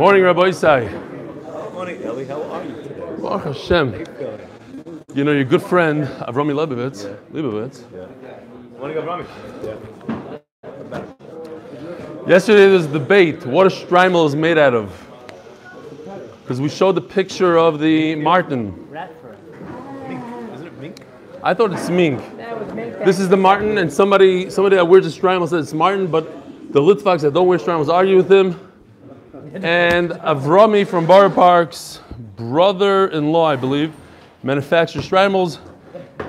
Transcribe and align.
Morning, 0.00 0.22
Rabbi 0.22 0.48
Isai. 0.48 0.88
Morning, 1.74 2.00
Eli. 2.00 2.24
How 2.24 2.42
are 2.42 2.64
you 2.64 2.74
today? 2.74 3.16
Baruch 3.20 3.44
Hashem. 3.44 3.90
Good. 3.90 4.48
You 5.14 5.24
know 5.24 5.32
your 5.32 5.44
good 5.44 5.62
friend 5.62 6.06
Avrami 6.26 6.54
Lebovitz. 6.54 7.04
Lebovitz. 7.30 7.82
Morning, 8.78 8.96
Avrami. 8.96 9.26
Yeah. 9.62 9.76
Yesterday 12.26 12.60
there 12.60 12.70
was 12.70 12.86
a 12.86 12.92
debate. 12.92 13.44
What 13.44 13.66
a 13.66 13.68
Streimel 13.68 14.26
is 14.26 14.34
made 14.34 14.56
out 14.56 14.72
of. 14.72 14.90
Because 16.44 16.62
we 16.62 16.70
showed 16.70 16.94
the 16.94 17.02
picture 17.02 17.58
of 17.58 17.78
the 17.78 18.14
marten. 18.14 18.90
Mink. 18.90 20.24
Isn't 20.54 20.66
it 20.66 20.78
mink? 20.80 21.04
I 21.42 21.52
thought 21.52 21.74
it's 21.74 21.90
mink. 21.90 22.20
That 22.38 22.58
would 22.58 22.74
make. 22.74 23.04
This 23.04 23.20
is 23.20 23.28
the 23.28 23.36
marten, 23.36 23.76
and 23.76 23.92
somebody 23.92 24.48
somebody 24.48 24.76
that 24.76 24.88
wears 24.88 25.04
a 25.04 25.10
Streimel 25.10 25.46
said 25.46 25.60
it's 25.60 25.74
marten, 25.74 26.06
but 26.06 26.24
the 26.72 26.80
Litvaks 26.80 27.20
that 27.20 27.34
don't 27.34 27.48
wear 27.48 27.58
Streimels 27.58 27.90
argue 27.90 28.16
with 28.16 28.32
him. 28.32 28.58
And 29.62 30.10
Avrami 30.10 30.86
from 30.86 31.06
Borough 31.06 31.30
Park's 31.30 32.00
brother-in-law, 32.36 33.46
I 33.46 33.56
believe, 33.56 33.94
manufactures 34.42 35.08
Streimels. 35.08 35.58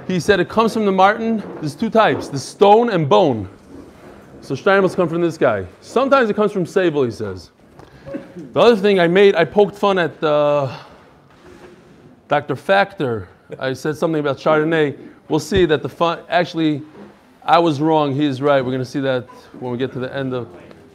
He 0.08 0.20
said 0.20 0.40
it 0.40 0.50
comes 0.50 0.74
from 0.74 0.86
the 0.86 0.92
marten. 0.92 1.44
There's 1.60 1.76
two 1.76 1.90
types: 1.90 2.30
the 2.30 2.40
stone 2.40 2.90
and 2.90 3.08
bone. 3.10 3.50
So 4.42 4.56
Streimels 4.56 4.96
come 4.96 5.08
from 5.08 5.22
this 5.22 5.38
guy. 5.38 5.66
Sometimes 5.82 6.30
it 6.30 6.36
comes 6.36 6.52
from 6.52 6.66
sable, 6.66 7.04
he 7.04 7.12
says. 7.12 7.52
The 8.36 8.60
other 8.60 8.76
thing 8.76 9.00
I 9.00 9.08
made, 9.08 9.36
I 9.36 9.46
poked 9.46 9.76
fun 9.76 10.00
at 10.00 10.24
uh, 10.24 10.80
Dr. 12.28 12.56
Factor. 12.56 13.30
I 13.60 13.74
said 13.74 13.98
something 13.98 14.20
about 14.20 14.38
Chardonnay. 14.38 14.98
We'll 15.30 15.40
see 15.40 15.66
that 15.66 15.84
the 15.84 15.90
fun, 15.90 16.20
actually, 16.30 16.82
I 17.44 17.60
was 17.60 17.82
wrong. 17.82 18.16
He's 18.16 18.42
right. 18.42 18.62
We're 18.62 18.72
going 18.72 18.80
to 18.80 18.86
see 18.86 19.02
that 19.02 19.28
when 19.60 19.72
we 19.72 19.78
get 19.78 19.92
to 19.94 20.00
the 20.00 20.14
end 20.16 20.34
of. 20.34 20.50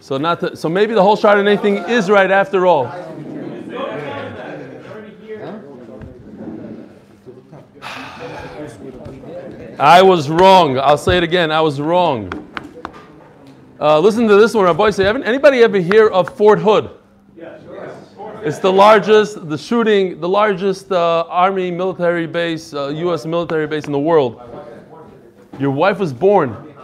So 0.07 0.19
not 0.19 0.39
to, 0.39 0.55
so 0.55 0.69
maybe 0.69 0.95
the 0.95 1.03
whole 1.03 1.17
Chardonnay 1.17 1.61
thing 1.61 1.79
is 1.79 2.09
right 2.09 2.31
after 2.31 2.65
all. 2.65 2.87
I 9.81 10.03
was 10.03 10.31
wrong. 10.31 10.79
I'll 10.79 10.97
say 10.97 11.17
it 11.17 11.25
again. 11.25 11.51
I 11.51 11.61
was 11.61 11.81
wrong. 11.81 12.31
Uh, 13.81 13.99
listen 13.99 14.29
to 14.29 14.37
this 14.37 14.55
one, 14.55 14.67
Rabbi. 14.67 14.91
Say, 14.91 15.03
haven't 15.03 15.25
anybody 15.25 15.65
ever 15.65 15.79
hear 15.79 16.07
of 16.07 16.37
Fort 16.37 16.61
Hood? 16.61 16.89
It's 18.45 18.61
the 18.61 18.73
largest, 18.73 19.49
the 19.49 19.59
shooting, 19.59 20.21
the 20.21 20.29
largest 20.29 20.93
uh, 20.93 21.25
army 21.29 21.73
military 21.73 22.29
base, 22.29 22.73
uh, 22.73 22.91
U.S. 22.91 23.27
military 23.27 23.67
base 23.67 23.87
in 23.87 23.93
the 23.93 23.99
world. 23.99 24.41
Your 25.59 25.73
wife 25.73 25.99
was 25.99 26.13
born. 26.13 26.76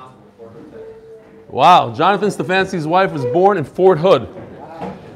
Wow, 1.53 1.93
Jonathan 1.93 2.31
Stefanski's 2.31 2.87
wife 2.87 3.13
was 3.13 3.27
born 3.27 3.59
in 3.59 3.65
Fort 3.65 3.99
Hood. 3.99 4.27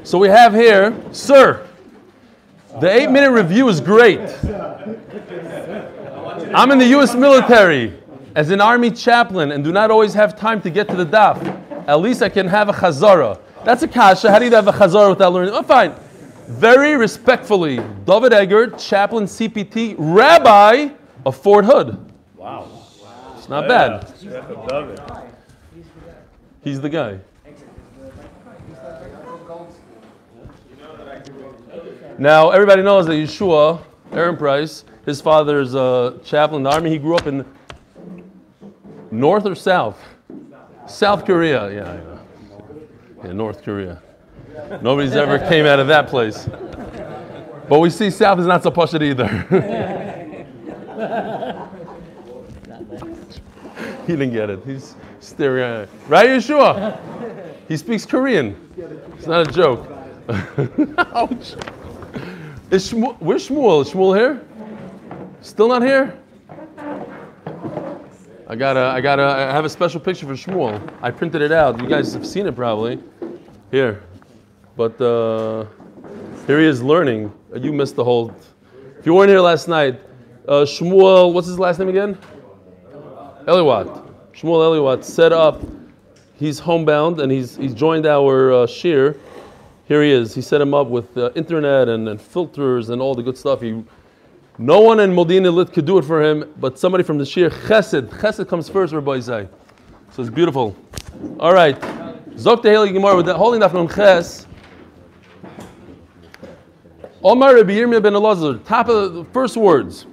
So 0.03 0.19
we 0.19 0.27
have 0.27 0.53
here, 0.53 0.95
sir. 1.11 1.67
The 2.79 2.87
eight-minute 2.87 3.31
review 3.31 3.67
is 3.69 3.81
great. 3.81 4.19
I'm 6.53 6.69
in 6.69 6.77
the 6.77 6.85
U.S. 6.89 7.15
military 7.15 7.99
as 8.35 8.51
an 8.51 8.61
army 8.61 8.91
chaplain 8.91 9.51
and 9.51 9.63
do 9.63 9.71
not 9.71 9.89
always 9.89 10.13
have 10.13 10.37
time 10.37 10.61
to 10.61 10.69
get 10.69 10.87
to 10.89 10.95
the 10.95 11.07
daf. 11.07 11.43
At 11.87 12.01
least 12.01 12.21
I 12.21 12.29
can 12.29 12.47
have 12.47 12.69
a 12.69 12.73
chazara. 12.73 13.39
That's 13.65 13.81
a 13.81 13.87
kasha. 13.87 14.29
How 14.29 14.37
do 14.37 14.45
you 14.45 14.51
have 14.51 14.67
a 14.67 14.71
chazara 14.71 15.09
without 15.09 15.33
learning? 15.33 15.55
Oh, 15.55 15.63
fine. 15.63 15.95
Very 16.47 16.95
respectfully, 16.97 17.77
David 18.05 18.31
Egger, 18.31 18.67
chaplain 18.77 19.23
CPT, 19.23 19.95
rabbi 19.97 20.89
of 21.25 21.35
Fort 21.35 21.65
Hood. 21.65 21.97
Wow. 22.35 22.69
It's 23.35 23.49
not 23.49 23.67
bad. 23.67 25.33
He's 26.67 26.81
the 26.81 26.89
guy. 26.89 27.17
Now, 32.17 32.49
everybody 32.49 32.81
knows 32.83 33.05
that 33.05 33.13
Yeshua, 33.13 33.81
Aaron 34.11 34.35
Price, 34.35 34.83
his 35.05 35.21
father 35.21 35.61
is 35.61 35.75
a 35.75 35.79
uh, 35.79 36.17
chaplain 36.25 36.57
in 36.59 36.63
the 36.63 36.71
army. 36.71 36.89
He 36.89 36.97
grew 36.97 37.15
up 37.15 37.25
in 37.25 37.45
North 39.11 39.45
or 39.45 39.55
South? 39.55 39.97
South 40.87 41.23
Korea, 41.23 41.71
yeah, 41.71 42.01
yeah. 42.01 42.17
Yeah, 43.23 43.31
North 43.31 43.63
Korea. 43.63 44.01
Nobody's 44.81 45.15
ever 45.15 45.39
came 45.49 45.65
out 45.65 45.79
of 45.79 45.87
that 45.87 46.09
place. 46.09 46.49
But 47.69 47.79
we 47.79 47.89
see 47.89 48.09
South 48.09 48.39
is 48.39 48.45
not 48.45 48.61
so 48.61 48.71
posh 48.71 48.93
either. 48.93 49.27
he 54.05 54.13
didn't 54.17 54.33
get 54.33 54.49
it. 54.49 54.59
He's 54.65 54.97
it. 55.33 55.89
Right, 56.07 56.29
Yeshua? 56.29 56.99
He 57.67 57.77
speaks 57.77 58.05
Korean. 58.05 58.55
It's 59.17 59.27
not 59.27 59.47
a 59.47 59.51
joke. 59.51 59.89
Ouch. 61.15 61.55
Is 62.69 62.91
Shmuel, 62.91 63.15
where's 63.19 63.47
Shmuel? 63.47 63.81
Is 63.81 63.91
Shmuel 63.91 64.17
here? 64.17 64.41
Still 65.41 65.69
not 65.69 65.81
here? 65.81 66.17
I 68.49 68.55
gotta, 68.55 68.79
I 68.79 69.01
gotta, 69.01 69.23
I 69.23 69.51
have 69.51 69.65
a 69.65 69.69
special 69.69 69.99
picture 69.99 70.25
for 70.25 70.33
Shmuel. 70.33 70.81
I 71.01 71.11
printed 71.11 71.41
it 71.41 71.51
out. 71.51 71.81
You 71.81 71.87
guys 71.87 72.13
have 72.13 72.25
seen 72.25 72.47
it 72.47 72.55
probably. 72.55 72.99
Here. 73.71 74.03
But 74.75 74.99
uh, 75.01 75.65
here 76.45 76.59
he 76.59 76.65
is 76.65 76.81
learning. 76.81 77.33
You 77.55 77.73
missed 77.73 77.95
the 77.95 78.03
whole. 78.03 78.33
If 78.99 79.05
you 79.05 79.13
weren't 79.13 79.29
here 79.29 79.41
last 79.41 79.67
night, 79.67 79.99
uh, 80.47 80.63
Shmuel, 80.63 81.33
what's 81.33 81.47
his 81.47 81.59
last 81.59 81.79
name 81.79 81.89
again? 81.89 82.17
Eliwat. 83.45 84.06
Shmuel 84.37 84.79
Eliwat 84.79 85.03
set 85.03 85.33
up. 85.33 85.63
He's 86.35 86.59
homebound 86.59 87.19
and 87.19 87.31
he's 87.31 87.55
he's 87.55 87.73
joined 87.73 88.05
our 88.05 88.53
uh, 88.53 88.67
shir. 88.67 89.15
Here 89.87 90.03
he 90.03 90.11
is. 90.11 90.35
He 90.35 90.41
set 90.41 90.61
him 90.61 90.75
up 90.75 90.87
with 90.89 91.17
uh, 91.17 91.31
internet 91.33 91.89
and, 91.89 92.07
and 92.07 92.21
filters 92.21 92.89
and 92.89 93.01
all 93.01 93.15
the 93.15 93.23
good 93.23 93.35
stuff. 93.35 93.61
He, 93.61 93.83
no 94.59 94.79
one 94.81 94.99
in 94.99 95.09
Modiin 95.09 95.41
Illit 95.41 95.73
could 95.73 95.85
do 95.85 95.97
it 95.97 96.05
for 96.05 96.21
him, 96.21 96.53
but 96.57 96.77
somebody 96.77 97.03
from 97.03 97.17
the 97.17 97.25
shir 97.25 97.49
Chesed. 97.49 98.09
Chesed 98.09 98.47
comes 98.47 98.69
first, 98.69 98.93
Rabbi 98.93 99.19
Zay. 99.21 99.47
So 100.11 100.21
it's 100.21 100.29
beautiful. 100.29 100.75
All 101.39 101.53
right. 101.53 101.79
Zok 102.35 102.61
the 102.61 102.69
Haley 102.69 102.91
Gemara 102.91 103.15
with 103.15 103.25
that 103.25 103.71
from 103.71 103.87
Ches. 103.87 104.45
Omar 107.23 107.55
Rabbi 107.55 107.71
Yirmiyah 107.71 108.03
ben 108.03 108.13
Elazar. 108.13 108.63
Top 108.65 108.87
of 108.87 109.15
the 109.15 109.25
first 109.25 109.57
words. 109.57 110.05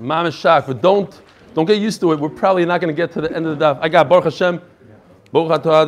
Mamish 0.00 0.66
but 0.66 0.80
don't 0.80 1.21
don't 1.54 1.66
get 1.66 1.78
used 1.78 2.00
to 2.00 2.12
it. 2.12 2.20
We're 2.20 2.28
probably 2.28 2.64
not 2.64 2.80
going 2.80 2.94
to 2.94 2.96
get 2.96 3.12
to 3.12 3.20
the 3.20 3.34
end 3.34 3.46
of 3.46 3.58
the 3.58 3.64
daf. 3.64 3.78
I 3.80 3.88
got 3.88 4.08
Baruch 4.08 4.24
Hashem. 4.24 4.60
Baruch 5.32 5.62
atah. 5.62 5.86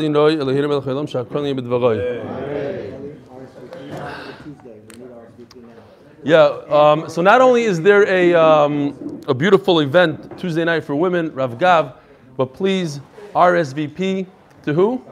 Yeah. 6.25 6.45
Um, 6.71 7.09
so 7.11 7.21
not 7.21 7.43
only 7.43 7.65
is 7.65 7.83
there 7.83 8.09
a 8.09 8.35
um, 8.35 9.21
a 9.29 9.35
beautiful 9.35 9.81
event 9.81 10.39
Tuesday 10.39 10.65
night 10.65 10.85
for 10.85 10.97
women, 10.97 11.35
Rav 11.35 11.59
Gav, 11.59 11.95
but 12.37 12.55
please 12.55 13.01
RSVP 13.35 14.27
to 14.65 14.73
who? 14.73 15.05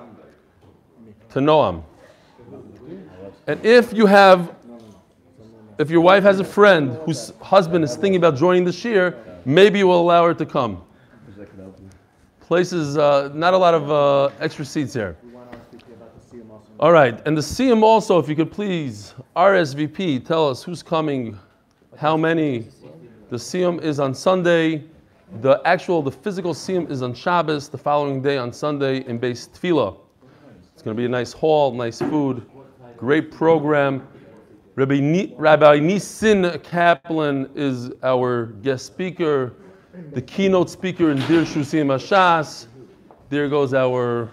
To 1.31 1.39
Noam. 1.41 1.83
And 3.47 3.65
if 3.67 3.93
you 3.93 4.07
have, 4.07 4.55
if 5.79 5.91
your 5.91 6.01
wife 6.01 6.23
has 6.23 6.41
a 6.41 6.45
friend 6.45 6.93
whose 7.05 7.33
husband 7.41 7.85
is 7.85 7.97
thinking 7.97 8.17
about 8.17 8.37
joining 8.37 8.65
the 8.65 8.73
shir, 8.73 9.32
maybe 9.45 9.85
we'll 9.85 10.01
allow 10.01 10.27
her 10.27 10.35
to 10.35 10.47
come. 10.47 10.83
Places, 12.41 12.99
uh, 12.99 13.31
not 13.35 13.55
a 13.55 13.59
lot 13.59 13.75
of 13.75 13.91
uh, 13.91 14.35
extra 14.41 14.65
seats 14.65 14.95
here. 14.95 15.17
All 16.81 16.93
right, 16.93 17.21
and 17.27 17.37
the 17.37 17.41
siyum 17.41 17.83
also, 17.83 18.19
if 18.19 18.29
you 18.29 18.35
could 18.35 18.51
please 18.51 19.15
RSVP, 19.37 20.27
tell 20.27 20.49
us 20.49 20.63
who's 20.63 20.83
coming, 20.83 21.39
how 21.97 22.17
many. 22.17 22.67
The 23.31 23.37
siyum 23.37 23.81
is 23.81 24.01
on 24.01 24.15
Sunday. 24.15 24.85
The 25.41 25.63
actual, 25.65 26.03
the 26.03 26.11
physical 26.11 26.53
siyum 26.53 26.91
is 26.91 27.01
on 27.01 27.15
Shabbos, 27.15 27.69
the 27.69 27.79
following 27.79 28.21
day 28.21 28.37
on 28.37 28.53
Sunday 28.53 28.99
in 29.07 29.19
Beis 29.19 29.49
Tefillah. 29.49 29.97
It's 30.75 30.83
going 30.83 30.97
to 30.97 31.01
be 31.01 31.07
a 31.07 31.09
nice 31.09 31.33
hall, 31.33 31.73
nice 31.73 32.01
food, 32.01 32.45
great 32.97 33.31
program. 33.31 34.07
Rabbi, 34.75 35.01
Ni- 35.01 35.35
Rabbi 35.37 35.81
Nisin 35.81 36.59
Kaplan 36.63 37.51
is 37.55 37.91
our 38.03 38.47
guest 38.47 38.87
speaker, 38.87 39.53
the 40.13 40.23
keynote 40.23 40.71
speaker 40.71 41.11
in 41.11 41.19
Dir 41.19 41.43
Shusim 41.43 41.89
Ashas. 41.89 42.69
There 43.29 43.51
goes 43.51 43.75
our, 43.75 44.31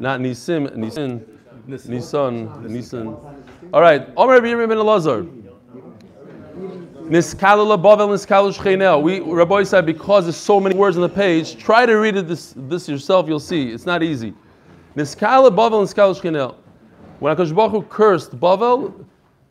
not 0.00 0.18
Nisim, 0.18 0.74
Nisin, 0.74 1.24
Nisan, 1.68 2.72
Nisan. 2.72 3.16
All 3.72 3.80
right, 3.80 4.08
Omer 4.16 4.34
Rabbi 4.34 4.46
Yirmiyah 4.48 4.68
ben 4.68 4.78
Elazar. 4.78 5.36
Niskala 7.08 7.80
Bavel 7.80 8.08
Niskala 8.08 8.52
Shchenel. 8.52 9.00
We 9.00 9.20
Rabbi 9.20 9.62
said 9.62 9.86
because 9.86 10.24
there's 10.24 10.36
so 10.36 10.58
many 10.58 10.74
words 10.74 10.96
on 10.96 11.02
the 11.02 11.08
page, 11.08 11.56
try 11.56 11.86
to 11.86 11.94
read 11.94 12.16
it 12.16 12.26
this, 12.26 12.52
this 12.56 12.88
yourself. 12.88 13.28
You'll 13.28 13.38
see 13.38 13.70
it's 13.70 13.86
not 13.86 14.02
easy. 14.02 14.34
Niskala 14.96 15.54
Bavel 15.54 15.84
Niskala 15.84 16.20
Shchenel. 16.20 16.56
When 17.20 17.36
Hakadosh 17.36 17.54
Baruch 17.54 17.70
Hu 17.70 17.82
cursed 17.82 18.40
Bavel, 18.40 19.04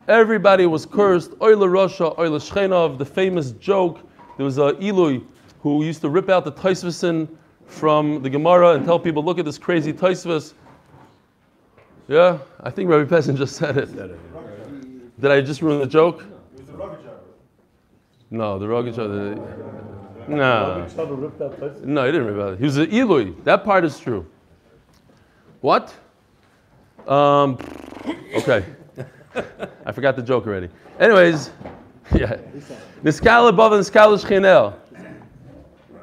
everybody 0.08 0.66
was 0.66 0.84
cursed. 0.84 1.30
Oila 1.38 1.70
Russia, 1.70 2.10
Oila 2.18 2.40
Shchenov. 2.40 2.98
The 2.98 3.04
famous 3.04 3.52
joke. 3.52 4.00
There 4.36 4.44
was 4.44 4.58
a 4.58 4.76
Eloi 4.82 5.20
who 5.62 5.84
used 5.84 6.00
to 6.00 6.08
rip 6.08 6.28
out 6.28 6.44
the 6.44 6.50
Taisvasin 6.50 7.28
from 7.66 8.22
the 8.22 8.30
Gemara 8.30 8.74
and 8.74 8.84
tell 8.84 8.98
people, 8.98 9.24
look 9.24 9.38
at 9.38 9.44
this 9.44 9.56
crazy 9.56 9.92
Taisvas. 9.92 10.54
Yeah, 12.08 12.38
I 12.60 12.70
think 12.70 12.90
Rabbi 12.90 13.08
Pessin 13.08 13.36
just 13.36 13.54
said 13.54 13.76
it. 13.76 13.88
Did 15.20 15.30
I 15.30 15.40
just 15.40 15.62
ruin 15.62 15.78
the 15.78 15.86
joke? 15.86 16.24
No, 18.32 18.58
the 18.58 18.66
Rogic. 18.66 18.96
The, 18.96 20.28
no, 20.28 20.86
Chava 20.90 21.20
ripped 21.20 21.40
out 21.40 21.60
Tyson. 21.60 21.94
no, 21.94 22.06
he 22.06 22.12
didn't 22.12 22.26
rip 22.26 22.44
out. 22.44 22.58
He 22.58 22.64
was 22.64 22.78
an 22.78 22.92
Eloi. 22.92 23.32
That 23.44 23.64
part 23.64 23.84
is 23.84 23.98
true. 23.98 24.26
What? 25.60 25.94
Um, 27.10 27.58
okay. 28.36 28.64
I 29.84 29.90
forgot 29.90 30.14
the 30.14 30.22
joke 30.22 30.46
already. 30.46 30.68
Anyways, 31.00 31.50
yeah. 32.14 32.36
Niskala 33.02 33.50
Bav 33.50 33.72
and 33.72 33.84
Niskala 33.84 34.24
Shchinel. 34.24 34.76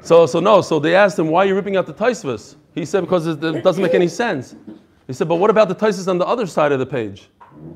So, 0.02 0.26
so 0.26 0.38
no, 0.38 0.60
so 0.60 0.78
they 0.78 0.94
asked 0.94 1.18
him, 1.18 1.28
why 1.28 1.44
are 1.44 1.46
you 1.46 1.54
ripping 1.54 1.76
out 1.76 1.86
the 1.86 1.94
Taisvas? 1.94 2.56
He 2.74 2.84
said, 2.84 3.00
because 3.00 3.26
it, 3.26 3.40
doesn't 3.40 3.82
make 3.82 3.94
any 3.94 4.06
sense. 4.06 4.54
He 5.06 5.14
said, 5.14 5.28
but 5.28 5.36
what 5.36 5.48
about 5.48 5.68
the 5.68 5.74
Taisvas 5.74 6.08
on 6.08 6.18
the 6.18 6.26
other 6.26 6.46
side 6.46 6.72
of 6.72 6.78
the 6.78 6.86
page? 6.86 7.30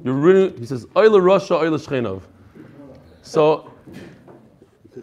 You're 0.05 0.51
he 0.51 0.67
says, 0.67 0.85
Oila 0.95 1.23
Russia, 1.25 1.55
Oila 1.55 1.85
Shchinov. 1.85 2.23
So, 3.23 3.73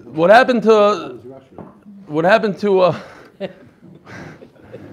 what 0.03 0.29
happened 0.29 0.61
to, 0.63 1.19
what 2.05 2.25
happened 2.25 2.59
to, 2.59 2.79
uh, 2.81 2.99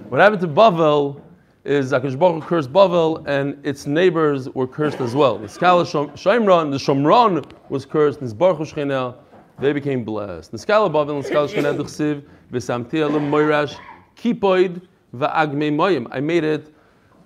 what 0.09 0.19
happened 0.19 0.41
to 0.41 0.47
Bavel 0.47 1.21
is 1.67 1.91
Akash 1.91 2.17
Baruch 2.17 2.45
cursed 2.45 2.71
Bavel 2.71 3.27
and 3.27 3.59
its 3.65 3.85
neighbors 3.85 4.47
were 4.51 4.67
cursed 4.67 5.01
as 5.01 5.13
well. 5.13 5.37
The 5.37 5.47
Skala 5.47 5.83
Shom- 5.83 6.13
Shomron, 6.13 6.71
the 6.71 6.77
Shomron 6.77 7.45
was 7.67 7.85
cursed, 7.85 8.21
and 8.21 8.37
Baruch 8.37 8.59
Hu 8.59 8.63
Shchinel, 8.63 9.15
they 9.59 9.73
became 9.73 10.05
blessed. 10.05 10.51
The 10.51 10.57
Skala 10.57 10.89
Bavel 10.89 11.17
and 11.17 11.25
Skala 11.25 11.53
Shchinel 11.53 11.77
Dechsiv, 11.77 12.23
V'samtia 12.53 13.11
Lem 13.11 13.29
Moirash, 13.29 13.77
Kipoid, 14.15 14.81
Va'agmei 15.13 15.69
Moyim. 15.69 16.07
I 16.09 16.21
made 16.21 16.45
it 16.45 16.73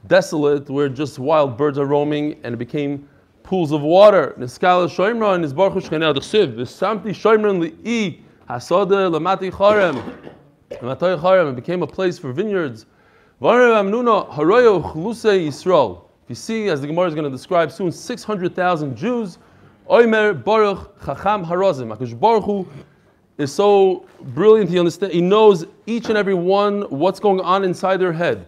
desolate 0.08 0.68
where 0.72 0.90
just 0.90 1.20
wild 1.20 1.56
birds 1.56 1.78
are 1.78 1.86
roaming 1.86 2.40
and 2.44 2.56
it 2.56 2.58
became 2.58 3.08
pools 3.44 3.72
of 3.72 3.82
water. 3.82 4.34
Niskala 4.40 4.88
Shoimron 4.88 5.44
is 5.44 5.54
Baruch 5.54 5.74
Hu 5.74 5.82
Shchinel 5.82 6.16
Dechsiv, 6.16 6.56
V'samti 6.56 7.12
Shoimron 7.12 7.70
Li'i, 7.70 8.22
Hasode 8.50 9.12
Lamati 9.14 9.52
Charem, 9.52 10.02
it 11.50 11.56
became 11.56 11.84
a 11.84 11.88
place 11.88 12.18
for 12.18 12.34
vineyards. 12.34 12.88
Yisrael. 13.42 16.02
If 16.24 16.30
you 16.30 16.36
see, 16.36 16.68
as 16.68 16.80
the 16.80 16.86
Gemara 16.86 17.08
is 17.08 17.16
going 17.16 17.24
to 17.24 17.32
describe 17.32 17.72
soon, 17.72 17.92
600,000 17.92 18.96
Jews. 18.96 19.40
Oimer 19.90 20.44
Baruch 20.44 21.04
Chacham 21.04 21.44
Harazim. 21.44 21.98
Akash 21.98 22.20
Baruch 22.20 22.44
Hu 22.44 22.68
is 23.40 23.52
so 23.52 24.06
brilliant. 24.22 24.70
He 24.70 24.78
understands. 24.78 25.16
He 25.16 25.22
knows 25.22 25.66
each 25.88 26.10
and 26.10 26.20
every 26.20 26.36
one 26.36 26.84
what's 26.84 27.20
going 27.20 27.42
on 27.42 27.64
inside 27.64 27.98
their 27.98 28.14
head. 28.14 28.46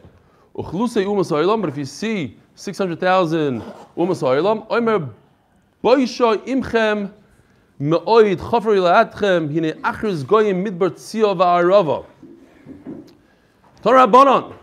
But 0.55 0.67
if 0.67 1.77
you 1.77 1.85
see 1.85 2.37
600,000 2.53 3.61
Umas 3.97 4.19
Ha'olam, 4.19 4.67
Oimer 4.69 5.09
Boisha 5.83 6.37
Imchem 6.45 7.11
Me'oid 7.79 8.37
Chafer 8.37 8.75
Ilaatchem 8.75 9.51
Hine 9.51 9.73
Achriz 9.81 10.23
Goyim 10.23 10.63
Midbar 10.63 10.91
Tzio 10.91 11.33
Va'arava. 11.35 12.05
Torah 13.81 14.07
Bonon. 14.07 14.53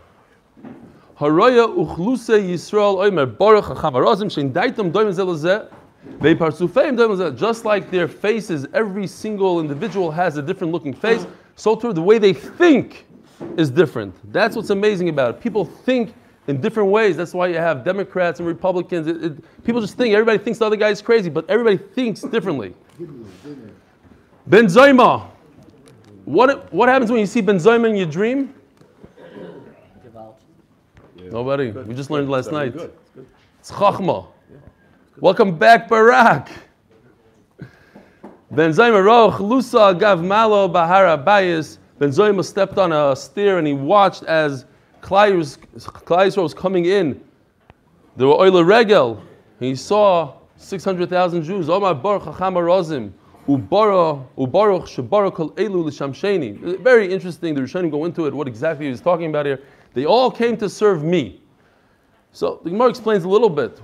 Uchluse 1.21 2.41
Yisrael 2.41 2.97
oimer 2.97 3.27
baruch 3.37 3.67
hachavarazim 3.67 4.31
shein 4.31 4.51
daitam. 4.53 4.91
Just 7.37 7.65
like 7.67 7.91
their 7.91 8.09
faces, 8.09 8.67
every 8.73 9.07
single 9.07 9.61
individual 9.61 10.11
has 10.11 10.39
a 10.39 10.43
different 10.43 10.73
looking 10.73 10.95
face. 10.95 11.27
So 11.57 11.77
too, 11.77 11.93
the 11.93 12.01
way 12.01 12.19
they 12.19 12.33
think 12.33 13.07
is 13.59 13.69
different. 13.71 14.15
That's 14.33 14.57
what's 14.57 14.71
amazing 14.71 15.11
about 15.11 15.35
it. 15.35 15.41
People 15.43 15.67
think 15.67 16.15
in 16.47 16.59
different 16.61 16.89
ways. 16.89 17.19
That's 17.19 17.35
why 17.35 17.49
you 17.49 17.57
have 17.57 17.85
Democrats 17.85 18.41
and 18.41 18.49
Republicans. 18.49 19.07
It, 19.07 19.23
it, 19.23 19.65
people 19.65 19.83
just 19.83 19.99
think 19.99 20.15
everybody 20.15 20.39
thinks 20.39 20.59
the 20.59 20.65
other 20.65 20.77
guy 20.77 20.89
is 20.89 21.03
crazy, 21.03 21.29
but 21.29 21.49
everybody 21.51 21.77
thinks 21.77 22.23
differently. 22.23 22.75
Ben 24.47 24.67
Zayma. 24.67 25.27
What, 26.25 26.73
what 26.73 26.89
happens 26.89 27.11
when 27.11 27.21
you 27.21 27.27
see 27.27 27.43
Ben 27.43 27.57
Zayma 27.57 27.91
in 27.91 27.97
your 27.97 28.07
dream? 28.07 28.55
Nobody. 31.31 31.71
We 31.71 31.95
just 31.95 32.11
learned 32.11 32.29
last 32.29 32.51
night. 32.51 32.73
Good. 32.73 32.93
It's 33.03 33.11
good. 33.15 33.27
It's 33.61 33.71
Chachma. 33.71 34.27
Welcome 35.21 35.57
back, 35.57 35.89
Barak. 35.89 36.51
Ben 38.51 38.73
Zayma 38.73 39.05
Roch, 39.05 39.35
Lusa 39.35 39.97
Gav 39.97 40.25
Malo 40.25 40.69
Bahara 40.69 41.23
Bayis. 41.25 41.79
Ben 42.01 42.09
Zayma 42.09 42.45
stepped 42.45 42.79
on 42.79 42.91
a 42.91 43.15
stair 43.15 43.59
and 43.59 43.67
he 43.67 43.75
watched 43.75 44.25
as 44.25 44.65
Klai 45.03 45.37
was, 45.37 45.59
Yisrael 45.77 46.43
was 46.43 46.53
coming 46.53 46.87
in. 46.87 47.23
There 48.17 48.27
were 48.27 48.35
Oile 48.35 48.65
Regel. 48.65 49.23
He 49.61 49.77
saw 49.77 50.35
600,000 50.57 51.45
Jews. 51.45 51.69
Omar 51.69 51.95
Baruch 51.95 52.25
Chacham 52.25 52.55
Rozim. 52.55 53.13
Ubara, 53.47 54.27
Ubaruch 54.37 54.89
Shabaruch 54.89 55.35
Kol 55.35 55.51
Elu 55.53 55.85
L'Shamsheni. 55.85 56.83
Very 56.83 57.13
interesting. 57.13 57.55
The 57.55 57.61
Rishonim 57.61 57.91
go 57.91 58.05
into 58.05 58.27
it, 58.27 58.35
what 58.35 58.49
exactly 58.49 58.87
he 58.87 58.91
was 58.91 59.01
talking 59.01 59.27
about 59.27 59.47
here. 59.47 59.63
They 59.95 60.05
all 60.05 60.31
came 60.31 60.57
to 60.59 60.69
serve 60.69 61.03
me. 61.03 61.41
So 62.33 62.61
the 62.63 62.71
Gemara 62.71 62.89
explains 62.89 63.25
a 63.25 63.29
little 63.29 63.51
bit. 63.51 63.79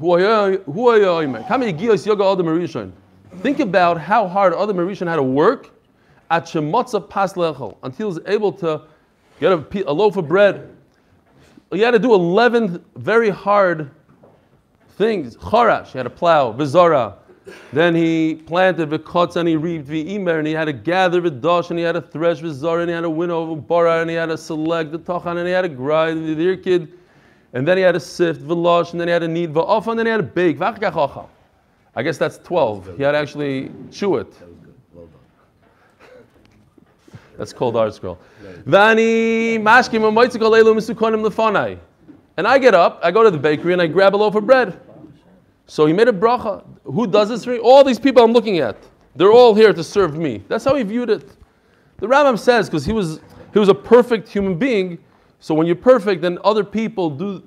Think 3.43 3.61
about 3.61 4.01
how 4.01 4.29
hard 4.29 4.53
other 4.55 4.73
Rishon 4.73 5.09
had 5.09 5.17
to 5.17 5.23
work 5.23 5.71
until 6.31 6.63
he 7.91 8.05
was 8.05 8.21
able 8.27 8.53
to 8.53 8.83
get 9.41 9.53
a, 9.53 9.91
a 9.91 9.93
loaf 9.93 10.17
of 10.17 10.29
bread. 10.29 10.71
He 11.73 11.81
had 11.81 11.91
to 11.91 11.99
do 11.99 12.15
11 12.15 12.85
very 12.97 13.31
hard 13.31 13.91
things. 14.91 15.37
Chorash, 15.37 15.89
he 15.89 15.99
had 15.99 16.05
to 16.05 16.11
plow. 16.11 16.53
Vizora. 16.53 17.15
Then 17.73 17.95
he 17.95 18.43
planted 18.47 18.91
Vikotz 18.91 19.37
and 19.37 19.49
he 19.49 19.57
reaped 19.57 19.89
V'imer 19.89 20.39
and 20.39 20.47
he 20.47 20.53
had 20.53 20.65
to 20.65 20.73
gather 20.73 21.21
Vidosh 21.21 21.71
and 21.71 21.79
he 21.79 21.85
had 21.85 21.93
to 21.93 22.01
thresh 22.01 22.41
Vizora 22.41 22.81
and 22.81 22.91
he 22.91 22.95
had 22.95 23.03
to 23.03 23.11
win 23.11 23.31
winnow 23.31 23.55
Bora 23.55 24.01
and 24.01 24.11
he 24.11 24.17
had 24.17 24.27
to 24.27 24.39
select 24.39 24.93
the 24.93 24.99
Tochan 24.99 25.39
and 25.39 25.47
he 25.47 25.53
had 25.53 25.63
to 25.63 25.69
grind 25.69 26.29
the 26.29 26.35
deer 26.35 26.57
kid. 26.57 26.93
And 27.53 27.67
then 27.67 27.77
he 27.77 27.83
had 27.83 27.93
to 27.93 28.01
sift 28.01 28.43
Velosh 28.43 28.93
and 28.93 29.01
then 29.01 29.09
he 29.09 29.13
had 29.13 29.21
to 29.21 29.29
knead 29.29 29.55
Va'of 29.55 29.87
and 29.87 29.99
then 29.99 30.07
he 30.07 30.11
had 30.11 30.19
to 30.19 30.23
bake. 30.23 30.59
V'achkach. 30.59 31.29
I 31.95 32.03
guess 32.03 32.19
that's 32.19 32.39
12. 32.39 32.97
He 32.97 33.03
had 33.03 33.13
to 33.13 33.19
actually 33.19 33.71
chew 33.91 34.17
it. 34.17 34.31
That 34.33 34.49
was 34.49 34.59
good. 34.59 34.75
Well 34.93 35.07
done. 35.07 36.09
That's 37.39 37.53
called 37.53 37.75
ArtScroll. 37.75 38.19
Vani 38.65 39.59
mashkim 39.59 40.03
misukonim 40.03 41.27
lefonai. 41.27 41.79
And 42.37 42.47
I 42.47 42.59
get 42.59 42.75
up, 42.75 43.01
I 43.03 43.11
go 43.11 43.23
to 43.23 43.31
the 43.31 43.39
bakery, 43.39 43.73
and 43.73 43.81
I 43.81 43.87
grab 43.87 44.15
a 44.15 44.19
loaf 44.19 44.35
of 44.35 44.45
bread. 44.45 44.79
So 45.67 45.87
he 45.87 45.93
made 45.93 46.09
a 46.09 46.13
bracha. 46.13 46.65
Who 46.85 47.07
does 47.07 47.29
this 47.29 47.45
for 47.45 47.51
me? 47.51 47.59
All 47.59 47.85
these 47.85 47.99
people 47.99 48.23
I'm 48.23 48.33
looking 48.33 48.59
at. 48.59 48.77
They're 49.17 49.33
all 49.33 49.55
here 49.55 49.73
to 49.73 49.83
serve 49.83 50.17
me. 50.17 50.43
That's 50.49 50.65
how 50.65 50.75
he 50.77 50.83
viewed 50.83 51.11
it. 51.11 51.29
The 51.99 52.07
Rambam 52.07 52.39
says, 52.39 52.69
because 52.69 52.85
he 52.85 52.93
was, 52.93 53.21
he 53.53 53.59
was 53.59 53.69
a 53.69 53.75
perfect 53.75 54.29
human 54.29 54.59
being, 54.59 54.99
so 55.41 55.55
when 55.55 55.67
you're 55.67 55.77
perfect, 55.77 56.23
then 56.23 56.39
other 56.45 56.63
people 56.63 57.11
do 57.11 57.43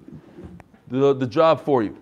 the, 0.89 1.13
the 1.13 1.27
job 1.27 1.63
for 1.63 1.83
you. 1.83 1.95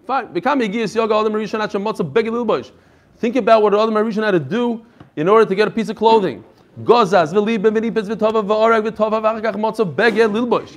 Think 3.17 3.35
about 3.35 3.61
what 3.63 3.73
Adam 3.73 3.93
Rishon 3.95 4.23
had 4.23 4.31
to 4.31 4.39
do 4.39 4.85
in 5.17 5.27
order 5.27 5.45
to 5.45 5.55
get 5.55 5.67
a 5.67 5.71
piece 5.71 5.89
of 5.89 5.97
clothing. 5.97 6.43
He 6.77 6.83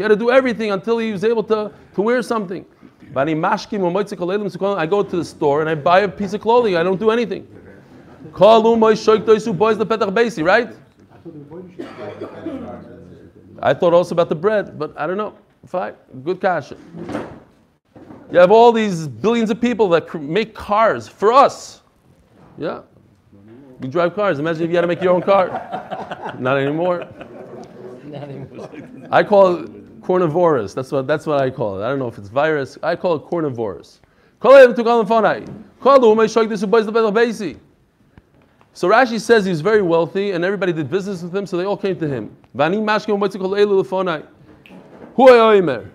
had 0.02 0.08
to 0.08 0.16
do 0.16 0.30
everything 0.30 0.70
until 0.72 0.98
he 0.98 1.12
was 1.12 1.22
able 1.22 1.44
to, 1.44 1.70
to 1.94 2.02
wear 2.02 2.22
something. 2.22 2.64
V'ani 3.12 3.34
mashkim, 3.34 3.80
u'moitze 3.80 4.16
kolelim, 4.16 4.54
sukolim. 4.54 4.76
I 4.76 4.86
go 4.86 5.02
to 5.02 5.16
the 5.16 5.24
store 5.24 5.60
and 5.60 5.70
I 5.70 5.74
buy 5.74 6.00
a 6.00 6.08
piece 6.08 6.32
of 6.32 6.40
clothing. 6.40 6.76
I 6.76 6.82
don't 6.82 6.98
do 7.00 7.10
anything. 7.10 7.46
Kalu, 8.32 8.76
moish, 8.76 9.04
shoik, 9.04 9.24
toisu, 9.24 9.56
boys, 9.56 9.78
the 9.78 9.86
petach 9.86 10.12
basi, 10.12 10.44
right? 10.44 10.74
I 13.62 13.74
thought 13.74 13.92
also 13.92 14.14
about 14.14 14.28
the 14.28 14.34
bread, 14.34 14.78
but 14.78 14.98
I 14.98 15.06
don't 15.06 15.16
know. 15.16 15.34
Fine, 15.66 15.94
good 16.24 16.40
kasha. 16.40 16.76
You 18.32 18.38
have 18.38 18.50
all 18.50 18.72
these 18.72 19.08
billions 19.08 19.50
of 19.50 19.60
people 19.60 19.88
that 19.90 20.14
make 20.14 20.54
cars 20.54 21.08
for 21.08 21.32
us. 21.32 21.82
Yeah. 22.56 22.82
You 23.82 23.88
drive 23.88 24.14
cars. 24.14 24.38
Imagine 24.38 24.64
if 24.64 24.70
you 24.70 24.76
had 24.76 24.82
to 24.82 24.86
make 24.86 25.02
your 25.02 25.14
own 25.14 25.22
car. 25.22 25.48
Not 26.38 26.58
anymore. 26.58 27.08
I 29.10 29.22
call 29.22 29.56
it 29.56 29.70
cornivorous. 30.10 30.74
That's 30.74 30.90
what, 30.90 31.06
that's 31.06 31.26
what 31.26 31.40
I 31.40 31.50
call 31.50 31.80
it. 31.80 31.84
I 31.84 31.88
don't 31.88 31.98
know 31.98 32.08
if 32.08 32.18
it's 32.18 32.28
virus. 32.28 32.78
I 32.82 32.96
call 32.96 33.14
it 33.16 33.22
cornivorous. 33.22 34.00
Call 34.40 34.56
it 34.56 34.74
to 34.74 34.82
call 34.82 35.00
him 35.00 35.66
Call 35.80 36.00
the 36.00 37.56
so 38.72 38.88
Rashi 38.88 39.20
says 39.20 39.44
he 39.44 39.50
was 39.50 39.60
very 39.60 39.82
wealthy 39.82 40.30
and 40.30 40.44
everybody 40.44 40.72
did 40.72 40.88
business 40.88 41.22
with 41.22 41.34
him, 41.34 41.44
so 41.44 41.56
they 41.56 41.64
all 41.64 41.76
came 41.76 41.98
to 41.98 42.08
him. 42.08 42.36
Vani 42.56 42.78
mashkim 42.78 43.18
u'motzikol 43.18 43.58
elu 43.58 43.82
lefonai. 43.82 44.24
Hu 45.16 45.26
oimer. 45.28 45.90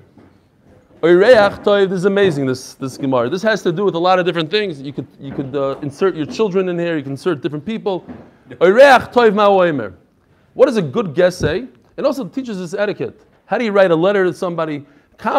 Oireach 1.02 1.64
toiv. 1.64 1.90
This 1.90 2.00
is 2.00 2.06
amazing. 2.06 2.46
This 2.46 2.74
this 2.74 2.98
gemara. 2.98 3.30
This 3.30 3.42
has 3.44 3.64
to 3.64 3.72
do 3.72 3.86
with 3.86 3.96
a 3.96 4.00
lot 4.00 4.20
of 4.20 4.26
different 4.26 4.52
things. 4.52 4.82
You 4.82 4.92
could 4.92 5.08
you 5.20 5.34
could 5.34 5.56
uh, 5.56 5.80
insert 5.82 6.16
your 6.16 6.26
children 6.26 6.68
in 6.68 6.78
here. 6.78 6.98
You 6.98 7.04
can 7.04 7.14
insert 7.14 7.42
different 7.42 7.66
people. 7.66 8.06
Oireach 8.50 9.14
toiv 9.14 9.34
ma 9.34 9.48
oimer. 9.48 9.94
What 10.54 10.66
does 10.66 10.78
a 10.78 10.82
good 10.82 11.16
guest 11.16 11.40
say? 11.40 11.68
It 11.96 12.06
also 12.06 12.28
teaches 12.28 12.60
us 12.60 12.74
etiquette. 12.74 13.26
How 13.46 13.58
do 13.58 13.66
you 13.66 13.72
write 13.72 13.92
a 13.92 13.96
letter 13.96 14.24
to 14.25 14.34
somebody? 14.34 14.86
Look 15.24 15.38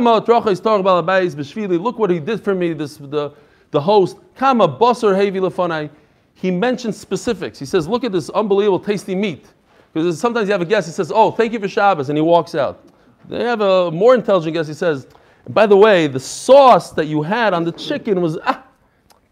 what 1.99 2.11
he 2.11 2.19
did 2.19 2.43
for 2.43 2.55
me. 2.55 2.73
This 2.73 2.97
the 2.97 3.33
the 3.71 3.81
host. 3.81 4.17
Hevi. 4.39 5.91
He 6.35 6.51
mentions 6.51 6.97
specifics. 6.97 7.59
He 7.59 7.67
says, 7.67 7.89
"Look 7.89 8.05
at 8.05 8.13
this 8.13 8.31
unbelievable 8.31 8.81
tasty 8.81 9.15
meat." 9.15 9.47
Because 9.93 10.21
sometimes 10.21 10.49
you 10.49 10.53
have 10.53 10.61
a 10.63 10.67
guest. 10.67 10.87
He 10.87 10.93
says, 10.93 11.11
"Oh, 11.15 11.31
thank 11.31 11.53
you 11.53 11.59
for 11.59 11.69
Shabbos," 11.69 12.09
and 12.09 12.19
he 12.19 12.23
walks 12.23 12.55
out. 12.55 12.81
They 13.29 13.43
have 13.45 13.61
a 13.61 13.91
more 13.91 14.15
intelligent 14.15 14.55
guest. 14.55 14.69
He 14.69 14.75
says, 14.75 15.07
"By 15.49 15.67
the 15.67 15.77
way, 15.77 16.07
the 16.07 16.21
sauce 16.21 16.91
that 16.93 17.07
you 17.07 17.23
had 17.23 17.55
on 17.55 17.65
the 17.65 17.73
chicken 17.73 18.21
was 18.21 18.39
ah." 18.47 18.63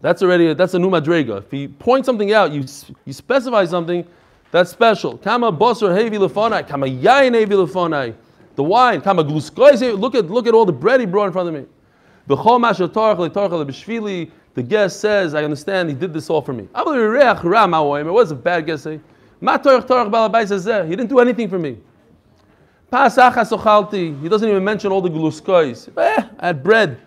That's 0.00 0.23
already 0.23 0.49
a, 0.49 0.54
that's 0.54 0.75
a 0.75 0.78
new 0.78 0.90
madrega. 0.90 1.38
If 1.38 1.52
you 1.52 1.69
point 1.69 2.04
something 2.04 2.33
out, 2.33 2.52
you 2.52 2.64
you 3.07 3.12
specify 3.12 3.64
something. 3.64 4.07
That's 4.50 4.71
special. 4.71 5.16
Kama 5.19 5.52
basar 5.52 5.90
hevi 5.97 6.19
lefanai. 6.19 6.66
Kama 6.69 6.87
yain 6.87 7.33
hevi 7.33 7.49
lefanai. 7.49 8.14
The 8.56 8.62
wine. 8.62 9.00
Look 9.00 10.14
at 10.14 10.30
look 10.30 10.46
at 10.46 10.54
all 10.54 10.64
the 10.64 10.73
bread 10.73 11.00
he 11.00 11.06
brought 11.06 11.26
in 11.26 11.32
front 11.32 11.49
of 11.49 11.54
me. 11.54 11.66
The 14.54 14.62
guest 14.62 15.00
says, 15.00 15.34
I 15.34 15.42
understand 15.44 15.88
he 15.88 15.94
did 15.94 16.12
this 16.12 16.30
all 16.30 16.40
for 16.40 16.52
me. 16.52 16.68
It 16.75 18.12
was 18.12 18.30
a 18.30 18.34
bad 18.37 18.66
guest. 18.66 18.87
He 18.87 19.00
didn't 19.40 21.08
do 21.08 21.18
anything 21.18 21.49
for 21.49 21.58
me. 21.58 21.76
He 22.90 24.28
doesn't 24.28 24.49
even 24.49 24.64
mention 24.64 24.92
all 24.92 25.00
the 25.02 25.08
gluskois. 25.11 25.88
Eh, 25.99 26.23
I 26.38 26.46
had 26.46 26.62
bread. 26.62 27.00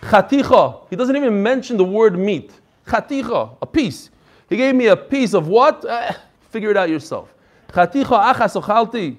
Chaticha. 0.00 0.86
He 0.88 0.96
doesn't 0.96 1.14
even 1.14 1.42
mention 1.42 1.76
the 1.76 1.84
word 1.84 2.18
meat. 2.18 2.52
Chaticha, 2.86 3.56
a 3.60 3.66
piece. 3.66 4.08
He 4.48 4.56
gave 4.56 4.74
me 4.74 4.86
a 4.86 4.96
piece 4.96 5.34
of 5.34 5.46
what? 5.48 5.84
Eh, 5.84 6.14
figure 6.50 6.70
it 6.70 6.76
out 6.76 6.88
yourself. 6.88 7.34
Chaticha 7.68 8.32
achas 8.32 8.56
ochalti. 8.60 9.18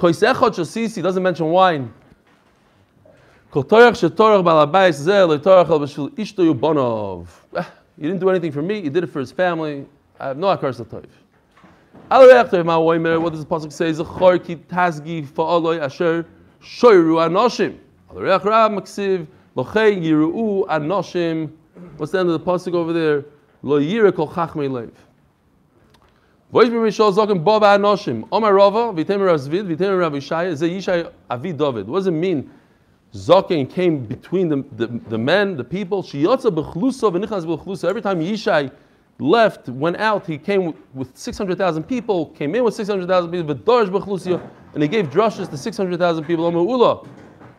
Koisechot 0.00 0.54
shasisi. 0.54 1.02
Doesn't 1.02 1.22
mention 1.22 1.50
wine. 1.50 1.92
Yubonov. 3.52 4.06
Eh, 7.54 7.64
didn't 8.00 8.18
do 8.18 8.30
anything 8.30 8.50
for 8.50 8.62
me. 8.62 8.80
He 8.80 8.88
did 8.88 9.04
it 9.04 9.08
for 9.08 9.20
his 9.20 9.30
family. 9.30 9.84
I 10.18 10.28
have 10.28 10.38
no 10.38 10.48
l'toiv. 10.48 11.04
Alarechter. 12.10 13.20
What 13.20 13.34
does 13.34 13.44
the 13.44 13.50
pasuk 13.50 13.70
say? 13.70 13.92
Zechor 13.92 14.42
ki 14.42 14.56
tazgi 14.56 15.26
fa'oloi 15.26 15.82
asher 15.82 16.24
shoyru 16.62 17.20
anoshim. 17.28 17.76
Alarech 18.10 18.44
rab 18.44 18.72
maksiv 18.72 19.26
lochei 19.54 20.02
yiru 20.02 20.66
anoshim. 20.66 21.50
What's 21.98 22.12
the 22.12 22.20
end 22.20 22.30
of 22.30 22.42
the 22.42 22.50
pasuk 22.50 22.72
over 22.72 22.94
there? 22.94 23.26
Lo 23.62 23.78
yireh 23.78 24.14
kol 24.14 24.28
chachmei 24.28 24.70
leiv. 24.70 24.92
Voice 26.52 26.68
be 26.68 26.74
Mishal 26.74 27.14
Zokim 27.14 27.44
Bob 27.44 27.62
Anoshim. 27.62 28.26
Omar 28.32 28.52
Rava, 28.52 28.92
Vitem 28.92 29.24
Rav 29.24 29.38
Zvid, 29.38 29.68
Vitem 29.68 29.96
Rav 29.96 30.12
Yishai, 30.12 30.52
Ze 30.56 30.68
Yishai. 30.68 31.86
What 31.86 31.98
does 31.98 32.08
it 32.08 32.10
mean? 32.10 32.50
Zokin 33.14 33.70
came 33.70 34.04
between 34.04 34.48
the, 34.48 34.64
the, 34.72 34.88
the 35.10 35.16
men, 35.16 35.56
the 35.56 35.62
people. 35.62 36.02
Shiyotza 36.02 36.52
b'chluso 36.52 37.12
v'nichas 37.12 37.44
b'chluso. 37.44 37.88
Every 37.88 38.02
time 38.02 38.18
Yishai 38.18 38.72
left, 39.20 39.68
went 39.68 39.98
out, 39.98 40.26
he 40.26 40.38
came 40.38 40.64
with, 40.64 40.76
with 40.92 41.16
600,000 41.16 41.84
people, 41.84 42.30
came 42.30 42.52
in 42.56 42.64
with 42.64 42.74
600,000 42.74 43.30
people, 43.30 43.54
v'dorj 43.54 43.88
b'chlusio, 43.88 44.40
and 44.74 44.82
he 44.82 44.88
gave 44.88 45.08
drushes 45.08 45.48
to 45.50 45.56
600,000 45.56 46.24
people. 46.24 46.46
Omar 46.46 46.62
Ula. 46.62 47.06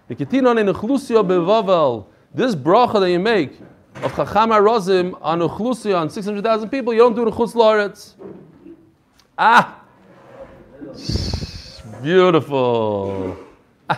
V'kitinon 0.10 0.60
in 0.60 0.68
chlusio 0.76 1.26
bevavel. 1.26 2.08
This 2.34 2.56
bracha 2.56 3.00
that 3.00 3.10
you 3.10 3.20
make 3.20 3.58
of 4.04 4.14
Chacham 4.18 4.50
HaRozim 4.50 5.18
on 5.22 5.40
Uchlusio, 5.40 5.98
on 5.98 6.10
600,000 6.10 6.68
people, 6.68 6.92
you 6.92 7.00
don't 7.00 7.16
do 7.16 7.24
it 7.24 7.28
in 7.28 7.34
Chutz 7.34 7.54
La'aretz. 7.54 8.16
Ah! 9.38 9.82
Beautiful. 12.02 13.38
Ah. 13.90 13.98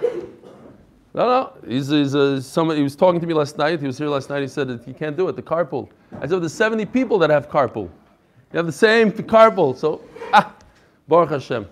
No, 1.15 1.27
no. 1.27 1.53
He's, 1.67 1.89
he's, 1.89 2.15
uh, 2.15 2.41
somebody, 2.41 2.79
he 2.79 2.83
was 2.83 2.95
talking 2.95 3.21
to 3.21 3.27
me 3.27 3.33
last 3.33 3.57
night. 3.57 3.79
He 3.79 3.85
was 3.85 3.97
here 3.97 4.07
last 4.07 4.29
night. 4.29 4.41
He 4.41 4.47
said 4.47 4.67
that 4.67 4.87
you 4.87 4.93
can't 4.93 5.15
do 5.15 5.27
it, 5.29 5.35
the 5.35 5.41
carpool. 5.41 5.89
I 6.19 6.27
said, 6.27 6.41
there's 6.41 6.53
70 6.53 6.85
people 6.87 7.19
that 7.19 7.29
have 7.29 7.49
carpool. 7.49 7.89
You 8.51 8.57
have 8.57 8.65
the 8.65 8.71
same 8.71 9.11
carpool. 9.11 9.77
So, 9.77 10.01
ah, 10.33 10.53
Baruch 11.07 11.29
Hashem. 11.29 11.67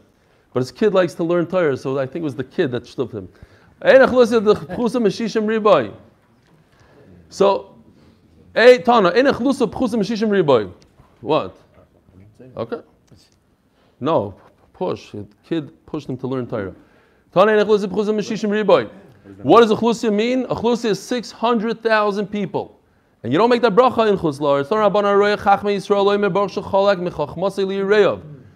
But 0.53 0.59
his 0.59 0.71
kid 0.71 0.93
likes 0.93 1.13
to 1.15 1.23
learn 1.23 1.47
Torah, 1.47 1.77
so 1.77 1.97
I 1.97 2.05
think 2.05 2.17
it 2.17 2.25
was 2.25 2.35
the 2.35 2.43
kid 2.43 2.71
that 2.71 2.85
stopped 2.85 3.13
him. 3.13 3.29
So, 7.29 7.71
Hey, 8.53 8.79
Tana. 8.79 9.11
What? 11.21 11.55
Okay. 12.57 12.81
No, 14.01 14.35
push. 14.73 15.11
The 15.11 15.25
kid 15.47 15.85
pushed 15.85 16.09
him 16.09 16.17
to 16.17 16.27
learn 16.27 16.47
Torah. 16.47 16.75
Tana, 17.33 17.53
in 17.53 17.59
a 17.59 17.65
chlusa 17.65 17.87
riboy. 17.87 18.89
What 19.43 19.61
does 19.61 19.71
a 19.71 19.75
chlusa 19.75 20.13
mean? 20.13 20.43
A 20.45 20.55
chlusa 20.55 20.85
is 20.85 21.01
600,000 21.01 22.27
people. 22.27 22.79
And 23.23 23.31
you 23.31 23.37
don't 23.37 23.49
make 23.51 23.61
that 23.61 23.75
bracha 23.75 24.09
in 24.09 24.17
chuzlar. 24.17 24.67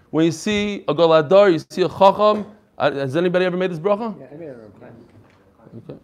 When 0.10 0.26
you 0.26 0.32
see 0.32 0.84
a 0.88 0.96
galadar, 0.96 1.54
you 1.54 1.60
see 1.60 1.84
a 1.84 1.90
chacham. 1.90 2.46
Uh, 2.78 2.92
Has 2.92 3.16
anybody 3.16 3.46
ever 3.46 3.56
made 3.56 3.72
this 3.72 3.80
bracha? 3.80 4.16
Okay. 5.78 6.00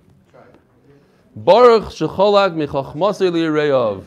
Baruch 1.35 1.83
shecholak 1.85 2.53
michachmasei 2.55 3.31
li'reyav. 3.31 4.03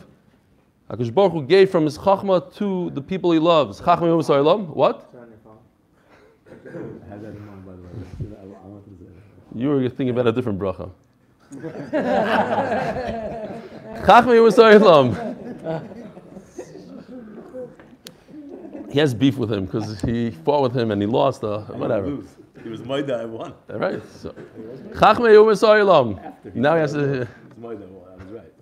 Hakadosh 0.89 1.13
Baruch 1.13 1.31
Hu 1.33 1.41
gave 1.43 1.69
from 1.69 1.85
his 1.85 1.97
chachma 1.97 2.53
to 2.55 2.91
the 2.91 3.01
people 3.01 3.31
he 3.31 3.39
loves. 3.39 3.81
Chachma 3.81 4.45
yom. 4.45 4.67
What? 4.67 5.11
You 9.53 9.69
were 9.69 9.87
thinking 9.89 10.09
about 10.09 10.27
a 10.27 10.31
different 10.31 10.59
bracha. 10.59 10.91
Chachma 14.05 14.35
yom 14.35 14.49
Yisraelam. 14.49 15.09
He 18.91 18.99
has 18.99 19.13
beef 19.13 19.37
with 19.37 19.51
him 19.51 19.65
because 19.65 20.01
he 20.01 20.31
fought 20.31 20.61
with 20.61 20.75
him 20.75 20.91
and 20.91 21.01
he 21.01 21.07
lost. 21.07 21.43
Uh, 21.43 21.59
whatever. 21.61 22.07
Lose. 22.07 22.29
He 22.63 22.69
was 22.69 22.83
my 22.83 23.01
dad. 23.01 23.21
I 23.21 23.25
won. 23.25 23.53
All 23.69 23.77
right. 23.77 24.01
So, 24.11 24.33
Chachma 24.93 25.33
yom 25.33 26.19
Now 26.55 26.75
he 26.75 26.81
has 26.81 26.93
to. 26.93 26.99
It 26.99 27.19
was 27.19 27.27
my 27.57 27.75
dad. 27.75 27.83
I 27.83 27.91
won. 27.91 28.09
I 28.11 28.15
was 28.23 28.31
right. 28.33 28.53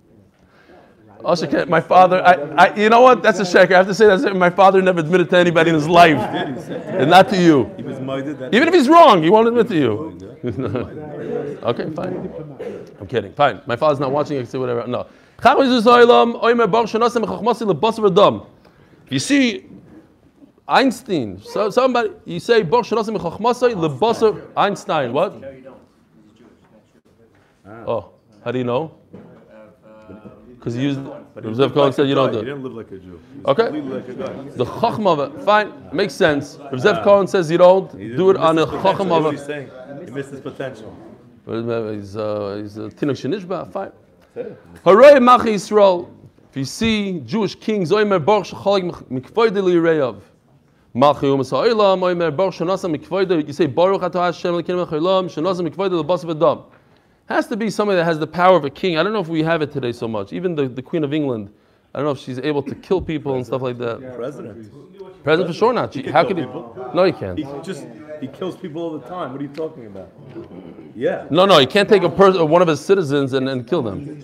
Also, 1.22 1.46
can't- 1.46 1.68
my 1.68 1.80
father, 1.80 2.22
I, 2.22 2.32
I, 2.64 2.74
you 2.76 2.88
know 2.88 3.00
what? 3.00 3.22
That's 3.22 3.38
a 3.40 3.44
sheker. 3.44 3.72
I 3.72 3.78
have 3.78 3.86
to 3.86 3.94
say 3.94 4.06
that 4.06 4.36
my 4.36 4.50
father 4.50 4.82
never 4.82 5.00
admitted 5.00 5.30
to 5.30 5.38
anybody 5.38 5.70
in 5.70 5.74
his 5.74 5.88
life, 5.88 6.18
and 6.18 7.10
not 7.10 7.28
to 7.30 7.36
you. 7.40 7.70
He 7.76 7.82
was 7.82 8.00
my 8.00 8.20
dad. 8.20 8.38
That 8.38 8.54
Even 8.54 8.68
if 8.68 8.74
he's 8.74 8.88
wrong, 8.88 9.22
he 9.22 9.30
won't 9.30 9.48
admit 9.48 9.68
to 9.68 9.76
you. 9.76 10.18
okay, 11.62 11.90
fine. 11.94 12.30
I'm 13.00 13.06
kidding. 13.06 13.32
Fine. 13.32 13.62
My 13.66 13.76
father's 13.76 14.00
not 14.00 14.10
watching. 14.10 14.36
I 14.36 14.40
can 14.40 14.50
say 14.50 14.58
whatever. 14.58 14.86
No. 14.86 15.06
If 19.06 19.12
you 19.12 19.18
see 19.18 19.66
Einstein, 20.66 21.40
so 21.42 21.70
somebody, 21.70 22.10
you 22.24 22.40
say 22.40 22.62
Baruch 22.62 22.86
Shanasim 22.86 23.16
Chachmasai 23.18 23.74
lebasar 23.74 24.40
Einstein. 24.56 25.12
What? 25.12 25.38
No, 25.40 25.50
you 25.50 25.60
don't. 25.62 25.76
He's 26.22 26.32
Jewish. 26.38 27.86
Oh, 27.86 28.10
how 28.44 28.50
do 28.50 28.58
you 28.58 28.64
know? 28.64 28.94
Uh, 29.12 30.14
Because 30.64 30.76
you 30.78 30.82
used. 30.82 31.00
But 31.34 31.44
he 31.44 31.50
Rav 31.50 31.58
lived 31.58 31.74
Cohen 31.74 31.92
said 31.92 32.08
you 32.08 32.14
don't 32.14 32.28
guy. 32.32 32.32
do 32.32 32.38
He 32.38 32.42
it. 32.42 32.46
didn't 32.46 32.62
live 32.62 32.72
like 32.72 32.90
a 32.90 32.96
Jew. 32.98 33.20
Okay. 33.44 33.68
like 33.68 34.08
a. 34.08 34.56
The 34.56 34.64
chachma 34.64 35.12
of 35.12 35.20
it, 35.36 35.42
fine, 35.42 35.70
makes 35.92 36.14
sense. 36.14 36.54
If 36.72 36.80
Zev 36.80 37.04
Cohen 37.04 37.26
says 37.26 37.50
you 37.50 37.58
don't, 37.58 37.92
do 37.92 38.30
it 38.30 38.38
on 38.38 38.58
a 38.58 38.62
his 38.64 38.70
potential. 38.70 39.04
chachma 39.04 39.16
of 39.18 39.24
what 39.24 39.34
it. 39.34 39.36
he's 39.36 39.44
saying. 39.44 39.70
He 40.06 40.10
missed 40.10 40.30
his 40.30 40.40
potential. 40.40 40.96
He's 41.44 42.16
uh, 42.16 42.60
he's 42.62 42.78
a 42.78 42.88
tinuk 42.88 43.18
shenishba, 43.20 43.70
fine. 43.70 43.92
That's. 44.34 44.54
Hooray, 44.84 45.18
Machi 45.20 45.50
Yisrael. 45.56 46.08
If 46.50 46.56
you 46.56 46.64
see 46.64 47.20
Jewish 47.20 47.56
kings, 47.56 47.90
Oimer 47.90 48.24
Baruch 48.24 48.46
Shecholik 48.46 49.04
Mikvoide 49.10 49.60
Lireyav. 49.60 50.22
Machi 50.94 51.26
Umas 51.26 51.50
Ha'olam, 51.50 52.00
Oimer 52.00 52.34
Baruch 52.34 52.54
Shanasa 52.54 52.88
Mikvoide. 52.96 53.46
You 53.46 53.52
say 53.52 53.66
Baruch 53.66 54.02
Ato 54.02 54.18
Hashem 54.22 54.54
Lekin 54.54 54.86
Mecholam, 54.86 55.26
Shanasa 55.26 55.68
Mikvoide 55.68 56.02
Lebas 56.02 56.24
V'Dam. 56.24 56.64
Has 57.26 57.46
to 57.48 57.56
be 57.56 57.70
somebody 57.70 57.96
that 57.96 58.04
has 58.04 58.18
the 58.18 58.26
power 58.26 58.56
of 58.56 58.64
a 58.64 58.70
king. 58.70 58.98
I 58.98 59.02
don't 59.02 59.12
know 59.12 59.20
if 59.20 59.28
we 59.28 59.42
have 59.42 59.62
it 59.62 59.72
today 59.72 59.92
so 59.92 60.06
much. 60.06 60.32
Even 60.32 60.54
the, 60.54 60.68
the 60.68 60.82
Queen 60.82 61.04
of 61.04 61.14
England, 61.14 61.50
I 61.94 61.98
don't 61.98 62.06
know 62.06 62.12
if 62.12 62.18
she's 62.18 62.38
able 62.38 62.62
to 62.62 62.74
kill 62.74 63.00
people 63.00 63.34
and 63.34 63.46
stuff 63.46 63.62
like 63.62 63.78
that. 63.78 64.14
President. 64.14 65.22
President 65.22 65.48
for 65.48 65.58
sure 65.58 65.72
not. 65.72 65.94
She, 65.94 66.02
how 66.02 66.24
could 66.24 66.36
he? 66.36 66.44
people. 66.44 66.90
No, 66.94 67.04
he 67.04 67.12
can't. 67.12 67.38
He 67.38 67.44
just 67.62 67.86
he 68.20 68.26
kills 68.28 68.56
people 68.56 68.82
all 68.82 68.98
the 68.98 69.08
time. 69.08 69.32
What 69.32 69.40
are 69.40 69.44
you 69.44 69.50
talking 69.50 69.86
about? 69.86 70.10
Yeah. 70.94 71.26
No, 71.30 71.44
no, 71.44 71.58
you 71.58 71.66
can't 71.66 71.88
take 71.88 72.02
a 72.04 72.08
person, 72.08 72.48
one 72.48 72.62
of 72.62 72.68
his 72.68 72.80
citizens, 72.80 73.32
and, 73.32 73.48
and 73.48 73.66
kill 73.66 73.82
them. 73.82 74.22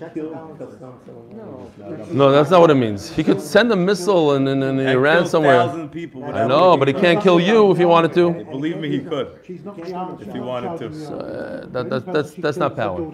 No, 2.13 2.31
that's 2.31 2.51
not 2.51 2.61
what 2.61 2.71
it 2.71 2.77
means. 2.77 3.11
He 3.11 3.25
could 3.25 3.41
send 3.41 3.73
a 3.73 3.77
missile 3.77 4.35
in, 4.37 4.47
in, 4.47 4.63
in 4.63 4.79
And 4.79 4.89
Iran 4.89 5.19
kills 5.19 5.31
somewhere. 5.31 5.89
People 5.89 6.25
I 6.25 6.47
know, 6.47 6.77
but 6.77 6.87
he 6.87 6.95
can't 6.95 7.21
kill 7.21 7.41
you 7.41 7.73
if 7.73 7.79
he 7.79 7.85
wanted 7.85 8.13
to. 8.15 8.45
Believe 8.45 8.79
me, 8.79 8.89
he 8.89 9.01
could. 9.01 9.41
If 9.43 10.33
he 10.33 10.41
wanted 10.41 10.79
to. 10.79 11.17
Uh, 11.17 11.67
that, 11.67 11.91
that, 11.91 12.07
that's, 12.07 12.35
that's 12.35 12.57
not 12.57 12.77
power. 12.77 13.13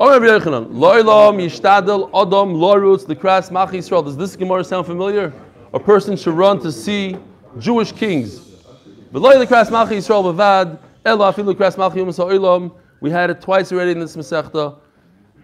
Omer 0.00 0.20
Rabbi 0.20 0.26
Yochanan, 0.26 0.72
Loilam 0.72 1.38
yishtadel 1.38 2.08
adam 2.10 2.54
lorutz 2.54 3.04
likras 3.06 3.50
mach 3.50 3.70
Yisrael. 3.70 4.04
Does 4.04 4.16
this 4.16 4.36
Gemara 4.36 4.62
sound 4.62 4.86
familiar? 4.86 5.32
A 5.74 5.80
person 5.80 6.16
should 6.16 6.34
run 6.34 6.60
to 6.60 6.70
see 6.70 7.16
Jewish 7.58 7.90
kings. 7.92 8.48
We 13.00 13.10
had 13.10 13.30
it 13.30 13.40
twice 13.40 13.72
already 13.72 13.92
in 13.92 14.00
this 14.00 14.16
Masechta. 14.16 14.76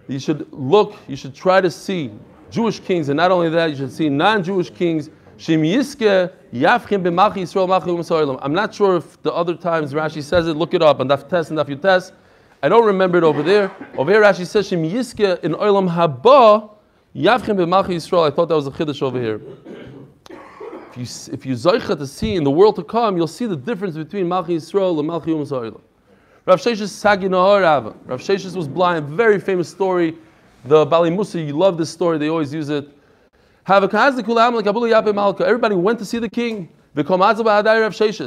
You 0.08 0.18
should 0.18 0.52
look, 0.52 0.96
you 1.08 1.14
should 1.16 1.34
try 1.34 1.60
to 1.60 1.70
see 1.70 2.10
Jewish 2.50 2.80
kings, 2.80 3.08
and 3.08 3.16
not 3.16 3.30
only 3.30 3.48
that, 3.50 3.70
you 3.70 3.76
should 3.76 3.92
see 3.92 4.08
non-Jewish 4.08 4.70
kings. 4.70 5.10
I'm 5.46 5.60
not 5.60 6.88
sure 8.74 8.96
if 8.96 9.22
the 9.22 9.32
other 9.32 9.54
times 9.56 9.92
Rashi 9.92 10.22
says 10.22 10.46
it. 10.46 10.56
Look 10.56 10.74
it 10.74 10.82
up 10.82 11.00
on 11.00 11.08
Daf 11.08 11.28
Tes 11.28 11.50
and 11.50 11.58
Daf 11.58 11.66
Yutes. 11.66 12.12
I 12.62 12.68
don't 12.68 12.86
remember 12.86 13.18
it 13.18 13.24
over 13.24 13.42
there. 13.42 13.72
Over 13.98 14.12
here, 14.12 14.22
Rashi 14.22 14.46
says 14.46 14.70
Shim 14.70 14.88
Yiske 14.90 15.42
in 15.42 15.54
Olam 15.54 15.92
Haba 15.92 16.70
Yavchim 17.16 17.56
b'Malchi 17.56 17.96
Yisrael. 17.96 18.30
I 18.30 18.34
thought 18.34 18.48
that 18.48 18.54
was 18.54 18.66
a 18.66 18.70
chiddush 18.70 19.02
over 19.02 19.20
here. 19.20 19.40
If 20.96 20.98
you 20.98 21.34
if 21.34 21.44
you 21.44 21.56
to 21.56 22.06
see 22.06 22.36
in 22.36 22.44
the 22.44 22.50
world 22.52 22.76
to 22.76 22.84
come, 22.84 23.16
you'll 23.16 23.26
see 23.26 23.46
the 23.46 23.56
difference 23.56 23.96
between 23.96 24.26
Malchi 24.26 24.50
Yisrael 24.50 24.96
and 25.00 25.08
Malchi 25.08 25.26
U'Masoilam. 25.26 25.80
Rav 26.46 26.60
Sheshes 26.60 26.90
Sagi 26.90 27.26
Nahar. 27.26 27.96
Rav 28.06 28.20
Sheshes 28.20 28.54
was 28.54 28.68
blind. 28.68 29.08
Very 29.08 29.40
famous 29.40 29.68
story. 29.68 30.14
The 30.66 30.86
Bali 30.86 31.10
Musa, 31.10 31.40
you 31.40 31.54
love 31.54 31.78
this 31.78 31.90
story. 31.90 32.18
They 32.18 32.28
always 32.28 32.54
use 32.54 32.68
it. 32.68 32.88
Everybody 33.66 34.22
went 35.74 35.98
to 35.98 36.04
see 36.04 36.18
the 36.20 36.30
king. 36.30 36.68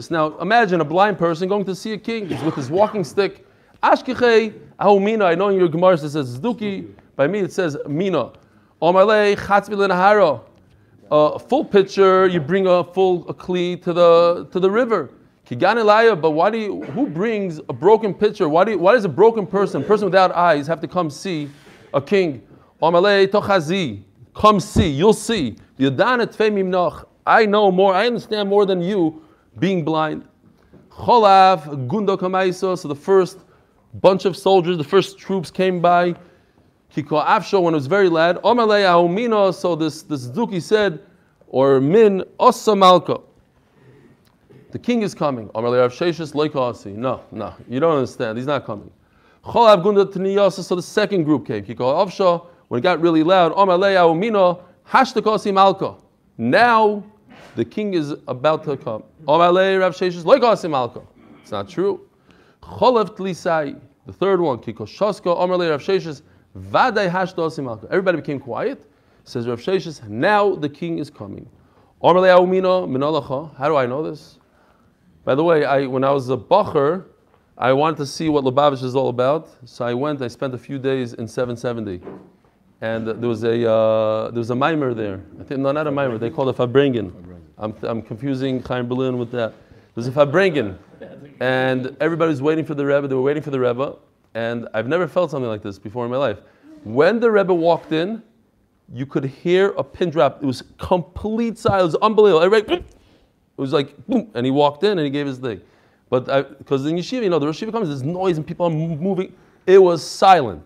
Now 0.09 0.37
imagine 0.39 0.81
a 0.81 0.85
blind 0.85 1.17
person 1.17 1.47
going 1.47 1.63
to 1.65 1.75
see 1.75 1.93
a 1.93 1.97
king. 1.97 2.27
He's 2.27 2.43
with 2.43 2.55
his 2.55 2.69
walking 2.69 3.05
stick. 3.05 3.45
Ashkechei 3.81 4.59
ahumina. 4.77 5.23
I 5.23 5.35
know 5.35 5.47
in 5.47 5.57
your 5.57 5.69
Gemara 5.69 5.93
it 5.93 5.99
says 5.99 6.37
zduki. 6.37 6.91
By 7.15 7.27
me 7.27 7.39
it 7.39 7.53
says 7.53 7.77
mina. 7.87 8.33
A 11.09 11.39
full 11.39 11.63
pitcher, 11.63 12.27
you 12.27 12.39
bring 12.39 12.67
a 12.67 12.83
full 12.83 13.27
a 13.29 13.33
kli 13.33 13.81
to 13.83 13.93
the 13.93 14.47
to 14.51 14.59
the 14.59 14.69
river. 14.69 15.09
But 15.49 16.31
why 16.31 16.49
do 16.49 16.57
you, 16.57 16.83
who 16.83 17.07
brings 17.07 17.59
a 17.69 17.73
broken 17.73 18.13
pitcher? 18.13 18.49
Why 18.49 18.65
do 18.65 18.71
you, 18.71 18.77
why 18.77 18.93
does 18.93 19.05
a 19.05 19.09
broken 19.09 19.47
person, 19.47 19.81
person 19.81 20.05
without 20.05 20.33
eyes, 20.33 20.67
have 20.67 20.81
to 20.81 20.87
come 20.87 21.09
see 21.09 21.49
a 21.93 22.01
king? 22.01 22.41
Come 22.81 24.59
see, 24.59 24.89
you'll 24.89 25.13
see. 25.13 25.55
I 27.25 27.45
know 27.45 27.71
more, 27.71 27.93
I 27.93 28.07
understand 28.07 28.49
more 28.49 28.65
than 28.65 28.81
you 28.81 29.23
being 29.57 29.85
blind. 29.85 30.27
Cholav, 30.89 31.87
Gundo 31.87 32.17
Kamaiso, 32.17 32.77
so 32.77 32.87
the 32.87 32.95
first 32.95 33.39
bunch 33.95 34.25
of 34.25 34.35
soldiers, 34.35 34.77
the 34.77 34.83
first 34.83 35.17
troops 35.17 35.49
came 35.49 35.79
by. 35.79 36.13
Kiko 36.95 37.23
Afsho, 37.25 37.61
when 37.61 37.73
it 37.73 37.77
was 37.77 37.87
very 37.87 38.09
loud. 38.09 38.41
Omalei 38.43 39.53
so 39.53 39.75
this, 39.75 40.01
this 40.03 40.27
Duki 40.27 40.61
said, 40.61 40.99
or 41.47 41.79
Min 41.79 42.23
Osa 42.39 42.71
Malko. 42.71 43.23
The 44.71 44.79
king 44.79 45.01
is 45.01 45.15
coming. 45.15 45.49
No, 45.53 47.21
no, 47.31 47.53
you 47.69 47.79
don't 47.79 47.95
understand. 47.95 48.37
He's 48.37 48.47
not 48.47 48.65
coming. 48.65 48.91
So 49.45 50.75
the 50.75 50.81
second 50.81 51.23
group 51.23 51.47
came. 51.47 51.63
Kiko 51.63 52.05
Afsho, 52.05 52.47
when 52.67 52.79
it 52.79 52.81
got 52.81 52.99
really 52.99 53.23
loud, 53.23 53.53
now 56.37 57.03
the 57.55 57.65
king 57.65 57.93
is 57.93 58.11
about 58.27 58.63
to 58.65 58.75
come. 58.77 59.03
It's 61.41 61.51
not 61.51 61.69
true. 61.69 62.01
The 62.61 64.13
third 64.13 64.41
one, 64.41 64.59
Everybody 67.89 68.17
became 68.17 68.39
quiet. 68.39 68.83
Says 69.23 69.47
Rav 69.47 69.59
Sheshes, 69.59 70.07
now 70.07 70.55
the 70.55 70.69
king 70.69 70.99
is 70.99 71.09
coming. 71.09 71.49
How 72.01 72.13
do 72.13 72.25
I 73.75 73.85
know 73.85 74.03
this? 74.03 74.39
By 75.25 75.35
the 75.35 75.43
way, 75.43 75.65
I, 75.65 75.85
when 75.85 76.03
I 76.03 76.11
was 76.11 76.29
a 76.29 76.37
bacher, 76.37 77.05
I 77.57 77.73
wanted 77.73 77.97
to 77.97 78.05
see 78.05 78.29
what 78.29 78.43
Lubavitch 78.45 78.83
is 78.83 78.95
all 78.95 79.09
about. 79.09 79.49
So 79.65 79.85
I 79.85 79.93
went, 79.93 80.21
I 80.21 80.27
spent 80.29 80.53
a 80.53 80.57
few 80.57 80.79
days 80.79 81.13
in 81.13 81.27
770 81.27 82.01
and 82.81 83.07
there 83.07 83.29
was 83.29 83.43
a 83.43 83.69
uh, 83.69 84.29
there 84.31 84.39
was 84.39 84.49
a 84.49 84.55
mimer 84.55 84.93
there. 84.93 85.21
I 85.39 85.43
think 85.43 85.61
no, 85.61 85.71
not 85.71 85.87
a 85.87 85.91
mimer. 85.91 86.17
They 86.17 86.29
called 86.29 86.49
it 86.49 86.57
Farbrengen. 86.57 87.11
I'm, 87.57 87.73
I'm 87.81 88.01
confusing 88.01 88.61
Chaim 88.61 88.87
Berlin 88.87 89.17
with 89.17 89.31
that. 89.31 89.53
There's 89.95 90.07
a 90.07 90.11
Farbrengen, 90.11 90.77
and 91.39 91.97
everybody 91.99 92.29
was 92.29 92.41
waiting 92.41 92.65
for 92.65 92.75
the 92.75 92.85
Rebbe. 92.85 93.07
They 93.07 93.15
were 93.15 93.21
waiting 93.21 93.41
for 93.41 93.49
the 93.49 93.59
Rebbe, 93.59 93.95
and 94.33 94.67
I've 94.73 94.87
never 94.87 95.07
felt 95.07 95.31
something 95.31 95.49
like 95.49 95.61
this 95.61 95.79
before 95.79 96.05
in 96.05 96.11
my 96.11 96.17
life. 96.17 96.39
When 96.83 97.19
the 97.19 97.29
Rebbe 97.31 97.53
walked 97.53 97.91
in, 97.91 98.21
you 98.93 99.05
could 99.05 99.25
hear 99.25 99.69
a 99.77 99.83
pin 99.83 100.09
drop. 100.09 100.41
It 100.41 100.45
was 100.45 100.63
complete 100.77 101.57
silence. 101.57 101.95
Unbelievable. 102.01 102.43
Everybody, 102.43 102.75
it 102.77 102.85
was 103.61 103.73
like 103.73 103.95
boom, 104.07 104.31
and 104.33 104.45
he 104.45 104.51
walked 104.51 104.83
in 104.83 104.91
and 104.91 105.01
he 105.01 105.09
gave 105.09 105.27
his 105.27 105.39
thing. 105.39 105.61
But 106.09 106.57
because 106.57 106.85
in 106.85 106.95
yeshiva, 106.95 107.23
you 107.23 107.29
know, 107.29 107.39
the 107.39 107.47
yeshiva 107.47 107.71
comes, 107.71 107.89
there's 107.89 108.03
noise 108.03 108.37
and 108.37 108.47
people 108.47 108.67
are 108.67 108.69
moving. 108.69 109.33
It 109.65 109.79
was 109.79 110.05
silent. 110.05 110.63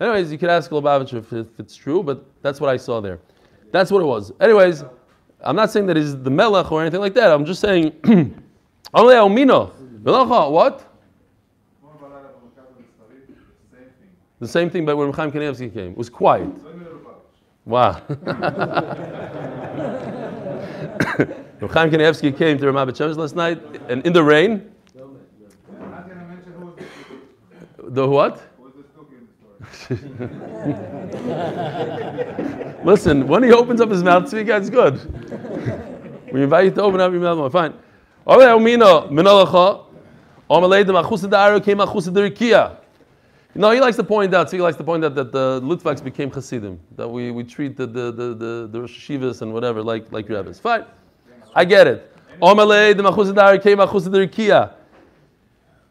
Anyways, 0.00 0.30
you 0.30 0.38
could 0.38 0.50
ask 0.50 0.70
Lubavitch 0.70 1.14
if, 1.14 1.32
if, 1.32 1.46
it's 1.58 1.74
true, 1.74 2.02
but 2.02 2.24
that's 2.42 2.60
what 2.60 2.70
I 2.70 2.76
saw 2.76 3.00
there. 3.00 3.20
That's 3.72 3.90
what 3.90 4.02
it 4.02 4.06
was. 4.06 4.32
Anyways, 4.40 4.84
I'm 5.40 5.56
not 5.56 5.70
saying 5.72 5.86
that 5.86 5.96
he's 5.96 6.16
the 6.20 6.30
melech 6.30 6.70
or 6.70 6.80
anything 6.80 7.00
like 7.00 7.14
that. 7.14 7.32
I'm 7.32 7.44
just 7.44 7.60
saying. 7.60 7.92
What? 10.52 10.93
The 14.44 14.48
same 14.48 14.68
thing, 14.68 14.84
but 14.84 14.94
when 14.94 15.10
Chaim 15.10 15.32
Kanievsky 15.32 15.72
came, 15.72 15.92
it 15.92 15.96
was 15.96 16.10
quiet. 16.10 16.50
Wow. 17.64 17.92
when 17.94 18.18
Chaim 21.70 21.90
came 21.90 22.58
to 22.58 22.66
Ramat 22.66 22.90
Shemesh 22.90 23.16
last 23.16 23.34
night, 23.34 23.58
and 23.88 24.06
in 24.06 24.12
the 24.12 24.22
rain. 24.22 24.70
The 27.88 28.06
what? 28.06 28.42
Listen, 32.84 33.26
when 33.26 33.44
he 33.44 33.52
opens 33.52 33.80
up 33.80 33.88
his 33.88 34.02
mouth, 34.02 34.28
speak 34.28 34.48
it's 34.48 34.68
good. 34.68 35.00
we 36.30 36.42
invite 36.42 36.66
you 36.66 36.70
to 36.72 36.82
open 36.82 37.00
up 37.00 37.12
your 37.12 37.22
mouth. 37.22 37.50
Fine. 37.50 37.72
No, 43.56 43.70
he 43.70 43.80
likes 43.80 43.96
to 43.96 44.04
point 44.04 44.34
out, 44.34 44.50
so 44.50 44.56
he 44.56 44.62
likes 44.62 44.76
to 44.78 44.84
point 44.84 45.04
out 45.04 45.14
that 45.14 45.30
the 45.30 45.60
Litvaks 45.62 46.02
became 46.02 46.28
Hasidim, 46.30 46.80
that 46.96 47.06
we, 47.06 47.30
we 47.30 47.44
treat 47.44 47.76
the, 47.76 47.86
the, 47.86 48.10
the, 48.10 48.34
the, 48.34 48.68
the 48.72 48.80
Rosh 48.80 49.08
Hashivas 49.08 49.42
and 49.42 49.52
whatever 49.52 49.80
like, 49.80 50.10
like 50.10 50.28
rabbis. 50.28 50.58
Fine. 50.58 50.84
I 51.54 51.64
get 51.64 51.86
it. 51.86 52.10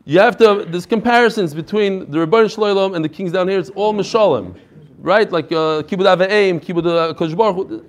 You 0.06 0.19
have 0.19 0.38
to, 0.38 0.65
there's 0.67 0.86
comparisons 0.86 1.54
between 1.54 2.12
the 2.12 2.17
Rebbeinu 2.17 2.54
Shloim 2.54 2.95
and 2.97 3.06
the 3.06 3.08
kings 3.10 3.32
down 3.32 3.47
here. 3.47 3.60
It's 3.60 3.69
all 3.69 3.93
Mishalim, 3.93 4.60
right? 4.99 5.32
Like 5.32 5.45
uh, 5.54 5.84
Kibud 5.84 6.17
Aveim, 6.17 6.60
Kibud 6.60 6.86
uh, 6.86 7.36
Baruch 7.36 7.86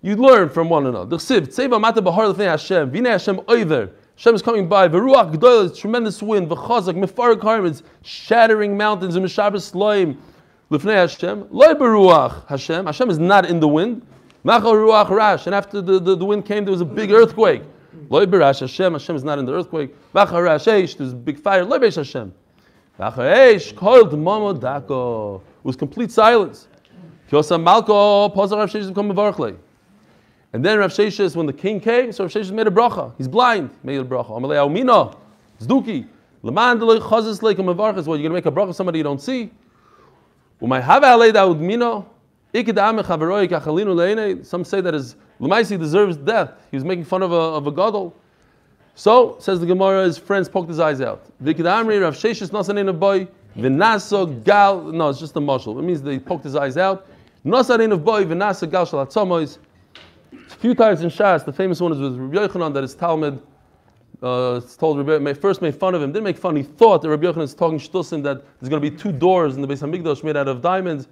You 0.00 0.16
learn 0.16 0.48
from 0.48 0.68
one 0.68 0.86
another. 0.86 1.06
The 1.06 1.18
Chsiv, 1.18 1.46
Tzeva 1.46 1.80
Mata 1.80 2.02
Bahar 2.02 2.26
Lefnei 2.26 2.46
Hashem, 2.46 2.90
Vine 2.90 3.04
Hashem 3.04 3.36
Oiver. 3.48 3.90
Hashem 4.16 4.34
is 4.34 4.42
coming 4.42 4.68
by. 4.68 4.88
Veruach 4.88 5.34
Gdoil, 5.34 5.76
tremendous 5.76 6.22
wind. 6.22 6.48
V'chazak, 6.48 6.94
Mefarik 7.02 7.40
Harmons, 7.40 7.82
shattering 8.02 8.76
mountains. 8.76 9.16
And 9.16 9.24
Meshabes 9.24 9.72
Loim, 9.72 10.16
Lefnei 10.70 10.94
Hashem. 10.94 11.48
Loi 11.50 11.74
Beruach 11.74 12.46
Hashem. 12.48 12.86
Hashem 12.86 13.10
is 13.10 13.18
not 13.18 13.46
in 13.46 13.60
the 13.60 13.68
wind. 13.68 14.06
Machal 14.44 14.74
Ruach 14.74 15.10
Rash. 15.10 15.46
And 15.46 15.54
after 15.54 15.80
the, 15.80 15.98
the, 15.98 16.16
the 16.16 16.24
wind 16.24 16.44
came, 16.44 16.64
there 16.64 16.72
was 16.72 16.80
a 16.80 16.86
big 16.86 17.10
earthquake. 17.10 17.62
Loi 18.08 18.26
berash 18.26 18.60
Hashem, 18.60 18.92
Hashem 18.92 19.16
is 19.16 19.24
not 19.24 19.38
in 19.38 19.46
the 19.46 19.54
earthquake. 19.54 19.94
V'achar 20.14 20.46
Eish, 20.46 20.96
there's 20.96 21.12
a 21.12 21.16
big 21.16 21.38
fire. 21.38 21.64
Loi 21.64 21.78
berash 21.78 21.96
Hashem. 21.96 22.32
V'achar 22.98 23.34
Eish, 23.34 23.74
kol 23.74 24.04
d'momo 24.04 24.58
dako. 24.58 25.40
It 25.40 25.64
was 25.64 25.76
complete 25.76 26.10
silence. 26.10 26.68
Kyosa 27.30 27.58
malko, 27.58 28.34
pozar 28.34 28.58
Rav 28.58 28.70
Sheshes 28.70 28.94
come 28.94 29.12
mevarchle. 29.12 29.56
And 30.52 30.64
then 30.64 30.78
Rav 30.78 30.90
Sheshes, 30.90 31.34
when 31.34 31.46
the 31.46 31.52
king 31.52 31.80
came, 31.80 32.12
so 32.12 32.24
Rav 32.24 32.32
Sheshes 32.32 32.50
made 32.50 32.66
a 32.66 32.70
bracha. 32.70 33.12
He's 33.16 33.28
blind, 33.28 33.70
made 33.82 34.00
a 34.00 34.04
bracha. 34.04 34.30
Amalei 34.30 34.56
Aumina, 34.56 35.16
Zduki. 35.60 36.06
Leman 36.42 36.78
deloi 36.78 36.98
chazis 36.98 37.40
leikum 37.40 37.72
mevarches. 37.72 38.06
Well, 38.06 38.18
you're 38.18 38.28
going 38.28 38.30
to 38.30 38.30
make 38.30 38.46
a 38.46 38.50
bracha 38.50 38.74
somebody 38.74 38.98
you 38.98 39.04
don't 39.04 39.22
see. 39.22 39.50
Umay 40.60 40.82
have 40.82 41.02
alei 41.02 41.32
daud 41.32 41.60
mino. 41.60 42.06
Some 42.54 42.66
say 44.64 44.80
that 44.82 44.92
his 44.92 45.16
Lamaisi 45.40 45.78
deserves 45.78 46.18
death. 46.18 46.52
He 46.70 46.76
was 46.76 46.84
making 46.84 47.04
fun 47.04 47.22
of 47.22 47.32
a, 47.32 47.34
of 47.34 47.66
a 47.66 47.70
gadol. 47.70 48.14
So, 48.94 49.36
says 49.38 49.58
the 49.58 49.64
Gemara, 49.64 50.04
his 50.04 50.18
friends 50.18 50.50
poked 50.50 50.68
his 50.68 50.78
eyes 50.78 51.00
out. 51.00 51.24
Vikidamri 51.42 52.02
Rav 52.02 52.14
Sheshis 52.14 52.50
Nasanin 52.50 52.90
of 52.90 53.00
boy, 53.00 53.26
Vinaso 53.56 54.44
Gal. 54.44 54.82
No, 54.82 55.08
it's 55.08 55.18
just 55.18 55.34
a 55.36 55.40
marshal. 55.40 55.78
It 55.78 55.82
means 55.82 56.02
they 56.02 56.18
poked 56.18 56.44
his 56.44 56.56
eyes 56.56 56.76
out. 56.76 57.06
Nasanin 57.46 57.90
of 57.92 58.04
boy, 58.04 58.24
Vinasa 58.24 58.70
Gal 58.70 58.84
Shalatzomois. 58.84 59.56
A 60.32 60.56
few 60.56 60.74
times 60.74 61.02
in 61.02 61.10
Shas, 61.10 61.44
the 61.44 61.52
famous 61.52 61.80
one 61.80 61.92
is 61.92 61.98
with 61.98 62.16
Rabbi 62.16 62.46
Yochanan 62.46 62.72
that 62.74 62.82
his 62.82 62.94
Talmud 62.94 63.42
uh, 64.22 64.60
told 64.78 65.06
Rabbi, 65.06 65.32
first 65.34 65.60
made 65.60 65.74
fun 65.74 65.94
of 65.94 66.02
him, 66.02 66.12
didn't 66.12 66.24
make 66.24 66.38
fun. 66.38 66.56
He 66.56 66.62
thought 66.62 67.02
that 67.02 67.10
Rabbi 67.10 67.26
Yochanan 67.26 67.42
is 67.42 67.54
talking 67.54 67.78
shtusim 67.78 68.22
that 68.22 68.42
there's 68.60 68.68
going 68.68 68.82
to 68.82 68.90
be 68.90 68.96
two 68.96 69.12
doors 69.12 69.56
in 69.56 69.62
the 69.62 69.68
Beis 69.68 69.82
Hamikdash 69.82 70.24
made 70.24 70.36
out 70.36 70.48
of 70.48 70.62
diamonds. 70.62 71.08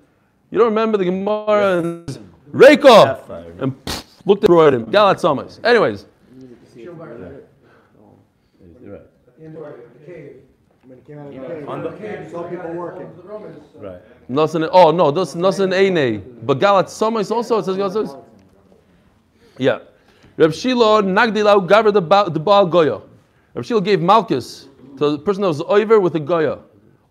You 0.50 0.58
don't 0.58 0.68
remember 0.68 0.98
the 0.98 1.04
Gemara 1.04 1.78
and 1.78 2.06
Reiko 2.52 3.60
and 3.60 3.84
pff, 3.84 4.04
looked 4.26 4.44
at 4.44 4.74
him. 4.74 4.86
Galat 4.86 5.20
Samas. 5.20 5.60
Anyways. 5.64 6.06
When 6.40 6.56
he 10.98 11.04
came 11.04 11.18
out 11.68 11.86
of 11.86 11.92
the 11.92 11.98
cave, 11.98 12.30
saw 12.30 12.48
people 12.48 12.72
working. 12.72 13.10
Right. 13.76 14.00
Nothing. 14.28 14.64
Oh 14.64 14.90
no, 14.90 15.10
that's 15.10 15.34
nothing 15.34 15.72
eine. 15.72 16.18
But 16.18 16.58
Galat 16.58 16.86
Somais 16.86 17.30
also 17.30 17.58
it 17.58 17.64
says 17.64 17.76
Galat 17.76 17.92
Somais. 17.92 18.24
Yeah. 19.60 19.80
Reb 20.38 20.52
Shilo 20.52 21.02
Nagdilau 21.02 21.68
Gaver 21.68 21.92
the 21.92 22.00
Ba- 22.00 22.30
Baal 22.30 22.66
Goya. 22.66 23.02
Reb 23.52 23.62
Shilo 23.62 23.84
gave 23.84 24.00
Malchus 24.00 24.68
to 24.96 25.10
the 25.10 25.18
person 25.18 25.42
that 25.42 25.48
was 25.48 25.60
over 25.60 26.00
with 26.00 26.14
the 26.14 26.20
Goya. 26.20 26.60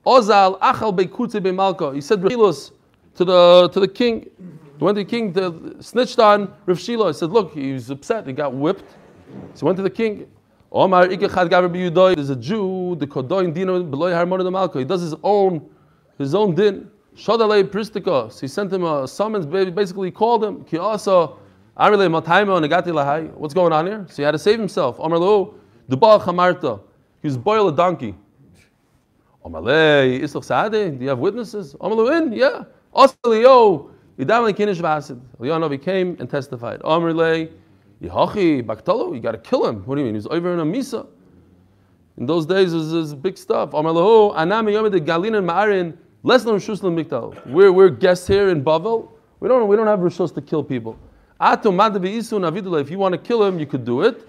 Ozal 0.04 0.60
Achal 0.60 0.98
Beikutze 0.98 1.42
Be 1.44 1.52
Malka. 1.52 1.94
He 1.94 2.02
said 2.02 2.24
Reb 2.24 2.32
Shilos 2.32 2.72
to 3.14 3.24
the 3.24 3.70
to 3.72 3.80
the 3.80 3.88
king. 3.88 4.32
He 4.80 4.84
went 4.84 4.96
to 4.98 5.04
the 5.04 5.10
king 5.10 5.32
to 5.34 5.76
snitched 5.80 6.18
on 6.18 6.52
Reb 6.66 6.78
Shilo. 6.78 7.08
He 7.08 7.14
said, 7.14 7.30
look, 7.30 7.54
he 7.54 7.74
was 7.74 7.92
upset. 7.92 8.26
He 8.26 8.34
got 8.34 8.52
whipped. 8.52 8.96
So 9.54 9.60
he 9.60 9.66
went 9.66 9.78
to 9.78 9.84
the 9.84 9.90
king. 9.92 10.26
Omar 10.72 11.06
Ikechad 11.06 11.50
Gaver 11.50 11.70
Biyudoi. 11.70 12.16
There's 12.16 12.32
a 12.32 12.36
Jew, 12.36 12.96
the 12.96 13.06
Kodoin 13.06 13.54
Dino 13.54 13.84
Beloy 13.84 14.12
Harmon 14.12 14.44
the 14.44 14.50
Malka. 14.50 14.80
He 14.80 14.86
does 14.86 15.02
his 15.02 15.14
own 15.22 15.70
his 16.18 16.34
own 16.34 16.56
din. 16.56 16.90
Shadalei 17.16 17.64
Pristikos. 17.64 18.40
He 18.40 18.48
sent 18.48 18.74
him 18.74 18.86
a 18.86 19.08
summons, 19.08 19.46
basically 19.46 20.08
he 20.08 20.12
called 20.12 20.44
him. 20.44 20.64
Ki 20.64 20.78
also 20.80 21.38
What's 21.80 23.54
going 23.54 23.72
on 23.72 23.88
here? 23.88 24.06
So 24.10 24.16
he 24.18 24.24
had 24.24 24.32
to 24.32 24.40
save 24.40 24.60
himself. 24.60 24.98
Chamarta. 24.98 26.64
Oh, 26.66 26.84
he 27.22 27.28
was 27.30 27.38
boil 27.38 27.70
a 27.70 27.72
donkey. 27.74 28.16
Omar 29.46 29.62
Le, 29.62 30.20
Islach 30.20 30.44
Saade, 30.44 30.98
do 30.98 31.04
you 31.04 31.08
have 31.08 31.20
witnesses? 31.20 31.78
Omar 31.80 32.12
in, 32.18 32.34
yeah. 32.34 32.66
Leo, 33.24 33.92
Yidam 34.20 34.54
Kinish 34.54 34.82
Vasid. 34.82 35.22
Leonov 35.40 35.82
came 35.82 36.18
and 36.20 36.30
testified. 36.30 36.82
Omar 36.84 37.14
Le, 37.14 37.48
Yehochi, 38.04 38.62
Baktolo, 38.62 39.16
you 39.16 39.22
got 39.22 39.32
to 39.32 39.38
kill 39.38 39.66
him. 39.66 39.86
What 39.86 39.96
do 39.96 40.02
you 40.02 40.06
mean? 40.08 40.16
He's 40.16 40.28
over 40.28 40.52
in 40.54 40.60
a 40.60 40.66
Misa. 40.66 41.08
In 42.18 42.26
those 42.26 42.46
days, 42.46 42.74
it 42.74 42.76
was, 42.76 43.16
big 43.16 43.38
stuff. 43.38 43.74
Amar 43.74 43.94
lahu, 43.94 44.34
oh, 44.34 44.34
anami 44.36 44.74
yomid 44.74 45.06
galin 45.06 45.36
and 45.36 45.48
ma'arin, 45.48 45.96
less 46.24 46.44
than 46.44 46.56
Rishus 46.56 46.82
Mikdal. 46.82 47.48
We're, 47.48 47.72
we're 47.72 47.90
guests 47.90 48.28
here 48.28 48.50
in 48.50 48.66
Bavel. 48.66 49.08
We 49.40 49.48
don't, 49.48 49.66
we 49.70 49.78
don't 49.78 49.88
have 49.88 50.00
Rishus 50.00 50.36
to 50.36 50.42
kill 50.42 50.62
people. 50.62 51.00
If 51.42 52.92
you 52.92 53.00
want 53.00 53.14
to 53.14 53.18
kill 53.18 53.44
him, 53.44 53.60
you 53.60 53.66
could 53.66 53.86
do 53.86 54.02
it. 54.02 54.28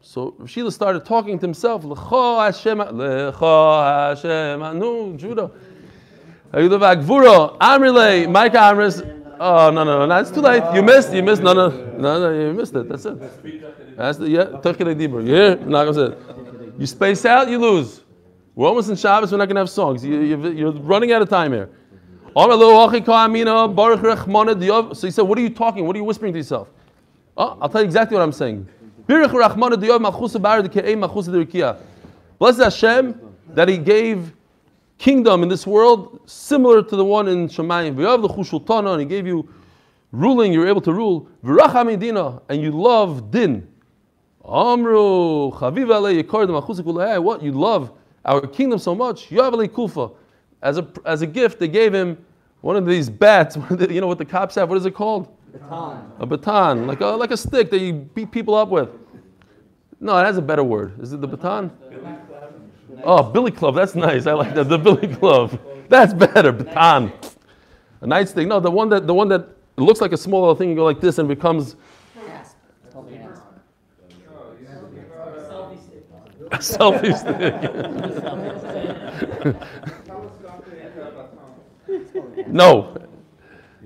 So 0.00 0.36
Shila 0.46 0.70
started 0.70 1.04
talking 1.04 1.38
to 1.38 1.46
himself. 1.46 1.84
No, 1.84 1.96
Judah. 5.16 5.50
Amrile, 6.52 8.30
Micah 8.30 8.58
Amris. 8.58 9.16
Oh 9.42 9.70
no 9.70 9.84
no 9.84 10.00
no! 10.00 10.06
That's 10.06 10.30
too 10.30 10.42
late. 10.42 10.62
You 10.74 10.82
missed. 10.82 11.12
You 11.14 11.22
missed. 11.22 11.42
No 11.42 11.54
no 11.54 11.70
no 11.70 12.20
no! 12.20 12.30
You 12.30 12.52
missed 12.52 12.74
it. 12.74 12.88
That's 12.88 13.06
it. 13.06 13.18
That's 13.96 14.18
the 14.18 14.28
yeah. 14.28 14.44
Dibur. 14.44 15.26
You 15.26 15.34
hear? 15.34 15.56
Not 15.56 15.86
gonna 15.86 15.94
say 15.94 16.12
it. 16.12 16.18
You 16.78 16.86
space 16.86 17.24
out, 17.24 17.48
you 17.48 17.58
lose. 17.58 18.02
We're 18.54 18.68
almost 18.68 18.90
in 18.90 18.96
Shabbos. 18.96 19.32
We're 19.32 19.38
not 19.38 19.48
gonna 19.48 19.60
have 19.60 19.70
songs. 19.70 20.04
You, 20.04 20.20
you're 20.50 20.72
running 20.72 21.12
out 21.12 21.22
of 21.22 21.30
time 21.30 21.52
here. 21.52 21.70
So 22.34 22.56
he 25.06 25.10
said, 25.10 25.22
"What 25.22 25.38
are 25.38 25.40
you 25.40 25.50
talking? 25.50 25.86
What 25.86 25.96
are 25.96 25.98
you 25.98 26.04
whispering 26.04 26.32
to 26.32 26.38
yourself?" 26.38 26.68
Oh, 27.36 27.56
I'll 27.60 27.68
tell 27.68 27.80
you 27.80 27.86
exactly 27.86 28.16
what 28.16 28.22
I'm 28.22 28.32
saying. 28.32 28.68
Blessed 32.38 32.60
Hashem 32.60 33.20
that 33.54 33.68
He 33.68 33.78
gave 33.78 34.32
kingdom 34.98 35.42
in 35.42 35.48
this 35.48 35.66
world 35.66 36.20
similar 36.26 36.82
to 36.82 36.96
the 36.96 37.04
one 37.04 37.26
in 37.28 37.48
Shemayim. 37.48 37.98
And 38.92 39.00
He 39.00 39.06
gave 39.06 39.26
you 39.26 39.48
ruling. 40.12 40.52
You're 40.52 40.68
able 40.68 40.80
to 40.82 40.92
rule. 40.92 41.28
And 41.42 42.62
you 42.62 42.70
love 42.70 43.30
din. 43.30 43.66
Amru. 44.44 45.50
What 47.22 47.42
you 47.42 47.52
love 47.52 47.90
our 48.24 48.46
kingdom 48.46 48.78
so 48.78 48.94
much? 48.94 49.30
Yav 49.30 49.52
alei 49.52 49.72
kufa. 49.72 50.10
As 50.62 50.78
a 50.78 50.86
as 51.04 51.22
a 51.22 51.26
gift, 51.26 51.58
they 51.58 51.68
gave 51.68 51.94
him 51.94 52.18
one 52.60 52.76
of 52.76 52.86
these 52.86 53.08
bats. 53.08 53.56
one 53.56 53.72
of 53.72 53.78
the- 53.78 53.92
You 53.92 54.00
know 54.00 54.06
what 54.06 54.18
the 54.18 54.24
cops 54.24 54.54
have? 54.56 54.68
What 54.68 54.78
is 54.78 54.86
it 54.86 54.94
called? 54.94 55.28
Baton. 55.52 56.12
A 56.20 56.26
baton, 56.26 56.86
like 56.86 57.00
a 57.00 57.06
like 57.06 57.30
a 57.32 57.36
stick 57.36 57.70
that 57.70 57.80
you 57.80 57.92
beat 57.92 58.30
people 58.30 58.54
up 58.54 58.68
with. 58.68 58.88
No, 60.00 60.16
it 60.18 60.24
has 60.24 60.38
a 60.38 60.42
better 60.42 60.64
word. 60.64 61.00
Is 61.02 61.12
it 61.12 61.20
the 61.20 61.26
baton? 61.28 61.70
Oh, 63.04 63.22
billy 63.22 63.50
club. 63.50 63.74
That's 63.74 63.94
nice. 63.94 64.26
I 64.26 64.32
like 64.34 64.54
that. 64.54 64.68
The 64.68 64.78
billy 64.78 65.08
club. 65.08 65.58
That's 65.88 66.12
better. 66.14 66.52
Baton. 66.52 67.12
A 68.02 68.06
nice 68.06 68.32
thing. 68.32 68.48
No, 68.48 68.60
the 68.60 68.70
one 68.70 68.88
that 68.90 69.06
the 69.06 69.14
one 69.14 69.28
that 69.28 69.48
looks 69.76 70.00
like 70.00 70.12
a 70.12 70.16
small 70.16 70.40
little 70.40 70.54
thing. 70.54 70.70
You 70.70 70.76
go 70.76 70.84
like 70.84 71.00
this 71.00 71.18
and 71.18 71.28
becomes 71.28 71.76
a 76.52 76.58
selfie 76.58 77.16
stick. 77.16 77.54
no. 82.46 82.96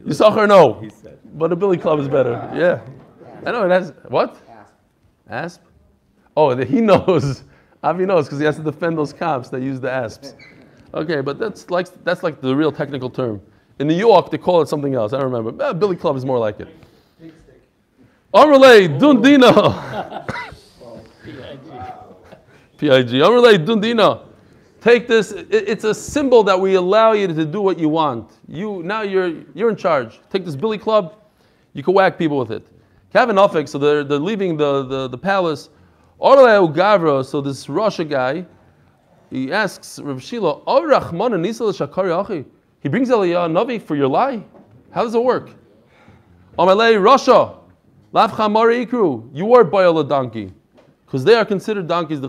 You 0.04 0.12
saw 0.12 0.30
her? 0.30 0.46
No. 0.46 0.74
He 0.74 0.90
said. 0.90 1.18
But 1.35 1.52
a 1.52 1.57
billy 1.57 1.78
club 1.78 1.98
is 1.98 2.09
better. 2.09 2.33
Yeah. 2.54 2.80
I 3.46 3.52
know 3.52 3.64
it 3.64 3.70
has 3.70 3.92
what? 4.09 4.37
Asp. 5.28 5.61
Oh, 6.37 6.57
he 6.57 6.80
knows. 6.90 7.44
Avi 7.83 8.07
knows 8.07 8.26
because 8.26 8.38
he 8.38 8.44
has 8.44 8.57
to 8.57 8.62
defend 8.62 8.96
those 8.96 9.12
cops 9.12 9.50
that 9.50 9.61
use 9.61 9.80
the 9.80 9.90
asps. 9.90 10.35
Okay, 10.94 11.20
but 11.20 11.38
that's 11.38 11.70
like 11.70 11.88
that's 12.04 12.22
like 12.22 12.40
the 12.40 12.54
real 12.54 12.72
technical 12.72 13.11
term. 13.11 13.40
In 13.78 13.88
New 13.88 13.96
York, 13.96 14.30
they 14.30 14.38
call 14.38 14.62
it 14.62 14.68
something 14.68 14.94
else. 14.94 15.12
I 15.12 15.18
don't 15.18 15.33
remember. 15.33 15.64
Eh, 15.64 15.72
billy 15.72 15.96
club 15.96 16.16
is 16.16 16.24
more 16.24 16.38
like 16.38 16.61
it. 16.61 16.68
Amrle 18.33 18.98
Dundina. 18.98 20.26
PIG. 22.78 23.09
Amrle 23.09 23.64
Dundina. 23.66 24.22
Take 24.85 25.09
this. 25.09 25.33
It's 25.33 25.85
a 25.85 25.94
symbol 25.94 26.42
that 26.42 26.61
we 26.61 26.75
allow 26.75 27.12
you 27.12 27.27
to 27.27 27.44
do 27.47 27.62
what 27.62 27.79
you 27.79 27.88
want. 27.88 28.33
You 28.47 28.83
now 28.83 29.01
you're 29.01 29.33
you're 29.55 29.70
in 29.70 29.77
charge. 29.77 30.20
Take 30.29 30.44
this 30.44 30.57
billy 30.57 30.77
club. 30.77 31.14
You 31.73 31.83
can 31.83 31.94
whack 31.94 32.18
people 32.18 32.37
with 32.37 32.51
it. 32.51 32.66
Kevin 33.11 33.37
Uffick, 33.37 33.66
so 33.66 33.79
they're, 33.79 34.05
they're 34.05 34.18
leaving 34.18 34.59
the, 34.59 34.85
the, 34.85 35.09
the 35.09 35.16
palace. 35.16 35.70
Gavra, 36.20 37.25
so 37.25 37.40
this 37.40 37.66
Russia 37.70 38.05
guy, 38.05 38.44
he 39.31 39.51
asks 39.51 39.99
Rav 40.01 40.23
Shila, 40.23 40.61
"Oh, 40.66 40.85
Rahman 40.85 41.33
and 41.33 41.42
Nisa 41.42 41.64
l'shakari 41.64 42.12
achi." 42.12 42.44
He 42.81 42.90
brings 42.90 43.09
Aliyah 43.09 43.51
Navi 43.51 43.81
for 43.81 43.97
your 43.97 44.09
lie. 44.09 44.44
How 44.90 45.05
does 45.05 45.14
it 45.14 45.25
work? 45.25 45.49
Russia. 46.59 47.55
You 48.12 49.55
are 49.55 49.64
boil 49.64 49.99
a 49.99 50.05
donkey, 50.05 50.53
because 51.07 51.25
they 51.25 51.35
are 51.37 51.47
considered 51.47 51.88
donkeys. 51.88 52.20
The. 52.20 52.29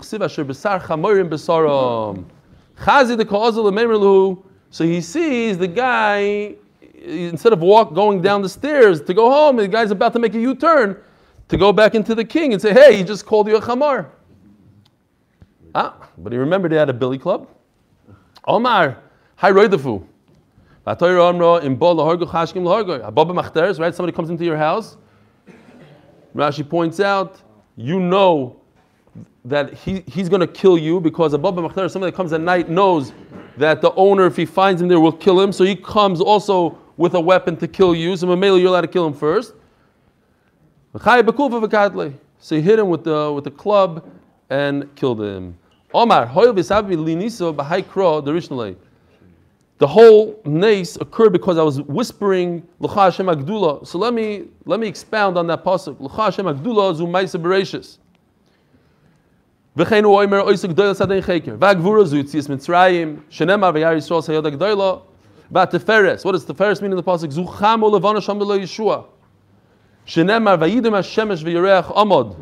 Chazi 2.77 3.17
the 3.17 3.25
kaazal. 3.25 4.43
So 4.69 4.83
he 4.83 5.01
sees 5.01 5.57
the 5.57 5.67
guy 5.67 6.55
instead 7.03 7.53
of 7.53 7.61
walk 7.61 7.93
going 7.93 8.21
down 8.21 8.41
the 8.41 8.49
stairs 8.49 9.01
to 9.03 9.13
go 9.13 9.29
home, 9.29 9.57
the 9.57 9.67
guy's 9.67 9.91
about 9.91 10.13
to 10.13 10.19
make 10.19 10.33
a 10.35 10.39
U-turn 10.39 10.97
to 11.47 11.57
go 11.57 11.71
back 11.71 11.95
into 11.95 12.15
the 12.15 12.25
king 12.25 12.53
and 12.53 12.61
say, 12.61 12.73
"Hey, 12.73 12.97
he 12.97 13.03
just 13.03 13.25
called 13.25 13.47
you 13.47 13.57
a 13.57 13.61
chamar." 13.61 14.07
Ah, 15.73 15.93
but 16.17 16.33
he 16.33 16.39
remembered 16.39 16.71
he 16.71 16.77
had 16.77 16.89
a 16.89 16.93
billy 16.93 17.17
club. 17.17 17.47
Omar, 18.47 18.97
hi 19.35 19.51
roidafu. 19.51 20.03
Right? 20.85 20.99
Somebody 23.95 24.15
comes 24.15 24.29
into 24.29 24.45
your 24.45 24.57
house. 24.57 24.97
Rashi 26.35 26.69
points 26.69 26.99
out, 26.99 27.41
you 27.75 27.99
know 27.99 28.57
that 29.45 29.73
he, 29.73 30.03
he's 30.07 30.27
going 30.29 30.41
to 30.41 30.47
kill 30.47 30.77
you 30.77 30.99
because 30.99 31.33
above 31.33 31.55
Makhtar, 31.55 31.89
somebody 31.89 32.11
that 32.11 32.17
comes 32.17 32.33
at 32.33 32.41
night 32.41 32.69
knows 32.69 33.13
that 33.57 33.81
the 33.81 33.93
owner, 33.93 34.25
if 34.25 34.35
he 34.35 34.45
finds 34.45 34.81
him 34.81 34.87
there, 34.87 34.99
will 34.99 35.11
kill 35.11 35.39
him. 35.39 35.51
So 35.51 35.63
he 35.63 35.75
comes 35.75 36.19
also 36.19 36.77
with 36.97 37.13
a 37.13 37.21
weapon 37.21 37.55
to 37.57 37.67
kill 37.67 37.95
you. 37.95 38.17
So 38.17 38.27
Mamela, 38.27 38.59
you're 38.59 38.69
allowed 38.69 38.81
to 38.81 38.87
kill 38.87 39.05
him 39.05 39.13
first. 39.13 39.53
So 42.39 42.55
he 42.55 42.61
hit 42.61 42.79
him 42.79 42.89
with 42.89 43.03
the, 43.03 43.31
with 43.33 43.43
the 43.43 43.51
club 43.51 44.09
and 44.49 44.93
killed 44.95 45.21
him. 45.21 45.57
Omar, 45.93 46.25
the 49.77 49.87
whole 49.87 50.41
nace 50.45 50.95
occurred 50.97 51.33
because 51.33 51.57
I 51.57 51.63
was 51.63 51.81
whispering. 51.81 52.65
So 52.81 53.97
let 53.97 54.13
me 54.13 54.45
let 54.65 54.79
me 54.79 54.87
expound 54.87 55.37
on 55.37 55.47
that 55.47 55.65
pasuk. 55.65 55.99
L'cha 55.99 56.25
Hashem 56.25 56.45
Agdula 56.45 56.95
zu 56.95 57.05
bereishis. 59.75 59.85
V'cheinu 59.85 60.07
oimer 60.07 60.43
oisuk 60.45 60.73
doyel 60.73 60.95
sadein 60.95 61.21
cheker. 61.23 61.57
V'agvura 61.57 62.05
zu 62.05 62.15
yitzias 62.17 62.47
mitzrayim. 62.47 63.21
Shenemar 63.29 63.73
v'yar 63.73 63.95
Yisrael 63.95 64.21
sayod 64.21 64.45
agdoyla. 64.45 65.01
V'ateferes. 65.51 66.23
What 66.25 66.31
does 66.33 66.45
teferes 66.45 66.81
mean 66.81 66.91
in 66.91 66.97
the 66.97 67.03
pasuk? 67.03 67.31
Zu 67.31 67.43
chamo 67.43 67.91
levana 67.91 68.21
sham 68.21 68.39
b'lo 68.39 68.57
Yeshua. 68.59 69.05
Shenemar 70.07 70.57
v'yidem 70.57 70.91
hashemesh 70.91 71.43
v'yireach 71.43 71.93
amod. 71.93 72.35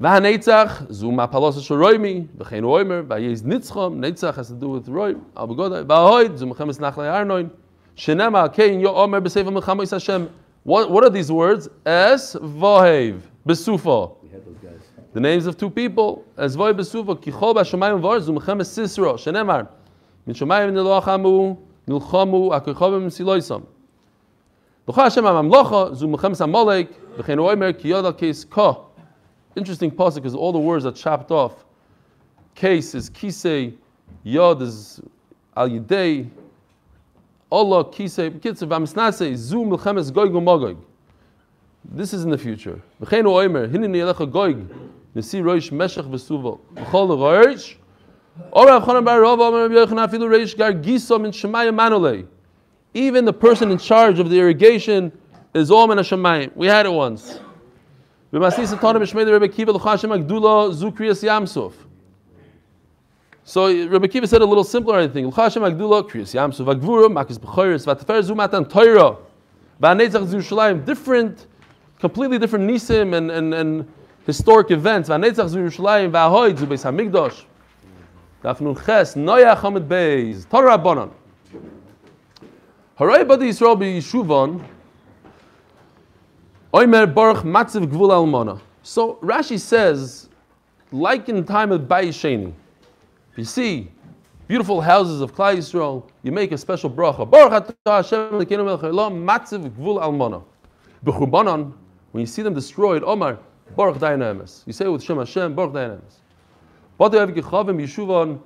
V'hanetzach 0.00 0.92
zu 0.92 1.06
mapalos 1.06 1.58
shoroimi. 1.66 2.28
V'cheinu 2.28 2.64
oimer 2.64 3.04
v'yiz 3.04 3.42
nitzchom. 3.42 3.98
Netzach 3.98 4.36
has 4.36 4.48
to 4.48 4.54
do 4.54 4.68
with 4.68 4.86
roim. 4.86 5.20
Al 5.36 5.48
b'godai. 5.48 5.84
V'ahoid 5.84 6.38
zu 6.38 6.46
mechemes 6.46 6.78
nachlei 6.78 7.10
arnoin. 7.10 7.50
Shenemar 7.96 8.54
kein 8.54 8.80
yo 8.80 8.94
omer 8.94 9.20
b'sefer 9.20 9.52
melchama 9.52 9.80
Yis 9.80 9.90
Hashem. 9.90 10.30
What, 10.62 10.90
what 10.90 11.04
are 11.04 11.10
these 11.10 11.32
words? 11.32 11.68
Es 11.86 12.34
vahev. 12.34 13.20
Besufa. 13.46 14.14
We 14.22 14.28
had 14.28 14.44
those 14.44 14.56
guys. 14.58 14.80
The 15.12 15.18
names 15.18 15.46
of 15.46 15.56
two 15.56 15.70
people, 15.70 16.24
as 16.36 16.54
voy 16.54 16.72
besuva, 16.72 17.20
kichol 17.20 17.52
b'shamayim 17.52 18.00
v'or, 18.00 18.20
zu 18.20 18.32
mechemes 18.32 18.68
Sisro, 18.68 19.14
shenemar, 19.14 19.66
min 20.24 20.36
shamayim 20.36 20.70
nilochamu, 20.72 21.58
nilchamu, 21.88 22.50
akichovim 22.52 23.06
siloisam. 23.06 23.66
L'cha 24.86 25.02
Hashem 25.02 25.24
ha-mamlocha, 25.24 25.96
zu 25.96 26.06
mechemes 26.06 26.40
Amalek, 26.40 26.92
v'chein 27.16 27.38
oimer, 27.38 27.76
ki 27.76 27.88
yod 27.88 28.04
al 28.04 28.12
case 28.12 28.44
ka. 28.44 28.82
Interesting 29.56 29.90
pasuk 29.90 30.16
because 30.16 30.36
all 30.36 30.52
the 30.52 30.60
words 30.60 30.86
are 30.86 30.92
chopped 30.92 31.32
off. 31.32 31.64
Case 32.54 32.94
is 32.94 33.10
kisei, 33.10 33.74
yod 34.22 34.62
is 34.62 35.00
al 35.56 35.68
yidei, 35.68 36.30
Allah 37.50 37.84
kisei, 37.86 38.30
kitzav 38.30 38.68
v'amisnase, 38.68 39.34
zu 39.34 39.56
milchemes 39.56 40.12
goig 40.12 40.30
u'magog. 40.30 40.76
This 41.84 42.12
is 42.12 42.22
in 42.22 42.30
the 42.30 42.38
future. 42.38 42.80
V'chein 43.02 43.24
oimer, 43.24 43.68
hinini 43.68 43.96
elecha 43.96 44.30
goig, 44.30 44.68
nesi 45.14 45.40
roish 45.42 45.70
meshach 45.70 46.04
v'suvo. 46.04 46.60
V'chol 46.74 47.08
roish, 47.16 47.76
or 48.52 48.66
Rav 48.66 48.84
Chanan 48.84 49.04
bar 49.04 49.20
Rav, 49.20 49.40
Omer 49.40 49.68
Rabbi 49.68 49.74
Yochanan, 49.74 50.08
afilu 50.08 50.28
reish 50.28 50.56
gar 50.56 50.72
giso 50.72 51.20
min 51.20 51.30
shemayim. 51.30 52.26
Even 52.94 53.24
the 53.24 53.32
person 53.32 53.70
in 53.70 53.78
charge 53.78 54.18
of 54.18 54.30
the 54.30 54.38
irrigation 54.38 55.12
is 55.54 55.70
all 55.70 55.86
min 55.86 55.98
hashemayim. 55.98 56.54
We 56.56 56.66
had 56.66 56.86
it 56.86 56.92
once. 56.92 57.40
V'masnis 58.32 58.74
atana 58.76 59.00
b'shmei 59.00 59.30
Rebbe 59.30 59.48
Kiva 59.52 59.72
l'cha 59.72 59.90
Hashem 59.90 60.10
agdula 60.10 60.72
zu 60.72 60.90
kriyas 60.90 61.22
yamsuf. 61.22 61.72
So 63.42 63.66
Rebbe 63.66 64.06
Kiva 64.08 64.26
said 64.26 64.42
a 64.42 64.44
little 64.44 64.64
simpler, 64.64 64.96
I 64.96 65.08
think. 65.08 65.26
L'cha 65.26 65.42
Hashem 65.42 65.62
agdula 65.62 66.08
kriyas 66.08 66.34
yamsuf 66.34 66.72
agvura 66.72 67.08
makis 67.08 67.38
b'choyres 67.38 67.84
v'atefer 67.86 68.22
zu 68.22 68.34
matan 68.34 68.64
toira 68.64 69.18
v'anetzach 69.82 70.26
zu 70.26 70.36
Yerushalayim. 70.38 70.84
Different, 70.84 71.46
completely 71.98 72.38
different 72.38 72.70
nisim 72.70 73.16
and, 73.16 73.30
and, 73.30 73.52
and 73.52 73.92
historic 74.30 74.70
events. 74.70 75.08
V'anetzach 75.08 75.50
Yerushalayim 75.50 76.12
v'ahoid 76.12 76.56
zu 76.58 76.66
Beis 76.66 76.84
Hamikdash. 76.84 77.44
Daf 78.42 78.60
nun 78.60 78.74
ches 78.74 79.14
noya 79.16 79.56
chamet 79.56 79.86
beis 79.88 80.48
Torah 80.48 80.78
Rabbanon. 80.78 81.10
Haray 82.98 83.26
badi 83.26 83.48
Yisrael 83.48 83.76
b'Yishuvan 83.76 84.64
Oimer 86.72 87.12
Baruch 87.12 87.38
Matziv 87.38 87.86
Gvul 87.86 88.10
Almana. 88.10 88.60
So 88.82 89.16
Rashi 89.16 89.58
says, 89.58 90.28
like 90.92 91.28
in 91.28 91.36
the 91.36 91.42
time 91.42 91.72
of 91.72 91.82
Bayis 91.82 92.14
Sheni, 92.14 92.52
if 93.32 93.38
you 93.38 93.44
see 93.44 93.90
beautiful 94.46 94.80
houses 94.80 95.20
of 95.20 95.34
Klal 95.34 95.56
Yisrael, 95.56 96.08
you 96.22 96.30
make 96.32 96.52
a 96.52 96.58
special 96.58 96.88
bracha. 96.88 97.28
Baruch 97.28 97.76
Hashem 97.84 98.30
Matziv 98.32 99.70
Gvul 99.70 100.00
Almana. 100.00 100.42
B'Churbanon, 101.04 101.72
when 102.12 102.20
you 102.20 102.26
see 102.26 102.42
them 102.42 102.54
destroyed, 102.54 103.02
Omar 103.04 103.38
Baruch 103.76 103.98
Dayan 103.98 104.20
Emes. 104.20 104.62
You 104.66 104.72
say 104.72 104.86
with 104.88 105.02
Shem 105.02 105.18
Hashem, 105.18 105.54
Baruch 105.54 105.72
Dayan 105.72 106.00
Emes. 106.00 106.14
Badu 106.98 107.14
Ev 107.14 107.30
Gechavim 107.30 107.80
Yishuvan 107.80 108.40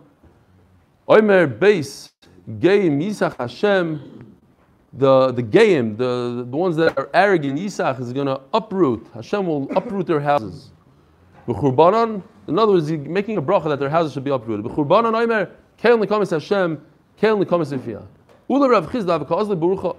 Oimer 1.08 1.58
Beis 1.58 2.10
Geim 2.48 3.02
Yisach 3.02 3.36
Hashem 3.36 4.34
the 4.96 5.32
the 5.32 5.42
Geim, 5.42 5.96
the, 5.96 6.46
the 6.48 6.56
ones 6.56 6.76
that 6.76 6.96
are 6.96 7.10
arrogant, 7.12 7.58
Yisach 7.58 8.00
is 8.00 8.12
going 8.12 8.26
to 8.26 8.40
uproot. 8.52 9.06
Hashem 9.12 9.46
will 9.46 9.68
uproot 9.76 10.06
their 10.06 10.20
houses. 10.20 10.70
B'churbanon, 11.48 12.22
in 12.46 12.58
other 12.58 12.72
words, 12.72 12.88
he's 12.88 13.00
making 13.00 13.36
a 13.36 13.42
bracha 13.42 13.64
that 13.64 13.80
their 13.80 13.90
houses 13.90 14.12
should 14.12 14.24
be 14.24 14.30
uprooted. 14.30 14.64
B'churbanon 14.64 15.12
Oimer 15.12 15.50
Keil 15.82 16.04
Nikomis 16.04 16.30
Hashem 16.30 16.80
Keil 17.20 17.44
Nikomis 17.44 17.76
Ifiyah. 17.76 18.06
Ula 18.48 18.68
Rav 18.68 18.88
Chisda 18.90 19.24
V'Ka'azli 19.24 19.58
Barucha. 19.58 19.96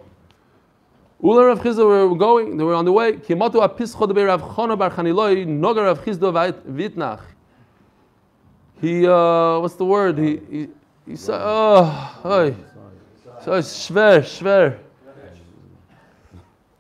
Ula 1.24 1.46
Rav 1.46 1.60
Chisda 1.60 1.86
were 1.86 2.16
going, 2.16 2.58
they 2.58 2.64
were 2.64 2.76
on 2.76 2.86
the 2.86 2.92
way. 2.92 3.14
Kimatu 3.14 3.56
Apischo 3.56 4.08
Debe 4.08 4.28
Rav 4.28 4.42
Chana 4.42 4.78
Bar 4.78 4.92
Chaniloi 4.92 5.46
Noga 5.48 5.86
Rav 5.86 6.04
Chisda 6.04 6.54
V'Itnach. 6.68 7.22
He, 8.82 9.08
uh, 9.08 9.60
what's 9.60 9.76
the 9.76 9.86
word? 9.86 10.18
He, 10.18 10.42
he, 10.52 10.68
he 11.08 11.16
said, 11.16 11.40
oh, 11.42 12.22
oy. 12.26 12.56
So 13.44 13.54
it's 13.54 13.90
schwer, 13.90 14.20
schwer. 14.20 14.80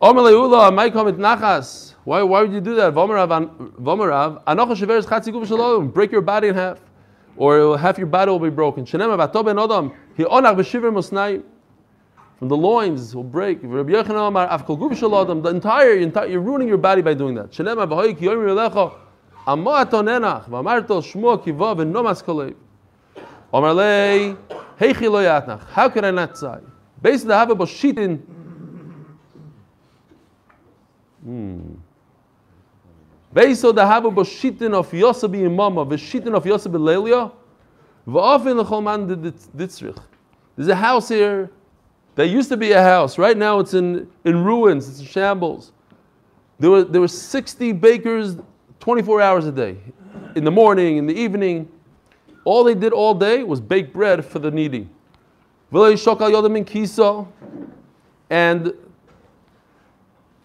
Omer 0.01 0.21
leula, 0.21 0.71
may 0.75 0.91
come 0.91 1.07
mit 1.07 1.17
nachas. 1.17 1.93
Why, 2.03 2.21
why 2.21 2.41
would 2.41 2.51
you 2.51 2.59
do 2.59 2.75
that? 2.75 2.93
Vomerav, 2.93 3.73
vomerav, 3.81 4.43
anocha 4.43 4.75
shever 4.75 4.97
is 4.97 5.05
chatzi 5.05 5.31
guv 5.33 5.47
shalom. 5.47 5.89
Break 5.89 6.11
your 6.11 6.21
body 6.21 6.49
in 6.49 6.55
half. 6.55 6.79
Or 7.37 7.77
half 7.77 7.97
your 7.97 8.07
body 8.07 8.29
will 8.29 8.39
be 8.39 8.49
broken. 8.49 8.85
Shenem 8.85 9.15
avato 9.17 9.43
ben 9.45 9.55
odam. 9.55 9.95
He 10.17 10.23
onach 10.23 10.55
b'shiver 10.57 10.91
musnai. 10.91 11.43
From 12.39 12.49
the 12.49 12.57
loins 12.57 13.15
will 13.15 13.23
break. 13.23 13.61
The 13.61 13.67
entire, 15.47 15.93
entire, 15.95 16.27
you're 16.27 16.41
ruining 16.41 16.67
your 16.67 16.77
body 16.77 17.01
by 17.01 17.13
doing 17.13 17.35
that. 17.35 17.55
How 25.71 25.89
can 25.89 26.03
I 26.03 26.11
not 26.11 26.37
say? 26.37 26.57
Basically, 27.01 27.33
I 27.33 27.39
have 27.39 27.51
a 27.51 27.55
boshitin. 27.55 28.21
Hmm. 31.23 31.75
Basically, 33.31 33.71
the 33.73 33.85
have 33.85 34.05
a 34.05 34.11
boshitin 34.11 34.73
of 34.73 34.93
Yosef 34.93 35.31
imama, 35.31 35.87
v'shitin 35.87 36.33
of 36.35 36.45
Yosef 36.45 36.71
b'lelia, 36.71 37.31
v'ofin 38.07 38.57
l'chol 38.57 38.83
man 38.83 39.07
ditzrich. 39.07 39.97
There's 40.55 40.69
a 40.69 40.75
house 40.75 41.09
here. 41.09 41.49
There 42.15 42.25
used 42.25 42.49
to 42.49 42.57
be 42.57 42.71
a 42.71 42.81
house. 42.81 43.17
Right 43.17 43.37
now, 43.37 43.59
it's 43.59 43.73
in, 43.73 44.09
in 44.23 44.43
ruins. 44.43 44.87
It's 44.87 44.99
in 44.99 45.05
shambles. 45.05 45.73
There 46.59 46.71
were, 46.71 46.83
there 46.83 47.01
were 47.01 47.09
60 47.09 47.73
bakers 47.73 48.37
24 48.79 49.21
hours 49.21 49.45
a 49.45 49.51
day. 49.51 49.77
In 50.35 50.43
the 50.43 50.51
morning, 50.51 50.97
in 50.97 51.05
the 51.05 51.13
evening. 51.13 51.69
All 52.45 52.63
they 52.63 52.75
did 52.75 52.93
all 52.93 53.13
day 53.13 53.43
was 53.43 53.59
bake 53.59 53.91
bread 53.91 54.23
for 54.23 54.39
the 54.39 54.51
needy. 54.51 54.87
And 58.29 58.73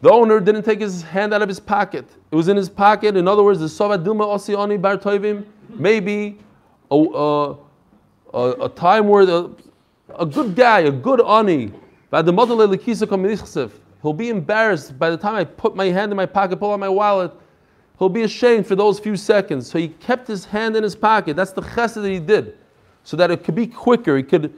the 0.03 0.11
owner 0.11 0.41
didn't 0.41 0.63
take 0.63 0.81
his 0.81 1.03
hand 1.03 1.35
out 1.35 1.43
of 1.43 1.49
his 1.49 1.61
pocket. 1.61 2.07
It 2.33 2.35
was 2.35 2.49
in 2.49 2.57
his 2.57 2.71
pocket. 2.71 3.17
In 3.17 3.29
other 3.29 3.43
words, 3.43 3.61
the 3.61 3.67
Sovat 3.67 4.03
Dilma 4.03 4.25
Osioni 4.25 4.81
Bar 4.81 4.97
maybe 5.69 6.39
a, 6.91 7.55
a, 8.33 8.65
a 8.65 8.69
time 8.71 9.09
where 9.09 9.27
the, 9.27 9.51
a 10.19 10.27
good 10.27 10.55
guy, 10.55 10.81
a 10.81 10.91
good 10.91 11.21
ani, 11.21 11.73
he'll 14.03 14.13
be 14.13 14.29
embarrassed 14.29 14.99
by 14.99 15.11
the 15.11 15.17
time 15.17 15.35
I 15.35 15.45
put 15.45 15.77
my 15.77 15.87
hand 15.87 16.13
in 16.13 16.17
my 16.17 16.27
pocket, 16.27 16.59
pull 16.59 16.73
out 16.73 16.81
my 16.81 16.89
wallet. 16.89 17.33
He'll 17.99 18.09
be 18.09 18.23
ashamed 18.23 18.67
for 18.67 18.75
those 18.75 18.99
few 18.99 19.17
seconds. 19.17 19.71
So 19.71 19.79
he 19.79 19.89
kept 19.89 20.27
his 20.27 20.47
hand 20.47 20.75
in 20.75 20.83
his 20.83 20.97
pocket. 20.97 21.37
That's 21.37 21.53
the 21.53 21.61
chesed 21.61 22.03
that 22.03 22.09
he 22.09 22.19
did. 22.19 22.57
So 23.05 23.17
that 23.19 23.31
it 23.31 23.45
could 23.45 23.55
be 23.55 23.67
quicker. 23.67 24.17
He 24.17 24.23
could, 24.23 24.55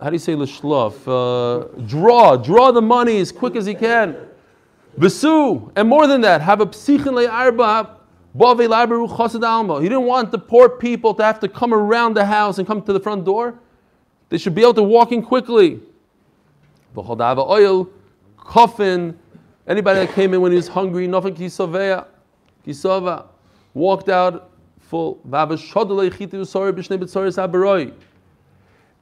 how 0.00 0.10
do 0.10 0.14
you 0.14 0.18
say 0.18 0.34
l'shlaf? 0.34 1.06
Uh, 1.06 1.68
draw, 1.86 2.36
draw 2.36 2.70
the 2.70 2.82
money 2.82 3.18
as 3.18 3.32
quick 3.32 3.56
as 3.56 3.64
he 3.64 3.74
can. 3.74 4.16
Besu, 4.98 5.72
and 5.74 5.88
more 5.88 6.06
than 6.06 6.20
that, 6.20 6.42
have 6.42 6.60
a 6.60 6.66
psichin 6.66 7.14
le'arba. 7.14 7.96
He 8.32 9.88
didn't 9.88 10.04
want 10.04 10.30
the 10.30 10.38
poor 10.38 10.68
people 10.68 11.14
to 11.14 11.24
have 11.24 11.40
to 11.40 11.48
come 11.48 11.74
around 11.74 12.14
the 12.14 12.24
house 12.24 12.58
and 12.58 12.66
come 12.66 12.80
to 12.82 12.92
the 12.92 13.00
front 13.00 13.24
door. 13.24 13.58
They 14.30 14.38
should 14.38 14.54
be 14.54 14.62
able 14.62 14.74
to 14.74 14.82
walk 14.82 15.12
in 15.12 15.22
quickly. 15.22 15.80
V'chodava 16.96 17.46
oil, 17.46 17.90
coffin, 18.38 19.18
Anybody 19.70 20.00
that 20.00 20.14
came 20.14 20.34
in 20.34 20.40
when 20.40 20.50
he 20.50 20.56
was 20.56 20.66
hungry, 20.66 21.06
nothing 21.06 21.32
kisovea, 21.32 22.06
kisova, 22.66 23.26
walked 23.72 24.08
out 24.08 24.50
full. 24.80 25.20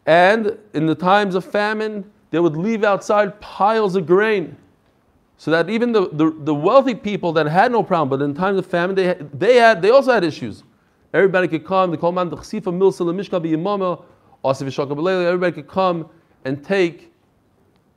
And 0.06 0.58
in 0.74 0.86
the 0.86 0.94
times 0.94 1.34
of 1.34 1.44
famine, 1.46 2.10
they 2.30 2.38
would 2.38 2.54
leave 2.54 2.84
outside 2.84 3.40
piles 3.40 3.96
of 3.96 4.06
grain. 4.06 4.56
So 5.38 5.50
that 5.52 5.70
even 5.70 5.92
the, 5.92 6.10
the, 6.10 6.36
the 6.40 6.54
wealthy 6.54 6.94
people 6.94 7.32
that 7.32 7.46
had 7.46 7.72
no 7.72 7.82
problem, 7.82 8.10
but 8.10 8.22
in 8.22 8.34
times 8.34 8.58
of 8.58 8.66
famine, 8.66 8.94
they 8.94 9.14
they 9.32 9.56
had 9.56 9.80
they 9.80 9.88
also 9.88 10.12
had 10.12 10.24
issues. 10.24 10.64
Everybody 11.14 11.48
could 11.48 11.64
come, 11.64 11.92
they 11.92 11.96
call 11.96 12.12
man 12.12 12.28
the 12.28 12.36
chsifa 12.36 12.64
milsa 12.64 13.06
lemishka 13.06 13.40
everybody 14.44 15.52
could 15.52 15.68
come 15.68 16.08
and 16.44 16.64
take 16.64 17.08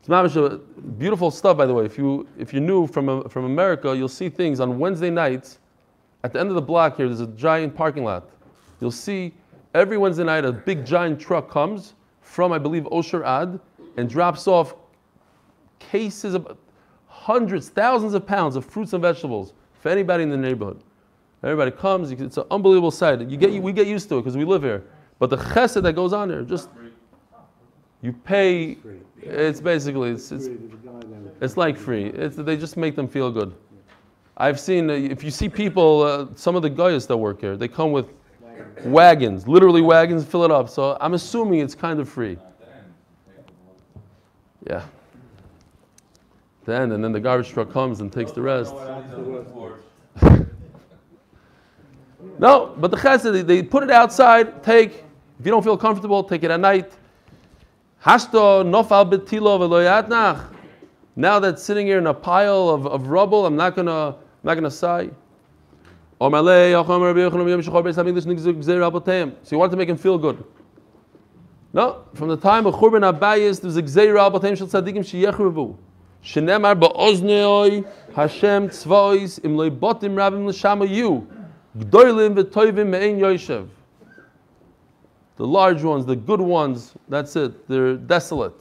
it's 0.02 0.10
mamish 0.10 0.36
uh, 0.36 0.58
beautiful 0.98 1.30
stuff, 1.30 1.58
by 1.58 1.68
the 1.68 1.74
way. 1.76 1.86
If 1.86 1.96
you 1.96 2.28
if 2.36 2.54
you're 2.54 2.62
new 2.62 2.88
from 2.88 3.08
uh, 3.08 3.30
from 3.30 3.46
America, 3.46 3.96
you'll 3.96 4.08
see 4.08 4.30
things 4.30 4.60
on 4.60 4.80
Wednesday 4.80 5.12
nights. 5.12 5.60
At 6.24 6.34
the 6.34 6.40
end 6.40 6.50
of 6.50 6.56
the 6.56 6.62
block 6.62 6.98
here, 6.98 7.08
there's 7.08 7.20
a 7.20 7.28
giant 7.28 7.76
parking 7.76 8.04
lot. 8.04 8.28
You'll 8.80 8.90
see 8.90 9.32
every 9.76 10.00
Wednesday 10.00 10.24
night 10.24 10.44
a 10.44 10.52
big 10.52 10.86
giant 10.88 11.20
truck 11.20 11.52
comes 11.52 11.94
from 12.22 12.52
I 12.52 12.58
believe 12.58 12.84
Osher 12.86 13.24
Ad 13.24 13.60
and 13.98 14.10
drops 14.10 14.48
off 14.48 14.74
cases 15.78 16.34
of 16.34 16.58
hundreds, 17.08 17.70
thousands 17.70 18.16
of 18.16 18.26
pounds 18.26 18.56
of 18.56 18.66
fruits 18.66 18.94
and 18.94 19.04
vegetables 19.04 19.54
for 19.82 19.90
anybody 19.90 20.24
in 20.24 20.32
the 20.32 20.38
neighborhood. 20.38 20.82
Everybody 21.44 21.70
comes. 21.70 22.12
It's 22.12 22.38
an 22.38 22.46
unbelievable 22.50 22.92
sight. 22.92 23.22
You 23.22 23.38
get 23.38 23.52
we 23.62 23.72
get 23.72 23.86
used 23.86 24.10
to 24.10 24.18
it 24.18 24.22
because 24.22 24.36
we 24.36 24.46
live 24.46 24.64
here. 24.64 24.84
But 25.22 25.30
the 25.30 25.38
chesed 25.38 25.84
that 25.84 25.94
goes 25.94 26.14
on 26.14 26.30
there, 26.30 26.42
just 26.42 26.70
you 28.02 28.12
pay. 28.12 28.76
It's 29.22 29.62
basically 29.62 30.10
it's 30.10 30.32
it's, 30.32 30.50
it's 31.40 31.58
like 31.58 31.78
free. 31.78 32.08
It's, 32.08 32.36
they 32.38 32.58
just 32.58 32.76
make 32.76 32.96
them 32.96 33.08
feel 33.08 33.30
good. 33.30 33.54
I've 34.38 34.60
seen, 34.60 34.90
uh, 34.90 34.94
if 34.94 35.24
you 35.24 35.30
see 35.30 35.48
people, 35.48 36.02
uh, 36.02 36.26
some 36.34 36.56
of 36.56 36.64
the 36.64 36.72
guys 36.72 37.06
that 37.06 37.16
work 37.16 37.40
here, 37.40 37.56
they 37.56 37.68
come 37.68 37.92
with 37.92 38.08
wagons, 38.84 39.48
literally 39.48 39.84
wagons, 39.84 40.26
fill 40.26 40.44
it 40.44 40.50
up. 40.50 40.68
So 40.70 40.98
I'm 41.00 41.14
assuming 41.14 41.60
it's 41.60 41.76
kind 41.76 42.00
of 42.00 42.10
free. 42.10 42.40
Yeah. 44.68 44.84
Then, 46.66 46.94
and 46.94 47.04
then 47.04 47.12
the 47.12 47.20
garbage 47.20 47.50
truck 47.50 47.72
comes 47.72 48.00
and 48.00 48.12
takes 48.12 48.32
the 48.32 48.42
rest. 48.42 48.74
no, 52.40 52.74
but 52.80 52.90
the 52.90 52.98
chesed, 52.98 53.32
they, 53.32 53.44
they 53.44 53.62
put 53.62 53.84
it 53.84 53.92
outside, 53.92 54.64
take. 54.64 55.06
If 55.42 55.46
you 55.48 55.52
don't 55.52 55.64
feel 55.64 55.76
comfortable, 55.76 56.24
take 56.24 56.44
it 56.44 56.52
at 56.52 56.60
night. 56.60 56.94
Hashto 58.06 58.64
nofal 58.64 59.12
betilo 59.12 59.58
veloyatnach. 59.58 60.54
Now 61.16 61.40
that 61.40 61.58
sitting 61.60 61.88
here 61.88 61.98
in 61.98 62.06
a 62.06 62.14
pile 62.14 62.70
of, 62.70 62.86
of 62.86 63.08
rubble, 63.08 63.48
I'm 63.48 63.56
not 63.56 63.76
gonna, 63.76 64.10
I'm 64.10 64.16
not 64.44 64.54
gonna 64.54 64.70
sigh. 64.70 65.10
So 66.20 66.28
you 66.28 66.32
want 69.58 69.72
to 69.72 69.78
make 69.78 69.90
him 69.90 69.98
feel 69.98 70.20
good. 70.20 70.44
No, 71.74 72.04
from 72.14 72.28
the 72.28 72.38
time 72.38 72.68
of 72.68 72.76
Churban 72.76 73.12
Abayis, 73.12 73.60
there's 73.62 73.78
a 73.78 73.82
Gzeir 73.82 74.20
al 74.20 74.30
Batem 74.30 74.56
Shel 74.56 74.68
Tzadikim 74.68 75.00
Sheyechrevu. 75.00 75.76
Shenemar 76.24 76.80
ba'ozneoi 76.80 77.84
Hashem 78.14 78.70
tzvois 78.70 79.44
im 79.44 79.58
loy 79.58 79.72
botim 79.72 80.14
rabim 80.14 80.46
l'shama 80.46 80.88
yu. 80.88 81.26
Gdoilim 81.76 82.36
v'toivim 82.36 82.90
me'ein 82.90 83.18
yoshev. 83.18 83.68
The 85.42 85.48
large 85.48 85.82
ones, 85.82 86.06
the 86.06 86.16
good 86.16 86.40
ones, 86.40 86.94
that's 87.10 87.36
it. 87.36 87.68
They're 87.68 87.96
desolate. 87.96 88.54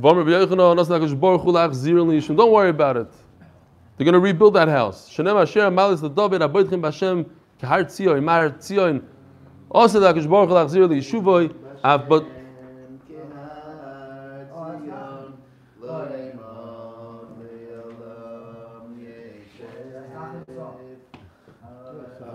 Don't 0.00 0.14
worry 0.14 0.30
about 2.68 2.96
it. 2.98 3.12
They're 3.96 4.04
going 4.04 4.12
to 4.12 4.20
rebuild 4.20 4.54
that 4.54 4.68
house. 4.68 5.10
Shenem 5.12 5.42
asher 5.42 5.68
tzion, 7.84 8.22
mar 8.22 8.50
tzion. 8.50 9.02
Also 9.68 10.00
Baruch 10.00 10.70
liyishuvoi, 10.70 11.52
but 12.08 12.24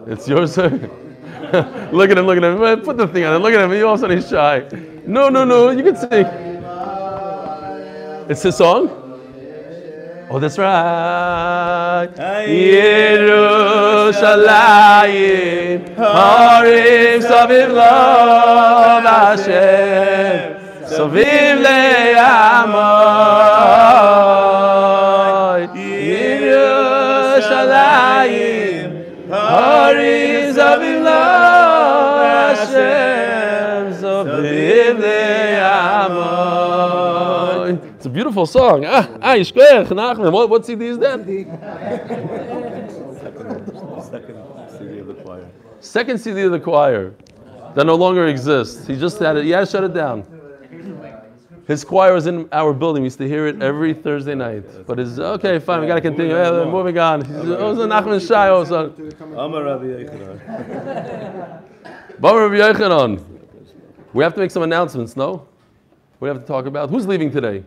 It's 0.08 0.28
yours, 0.28 0.54
sir. 0.54 0.90
look 1.92 2.10
at 2.12 2.18
him, 2.18 2.26
look 2.26 2.38
at 2.38 2.44
him. 2.44 2.82
Put 2.82 2.98
the 2.98 3.08
thing 3.08 3.26
on 3.26 3.36
him. 3.36 3.42
Look 3.42 3.54
at 3.54 3.62
him. 3.62 3.72
He 3.72 3.80
sudden 3.80 4.18
he's 4.18 4.30
shy. 4.30 4.68
No, 5.06 5.30
no, 5.30 5.44
no. 5.44 5.70
You 5.72 5.84
can 5.84 5.96
sing. 5.96 6.26
It's 8.30 8.44
his 8.44 8.58
song? 8.58 9.10
Oh, 10.32 10.38
that's 10.38 10.60
right. 10.60 12.08
Yerushalayim, 12.16 13.40
Harim 15.96 17.22
Saviv 17.24 17.74
Lov 17.74 19.04
Hashem, 19.04 20.54
Saviv 20.86 21.64
Le'amoy. 21.66 23.29
Beautiful 38.20 38.46
song. 38.46 38.84
Ah, 38.86 39.08
ah, 39.22 39.36
Yishkoyach, 39.36 39.88
Nachman. 39.88 40.34
What, 40.34 40.50
what 40.50 40.66
CD 40.66 40.88
is 40.88 40.98
that? 40.98 41.20
Second 44.12 44.38
CD 44.78 45.00
of 45.00 45.08
the 45.08 45.14
choir. 45.24 45.46
Second 45.80 46.18
CD 46.20 46.42
of 46.42 46.52
the 46.52 46.60
choir 46.60 47.14
that 47.76 47.86
no 47.86 47.96
longer 47.96 48.28
exists. 48.28 48.86
He 48.86 48.98
just 48.98 49.20
had 49.20 49.38
it. 49.38 49.46
He 49.46 49.52
had 49.52 49.62
to 49.62 49.72
shut 49.72 49.86
it 49.86 49.94
down. 49.94 50.26
His 51.66 51.86
choir 51.86 52.14
was 52.14 52.28
in 52.28 52.50
our 52.52 52.74
building. 52.74 53.04
We 53.04 53.06
used 53.06 53.20
to 53.20 53.28
hear 53.28 53.48
it 53.48 53.62
every 53.62 53.94
Thursday 53.94 54.36
night. 54.36 54.66
But 54.86 55.00
it's 55.00 55.18
okay, 55.18 55.58
fine. 55.60 55.80
We 55.80 55.88
got 55.88 55.96
to 55.96 56.02
continue. 56.02 56.36
Yeah, 56.36 56.66
moving 56.66 56.98
on. 56.98 57.22
Also 57.56 57.88
Nachman 57.88 58.20
Shai 58.28 58.50
also. 58.50 58.90
Amar 59.38 59.64
Rabbi 59.64 59.86
Yochanan. 59.86 60.38
Rabbi 62.20 62.58
Yochanan. 62.64 63.24
We 64.12 64.26
have 64.26 64.34
to 64.34 64.42
make 64.42 64.52
some 64.52 64.64
announcements. 64.64 65.16
No, 65.16 65.48
we 66.20 66.28
have 66.28 66.38
to 66.42 66.46
talk 66.46 66.66
about 66.66 66.90
who's 66.90 67.08
leaving 67.08 67.32
today. 67.32 67.64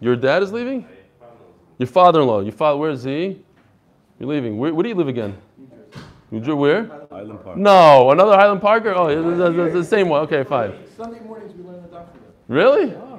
Your 0.00 0.16
dad 0.16 0.42
is 0.42 0.52
leaving. 0.52 0.86
Your 1.78 1.86
father-in-law. 1.86 2.40
Your 2.40 2.52
father. 2.52 2.78
Where 2.78 2.90
is 2.90 3.04
he? 3.04 3.42
You're 4.18 4.28
leaving. 4.28 4.58
Where, 4.58 4.72
where 4.74 4.82
do 4.82 4.88
you 4.88 4.94
live 4.94 5.08
again? 5.08 5.36
New 6.30 6.40
Jersey. 6.40 6.52
Where? 6.52 6.90
Island 7.10 7.42
Park. 7.42 7.56
No, 7.56 8.10
another 8.10 8.36
Highland 8.36 8.60
Parker. 8.60 8.92
Oh, 8.94 9.06
it's, 9.08 9.18
it's- 9.26 9.56
it's 9.66 9.74
the 9.74 9.84
same 9.84 10.08
one. 10.08 10.22
Okay, 10.22 10.44
fine. 10.44 10.74
Sunday 10.96 11.20
mornings 11.20 11.54
we 11.54 11.64
learn 11.64 11.82
the 11.82 11.88
doctor. 11.88 12.18
Really? 12.48 12.94
Oh, 12.94 13.18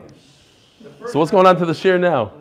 so 1.07 1.19
what's 1.19 1.31
going 1.31 1.45
on 1.47 1.57
to 1.57 1.65
the 1.65 1.73
share 1.73 1.97
now? 1.97 2.31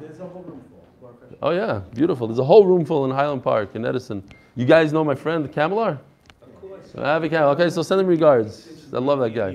There's 0.00 0.20
a 0.20 0.24
whole 0.24 0.42
room 0.42 0.62
full. 1.00 1.18
Oh 1.42 1.50
yeah, 1.50 1.80
beautiful. 1.94 2.26
There's 2.26 2.38
a 2.38 2.44
whole 2.44 2.64
room 2.66 2.84
full 2.84 3.04
in 3.04 3.10
Highland 3.10 3.42
Park 3.42 3.74
in 3.74 3.84
Edison. 3.84 4.22
You 4.54 4.64
guys 4.64 4.92
know 4.92 5.02
my 5.04 5.14
friend 5.14 5.50
Kamalar? 5.52 5.98
Of 6.42 6.60
course. 6.60 6.94
Avi 6.96 7.28
Kamalar. 7.28 7.54
Okay, 7.54 7.70
so 7.70 7.82
send 7.82 8.00
him 8.00 8.06
regards. 8.06 8.68
I 8.94 8.98
love 8.98 9.18
that 9.20 9.30
guy. 9.30 9.54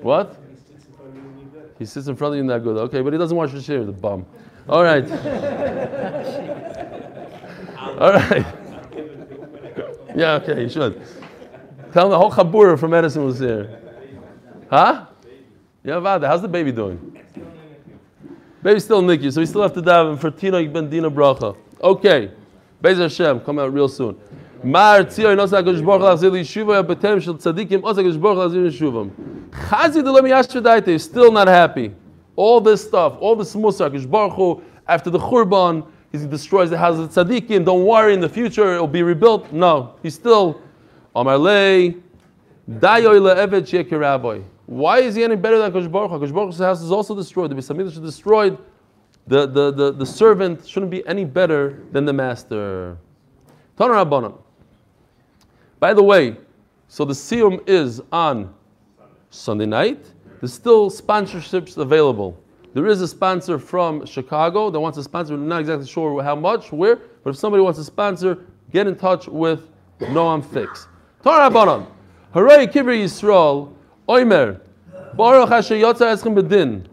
What? 0.00 0.36
He 1.82 1.86
sits 1.86 2.06
in 2.06 2.14
front 2.14 2.34
of 2.34 2.38
you 2.38 2.46
that 2.46 2.62
good. 2.62 2.76
Okay, 2.76 3.00
but 3.00 3.12
he 3.12 3.18
doesn't 3.18 3.36
watch 3.36 3.50
the 3.50 3.60
share, 3.60 3.84
the 3.84 3.90
bum. 3.90 4.24
All 4.68 4.84
right. 4.84 5.04
All 7.98 8.12
right. 8.12 8.46
Yeah, 10.14 10.34
okay, 10.34 10.62
you 10.62 10.68
should. 10.68 11.02
Tell 11.92 12.04
him 12.04 12.10
the 12.10 12.18
whole 12.18 12.30
Chabura 12.30 12.78
from 12.78 12.94
Edison 12.94 13.24
was 13.24 13.40
there. 13.40 13.80
Huh? 14.70 15.06
Yeah, 15.82 15.98
Vada, 15.98 16.28
how's 16.28 16.40
the 16.40 16.46
baby 16.46 16.70
doing? 16.70 17.20
Baby's 18.62 18.84
still 18.84 19.02
Nikki, 19.02 19.28
so 19.32 19.40
we 19.40 19.46
still 19.46 19.62
have 19.62 19.74
to 19.74 19.82
daven 19.82 20.16
for 20.20 20.30
Tino 20.30 20.64
ben 20.68 20.88
Dina 20.88 21.10
Bracha. 21.10 21.56
Okay. 21.82 22.30
Beis 22.80 22.96
Hashem, 22.96 23.40
come 23.40 23.58
out 23.58 23.74
real 23.74 23.88
soon. 23.88 24.16
Mar 24.62 25.00
Yeshuva 25.00 26.86
Betem 26.86 27.18
Tzadikim 27.20 27.82
Yeshuvam. 27.82 29.10
Is 29.52 31.04
still 31.04 31.32
not 31.32 31.48
happy. 31.48 31.94
All 32.36 32.60
this 32.60 32.82
stuff, 32.82 33.16
all 33.20 33.36
this 33.36 33.54
Musa 33.54 33.90
HaKadosh 33.90 34.10
Baruch 34.10 34.62
after 34.88 35.10
the 35.10 35.18
Churban, 35.18 35.86
he 36.10 36.18
destroys 36.26 36.70
the 36.70 36.78
house 36.78 36.98
of 36.98 37.10
Tzadikim. 37.10 37.64
Don't 37.64 37.84
worry, 37.84 38.14
in 38.14 38.20
the 38.20 38.28
future 38.28 38.74
it 38.74 38.80
will 38.80 38.86
be 38.86 39.02
rebuilt. 39.02 39.52
No, 39.52 39.94
he's 40.02 40.14
still 40.14 40.60
Amar 41.14 41.38
Lei 41.38 41.96
Dayoy 42.70 43.20
Le'evet 43.20 43.62
Shekir 43.62 44.00
Rabbi. 44.00 44.40
Why 44.66 45.00
is 45.00 45.14
he 45.14 45.24
any 45.24 45.36
better 45.36 45.58
than 45.58 45.72
HaKadosh 45.72 45.90
Baruch 45.90 46.10
Hu? 46.10 46.18
HaKadosh 46.18 46.34
Baruch 46.34 46.50
Hu's 46.50 46.58
house 46.58 46.82
is 46.82 46.90
also 46.90 47.14
destroyed. 47.14 47.50
The 47.50 47.54
Beis 47.54 47.74
Hamikdash 47.74 47.92
is 47.92 47.98
destroyed. 47.98 48.58
The, 49.26 49.46
the, 49.46 49.70
the, 49.70 49.92
the 49.92 50.06
servant 50.06 50.66
shouldn't 50.66 50.90
be 50.90 51.06
any 51.06 51.24
better 51.24 51.80
than 51.92 52.04
the 52.04 52.12
master. 52.12 52.98
By 53.76 53.86
the 55.94 56.02
way, 56.02 56.36
so 56.88 57.04
the 57.04 57.12
Siyum 57.12 57.68
is 57.68 58.02
on 58.10 58.52
Sunday 59.34 59.64
night. 59.64 60.12
There's 60.40 60.52
still 60.52 60.90
sponsorships 60.90 61.78
available. 61.78 62.38
There 62.74 62.86
is 62.86 63.00
a 63.00 63.08
sponsor 63.08 63.58
from 63.58 64.04
Chicago 64.04 64.68
that 64.68 64.78
wants 64.78 64.98
to 64.98 65.02
sponsor. 65.02 65.38
We're 65.38 65.42
not 65.42 65.60
exactly 65.60 65.86
sure 65.86 66.22
how 66.22 66.36
much, 66.36 66.70
where, 66.70 66.96
but 67.24 67.30
if 67.30 67.36
somebody 67.36 67.62
wants 67.62 67.78
to 67.78 67.84
sponsor, 67.84 68.44
get 68.70 68.86
in 68.86 68.94
touch 68.94 69.28
with 69.28 69.70
Noam 70.00 70.44
Fix. 70.44 70.86
Torah 71.22 71.48
Rabbanon. 71.48 71.86
Hooray, 72.34 72.66
Kibri 72.66 73.04
Yisrael. 73.04 73.72
Oimer. 74.06 74.60
Baruch 75.16 75.48
Hashem 75.48 75.78
Yotza 75.78 76.12
Eschem 76.12 76.38
Bedin. 76.38 76.84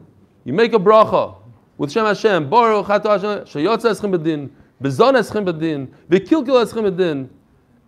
You 0.45 0.53
make 0.53 0.73
a 0.73 0.79
bracha 0.79 1.35
with 1.77 1.91
Shem 1.91 2.05
Hashem. 2.05 2.49
Baruch 2.49 2.87
Hashem 2.87 3.03
Sheyotza 3.45 3.91
Eschem 3.91 4.15
Bedin. 4.15 4.49
Bezon 4.81 5.15
Eschem 5.15 5.45
Bedin. 5.45 5.89
V'kilkil 6.09 6.65
Eschem 6.65 6.89
Bedin. 6.89 7.29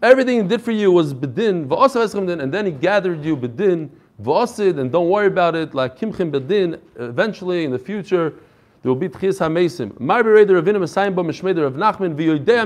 Everything 0.01 0.41
he 0.41 0.47
did 0.47 0.61
for 0.61 0.71
you 0.71 0.91
was 0.91 1.13
bedin, 1.13 1.67
v'asav 1.67 2.03
eschem 2.03 2.25
bedin, 2.25 2.41
and 2.41 2.51
then 2.51 2.65
he 2.65 2.71
gathered 2.71 3.23
you 3.23 3.37
bedin, 3.37 3.87
v'asid, 4.21 4.79
and 4.79 4.91
don't 4.91 5.09
worry 5.09 5.27
about 5.27 5.55
it, 5.55 5.73
like 5.73 5.97
kimchim 5.97 6.31
bedin, 6.31 6.79
eventually 6.97 7.63
in 7.65 7.71
the 7.71 7.79
future, 7.79 8.33
there 8.81 8.91
will 8.91 8.95
be 8.95 9.09
tchias 9.09 9.39
ha-mesim. 9.39 9.99
Mar 9.99 10.23
bereder 10.23 10.61
ravina 10.61 10.77
mesayim 10.77 11.15
ba 11.15 11.23
mishmeder 11.23 11.65
of 11.65 11.73
Nachman, 11.73 12.15
v'yoidea 12.15 12.65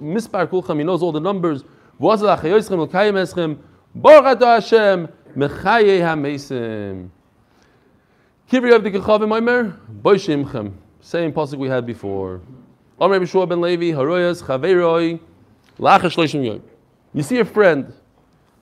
mispar 0.00 0.46
kulcham, 0.48 0.78
he 0.78 0.84
knows 0.84 1.02
all 1.02 1.12
the 1.12 1.20
numbers, 1.20 1.64
v'asav 2.00 2.38
achayoischem, 2.38 2.78
l'kayim 2.78 3.14
eschem, 3.14 3.58
ato 4.04 4.46
Hashem, 4.46 5.08
mechaye 5.36 6.00
ha-mesim. 6.02 7.10
Kivri 8.50 8.82
the 8.82 8.90
Kechavim 8.90 9.32
Omer, 9.32 9.76
Boishimchem. 10.02 10.72
Same 11.00 11.32
pasuk 11.32 11.56
we 11.56 11.68
had 11.68 11.86
before. 11.86 12.40
Omer 12.98 13.20
Bishua 13.20 13.48
ben 13.48 13.60
Levi, 13.60 13.92
Haroyas, 13.96 14.42
Chaveroi, 14.42 15.20
Lachash 15.78 16.16
Leishim 16.16 16.44
Yom. 16.44 16.62
You 17.14 17.22
see 17.22 17.38
a 17.38 17.44
friend. 17.44 17.92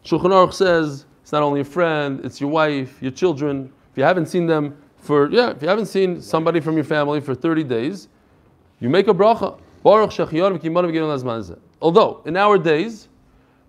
Shulchan 0.05 0.26
Aruch 0.26 0.53
says 0.53 1.07
it's 1.28 1.32
not 1.34 1.42
only 1.42 1.60
a 1.60 1.64
friend, 1.64 2.24
it's 2.24 2.40
your 2.40 2.48
wife, 2.48 3.02
your 3.02 3.10
children. 3.10 3.70
If 3.92 3.98
you 3.98 4.02
haven't 4.02 4.28
seen 4.28 4.46
them 4.46 4.74
for, 4.96 5.30
yeah, 5.30 5.50
if 5.50 5.60
you 5.60 5.68
haven't 5.68 5.84
seen 5.84 6.22
somebody 6.22 6.58
from 6.58 6.74
your 6.74 6.84
family 6.84 7.20
for 7.20 7.34
30 7.34 7.64
days, 7.64 8.08
You 8.80 8.88
make 8.88 9.08
a 9.08 9.12
bracha. 9.12 9.58
Although, 11.82 12.22
in 12.24 12.36
our 12.38 12.56
days, 12.56 13.08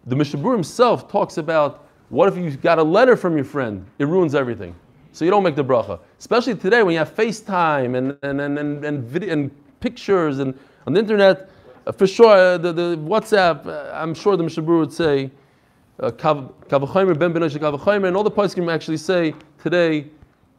the 0.06 0.16
Mishabur 0.16 0.54
himself 0.54 1.12
talks 1.12 1.38
about 1.38 1.86
what 2.08 2.30
if 2.30 2.38
you 2.38 2.50
got 2.52 2.80
a 2.80 2.84
letter 2.84 3.18
from 3.18 3.36
your 3.36 3.44
friend? 3.44 3.86
It 3.98 4.06
ruins 4.06 4.36
everything. 4.36 4.74
So 5.12 5.26
you 5.26 5.32
don't 5.32 5.44
make 5.44 5.58
the 5.58 5.66
bracha. 5.66 6.00
Especially 6.18 6.56
today 6.56 6.82
when 6.82 6.94
you 6.94 7.00
have 7.00 7.14
FaceTime 7.14 7.98
and, 7.98 8.18
and, 8.24 8.40
and, 8.40 8.58
and, 8.58 8.86
and, 8.86 9.04
video, 9.04 9.34
and 9.34 9.52
pictures 9.82 10.40
and 10.40 10.58
on 10.88 10.94
the 10.94 11.02
internet, 11.02 11.50
uh, 11.86 11.92
for 11.92 12.08
sure, 12.08 12.32
uh, 12.32 12.58
the, 12.58 12.72
the 12.72 12.96
WhatsApp, 12.96 13.68
uh, 13.68 13.92
I'm 13.94 14.14
sure 14.14 14.38
the 14.38 14.46
Mishabur 14.46 14.80
would 14.80 14.94
say, 14.94 15.30
Kavachomer, 16.00 17.18
Ben 17.18 17.34
Benosh 17.34 17.58
Kavachomer, 17.58 18.08
and 18.08 18.16
all 18.16 18.24
the 18.24 18.32
poskim 18.32 18.72
actually 18.72 18.98
say, 18.98 19.34
today 19.62 20.08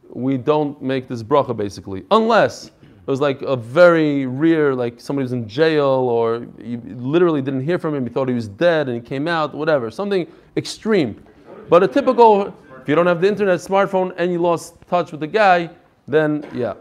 we 0.09 0.37
don't 0.37 0.81
make 0.81 1.07
this 1.07 1.23
bracha 1.23 1.55
basically. 1.55 2.03
Unless 2.11 2.67
it 2.67 3.07
was 3.07 3.19
like 3.19 3.41
a 3.41 3.55
very 3.55 4.27
rare, 4.27 4.75
like 4.75 4.99
somebody 4.99 5.23
was 5.23 5.33
in 5.33 5.47
jail 5.47 5.87
or 5.87 6.45
you 6.59 6.79
literally 6.85 7.41
didn't 7.41 7.63
hear 7.63 7.79
from 7.79 7.95
him, 7.95 8.03
you 8.05 8.11
thought 8.11 8.27
he 8.27 8.35
was 8.35 8.47
dead 8.47 8.87
and 8.87 9.01
he 9.01 9.07
came 9.07 9.27
out, 9.27 9.55
whatever. 9.55 9.89
Something 9.89 10.27
extreme. 10.57 11.23
But 11.69 11.81
a 11.81 11.87
typical, 11.87 12.55
if 12.81 12.87
you 12.87 12.95
don't 12.95 13.07
have 13.07 13.21
the 13.21 13.27
internet, 13.27 13.59
smartphone, 13.59 14.13
and 14.17 14.31
you 14.31 14.39
lost 14.39 14.75
touch 14.87 15.11
with 15.11 15.21
the 15.21 15.27
guy, 15.27 15.69
then 16.07 16.45
yeah. 16.53 16.75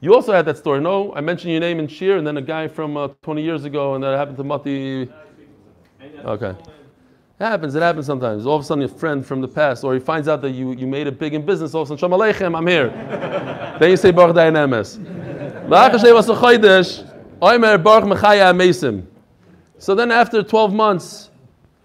You 0.00 0.14
also 0.14 0.32
had 0.32 0.44
that 0.46 0.58
story, 0.58 0.80
no? 0.80 1.14
I 1.14 1.20
mentioned 1.20 1.50
your 1.50 1.60
name 1.60 1.78
in 1.78 1.88
Shir, 1.88 2.18
and 2.18 2.26
then 2.26 2.36
a 2.36 2.42
guy 2.42 2.68
from 2.68 2.96
uh, 2.96 3.08
20 3.22 3.42
years 3.42 3.64
ago, 3.64 3.94
and 3.94 4.04
that 4.04 4.16
happened 4.16 4.36
to 4.36 4.44
Mati. 4.44 5.10
Okay. 6.24 6.54
It 7.44 7.48
happens, 7.48 7.74
it 7.74 7.82
happens 7.82 8.06
sometimes. 8.06 8.46
All 8.46 8.56
of 8.56 8.62
a 8.62 8.64
sudden, 8.64 8.84
a 8.84 8.88
friend 8.88 9.24
from 9.24 9.42
the 9.42 9.48
past, 9.48 9.84
or 9.84 9.92
he 9.92 10.00
finds 10.00 10.28
out 10.28 10.40
that 10.40 10.52
you, 10.52 10.72
you 10.72 10.86
made 10.86 11.06
it 11.06 11.18
big 11.18 11.34
in 11.34 11.44
business, 11.44 11.74
all 11.74 11.82
of 11.82 11.88
a 11.90 11.98
sudden, 11.98 11.98
Shalom 11.98 12.18
Aleichem, 12.18 12.56
I'm 12.56 12.66
here. 12.66 12.88
then 13.78 13.90
you 13.90 13.98
say 13.98 14.12
Baruch 14.12 14.34
Dayan 14.34 14.54
Emes. 14.54 14.96
Oimer 17.42 17.84
Baruch 17.84 18.04
Mechaya 18.04 18.56
Mesim. 18.56 19.04
So 19.76 19.94
then 19.94 20.10
after 20.10 20.42
12 20.42 20.72
months, 20.72 21.28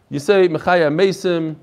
you 0.09 0.19
say 0.19 0.47
Mechaya 0.47 0.89
Mesim. 0.89 1.57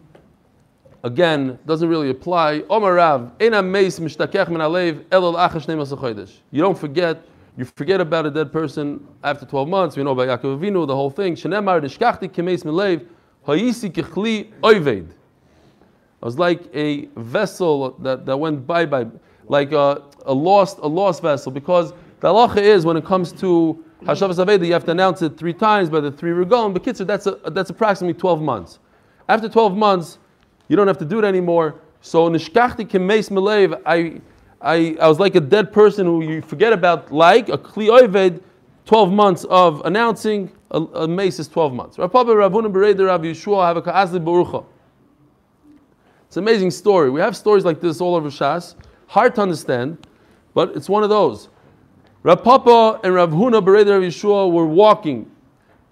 Again, 1.02 1.58
doesn't 1.64 1.88
really 1.88 2.10
apply. 2.10 2.64
Omer 2.68 2.92
Rav, 2.92 3.32
Eina 3.38 3.66
Meis 3.66 3.98
Mishtakech 3.98 4.50
Min 4.50 4.60
Alev 4.60 5.04
Elul 5.04 5.36
Achash 5.36 5.64
Nemas 5.64 6.36
You 6.50 6.60
don't 6.60 6.76
forget, 6.76 7.24
you 7.56 7.64
forget 7.64 8.02
about 8.02 8.26
a 8.26 8.30
dead 8.30 8.52
person 8.52 9.06
after 9.24 9.46
12 9.46 9.66
months. 9.70 9.96
We 9.96 10.02
know 10.02 10.10
about 10.10 10.42
Yaakov 10.42 10.58
Avinu, 10.58 10.86
the 10.86 10.94
whole 10.94 11.08
thing. 11.08 11.34
Shenemar 11.34 11.80
Dishkachti 11.80 12.28
Kemeis 12.28 12.62
Milev 12.62 13.06
Kichli 13.46 14.52
Oived. 14.60 15.10
I 16.22 16.24
was 16.24 16.38
like 16.38 16.62
a 16.74 17.06
vessel 17.16 17.90
that, 18.00 18.26
that 18.26 18.36
went 18.36 18.66
bye 18.66 18.86
bye, 18.86 19.06
like 19.46 19.72
a, 19.72 20.02
a 20.24 20.32
lost 20.34 20.78
a 20.78 20.86
lost 20.88 21.22
vessel. 21.22 21.52
Because 21.52 21.92
the 22.20 22.28
halacha 22.28 22.58
is 22.58 22.84
when 22.84 22.96
it 22.96 23.04
comes 23.04 23.32
to 23.32 23.84
Hashavas 24.02 24.44
Aveda, 24.44 24.66
you 24.66 24.72
have 24.72 24.84
to 24.84 24.90
announce 24.90 25.22
it 25.22 25.36
three 25.36 25.52
times 25.52 25.88
by 25.88 26.00
the 26.00 26.10
three 26.10 26.32
regalim. 26.32 26.72
But 26.72 26.82
kitzur, 26.84 27.06
that's 27.06 27.26
a, 27.26 27.38
that's 27.50 27.70
approximately 27.70 28.18
12 28.18 28.42
months. 28.42 28.78
After 29.28 29.48
12 29.48 29.76
months, 29.76 30.18
you 30.68 30.76
don't 30.76 30.86
have 30.86 30.98
to 30.98 31.04
do 31.04 31.18
it 31.18 31.24
anymore. 31.24 31.80
So 32.00 32.28
nishkachti 32.28 32.88
kemeis 32.88 33.30
melev, 33.30 33.80
I, 33.86 34.20
I, 34.60 34.96
I 35.00 35.08
was 35.08 35.18
like 35.18 35.34
a 35.34 35.40
dead 35.40 35.72
person 35.72 36.06
who 36.06 36.22
you 36.22 36.42
forget 36.42 36.72
about, 36.72 37.12
like 37.12 37.48
a 37.48 37.58
kli 37.58 37.88
oived, 37.88 38.40
12 38.86 39.12
months 39.12 39.44
of 39.50 39.82
announcing, 39.84 40.50
a, 40.70 40.80
a 40.80 41.08
mace 41.08 41.38
is 41.40 41.48
12 41.48 41.74
months. 41.74 41.98
Rav 41.98 42.14
Rav 42.14 42.28
Rav. 42.28 42.54
It's 46.26 46.36
an 46.36 46.42
amazing 46.42 46.70
story. 46.70 47.10
We 47.10 47.20
have 47.20 47.36
stories 47.36 47.64
like 47.64 47.80
this 47.80 48.00
all 48.00 48.14
over 48.14 48.30
Shas. 48.30 48.76
Hard 49.08 49.34
to 49.34 49.42
understand, 49.42 50.06
but 50.54 50.76
it's 50.76 50.88
one 50.88 51.02
of 51.02 51.08
those. 51.08 51.48
Rav 52.22 52.42
Papa 52.44 53.00
and 53.02 53.14
Rav 53.14 53.30
Huna 53.30 53.64
Bereder 53.64 54.00
Rav 54.00 54.02
Yeshua 54.02 54.50
were 54.50 54.66
walking. 54.66 55.30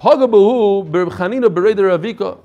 Pagabahu 0.00 0.88
Chanina 1.10 1.46
Bereder 1.46 1.98
Ravika. 1.98 2.38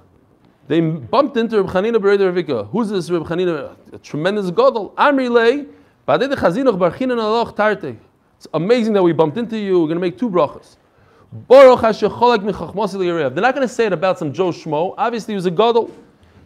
They 0.68 0.82
bumped 0.82 1.38
into 1.38 1.62
Reb 1.62 1.72
Chanina 1.72 1.98
Bereder 1.98 2.32
Ravika. 2.34 2.70
Who's 2.70 2.90
this 2.90 3.10
Reb 3.10 3.24
Chanina? 3.24 3.76
A 3.94 3.98
tremendous 4.00 4.50
gadol. 4.50 4.94
Amri 4.98 5.30
lei. 5.30 5.66
Badei 6.08 6.34
chazinuch 6.34 6.78
barchinan 6.78 7.18
aloch 7.18 7.56
tarte. 7.56 7.98
It's 8.40 8.48
amazing 8.54 8.94
that 8.94 9.04
we 9.04 9.12
bumped 9.12 9.38
into 9.38 9.58
you. 9.58 9.82
We're 9.82 9.88
going 9.88 9.98
to 9.98 10.02
make 10.02 10.18
two 10.18 10.30
brachas. 10.30 10.78
Baruch. 11.30 11.82
They're 11.82 13.30
not 13.44 13.54
going 13.54 13.68
to 13.68 13.74
say 13.74 13.88
it 13.88 13.92
about 13.92 14.18
some 14.18 14.32
Joe 14.32 14.52
Schmo. 14.52 14.96
Obviously, 14.98 15.34
he 15.34 15.36
was 15.36 15.46
a 15.46 15.52
gadol. 15.52 15.92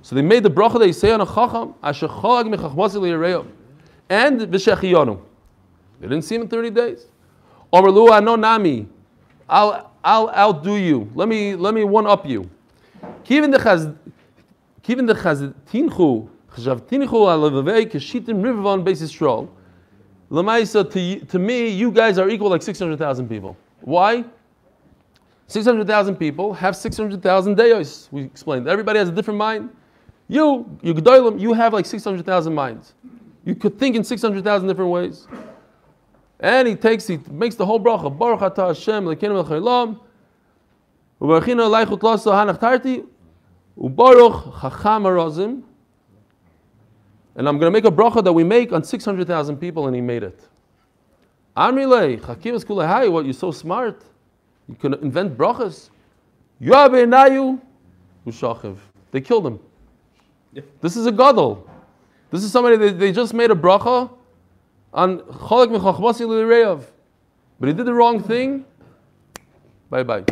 So 0.02 0.16
they 0.16 0.24
made 0.24 0.42
the 0.42 0.50
bracha 0.50 0.80
they 0.80 0.92
say 0.92 1.12
on 1.12 1.22
a 1.22 1.26
chacham. 1.28 1.76
Hashecholak 1.84 2.52
michachmasi 2.52 2.96
liyarev. 2.96 3.48
And 4.10 4.42
v'shechiyonu. 4.42 5.22
They 6.00 6.08
didn't 6.08 6.24
see 6.24 6.34
him 6.34 6.42
in 6.42 6.48
30 6.48 6.72
days. 6.72 7.06
Omerlu 7.72 8.10
ano 8.10 8.38
nami. 8.38 8.88
I'll, 9.48 9.92
I'll 10.04 10.30
outdo 10.32 10.74
you. 10.74 11.12
Let 11.14 11.28
me, 11.28 11.56
let 11.56 11.76
me 11.76 11.84
one 11.84 12.08
up 12.08 12.26
you. 12.26 12.50
Kivin 13.24 13.52
de 13.52 13.60
chaz, 13.60 13.96
kivin 14.82 15.06
de 15.06 15.14
chaz 15.14 15.54
tinchu, 15.72 16.28
chazav 16.56 16.82
tinchu 16.82 17.28
alavavei 17.28 17.86
keshitim 17.86 18.42
rivavon 18.42 18.84
beis 18.84 19.00
Yisrael. 19.04 19.48
Lamaisa, 20.34 20.84
to, 20.92 21.26
to 21.28 21.38
me, 21.38 21.70
you 21.70 21.92
guys 21.92 22.18
are 22.18 22.28
equal 22.28 22.50
like 22.50 22.64
600,000 22.64 23.30
people. 23.30 23.56
Why? 23.82 24.26
600,000 25.46 26.16
people 26.16 26.54
have 26.54 26.76
600,000 26.76 27.56
deos. 27.56 28.10
We 28.12 28.24
explained. 28.24 28.68
Everybody 28.68 28.98
has 28.98 29.10
a 29.10 29.12
different 29.12 29.38
mind. 29.38 29.70
You, 30.28 30.66
you 30.82 30.96
gedolim, 30.96 31.40
you 31.40 31.54
have 31.54 31.72
like 31.74 31.86
600,000 31.86 32.52
minds. 32.52 32.96
You 33.46 33.54
could 33.54 33.78
think 33.78 33.96
in 33.96 34.04
600,000 34.04 34.68
different 34.68 34.90
ways. 34.90 35.28
And 36.40 36.68
he 36.68 36.76
takes, 36.76 37.06
he 37.06 37.20
makes 37.30 37.54
the 37.54 37.66
whole 37.68 37.80
bracha. 37.80 38.18
Baruch 38.18 38.40
atah 38.40 38.70
Hashem, 38.70 39.06
lekenu 39.06 39.38
el 39.38 40.02
Ubarchina 41.22 41.70
leichut 41.70 42.02
lasso 42.02 42.32
hanach 42.32 42.60
tarti. 42.60 43.04
Ubaruch 43.78 44.60
chacham 44.62 45.04
arazim. 45.04 45.62
And 47.36 47.48
I'm 47.48 47.58
going 47.58 47.72
to 47.72 47.72
make 47.72 47.86
a 47.86 47.96
bracha 47.96 48.24
that 48.24 48.34
we 48.34 48.44
make 48.44 48.72
on 48.72 48.84
600,000 48.84 49.58
people, 49.58 49.88
and 49.88 49.96
he 49.96 50.02
made 50.02 50.24
it. 50.24 50.40
Amrile, 51.58 52.20
Chakim 52.20 52.54
is 52.54 52.66
kulahai, 52.66 53.12
what, 53.12 53.26
you're 53.26 53.34
so 53.34 53.52
smart. 53.52 54.04
You 54.68 54.76
can 54.76 54.94
invent 54.96 55.38
brachas. 55.38 55.90
Yoabe 56.62 57.06
nayu, 57.06 57.60
ushachiv. 58.26 58.78
They 59.12 59.22
killed 59.22 59.46
him. 59.46 59.60
This 60.82 60.96
is 60.96 61.06
a 61.06 61.12
gadol. 61.12 61.70
This 62.32 62.44
is 62.44 62.52
somebody, 62.52 62.78
they, 62.78 62.92
they 62.92 63.12
just 63.12 63.34
made 63.34 63.52
a 63.52 63.56
bracha 63.56 64.10
on 64.94 65.20
cholak 65.20 65.76
mechachmasi 65.76 66.28
l'reyav. 66.28 66.84
But 67.60 67.68
he 67.68 67.74
did 67.74 67.86
the 67.86 67.94
wrong 67.94 68.22
thing. 68.22 68.66
Bye 69.90 70.04
bye. 70.04 70.24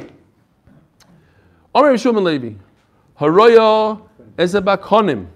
Omer 1.74 1.94
Shuman 1.94 2.24
Levi. 2.24 2.56
Haroya 3.20 4.02
ezebakonim. 4.38 5.28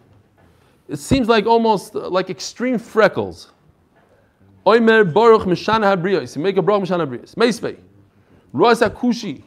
It 0.88 0.98
seems 0.98 1.28
like 1.28 1.46
almost 1.46 1.96
uh, 1.96 2.10
like 2.10 2.30
extreme 2.30 2.78
freckles. 2.78 3.52
Omer 4.66 5.04
Baruch 5.04 5.44
Mishana 5.44 5.96
Habriyos. 5.96 6.36
You 6.36 6.42
make 6.42 6.58
a 6.58 6.62
Baruch 6.62 6.84
Mishana 6.84 7.08
Habriyos. 7.08 7.36
Meisvei. 7.36 7.78
Roas 8.54 8.82
Akushi. 8.82 9.44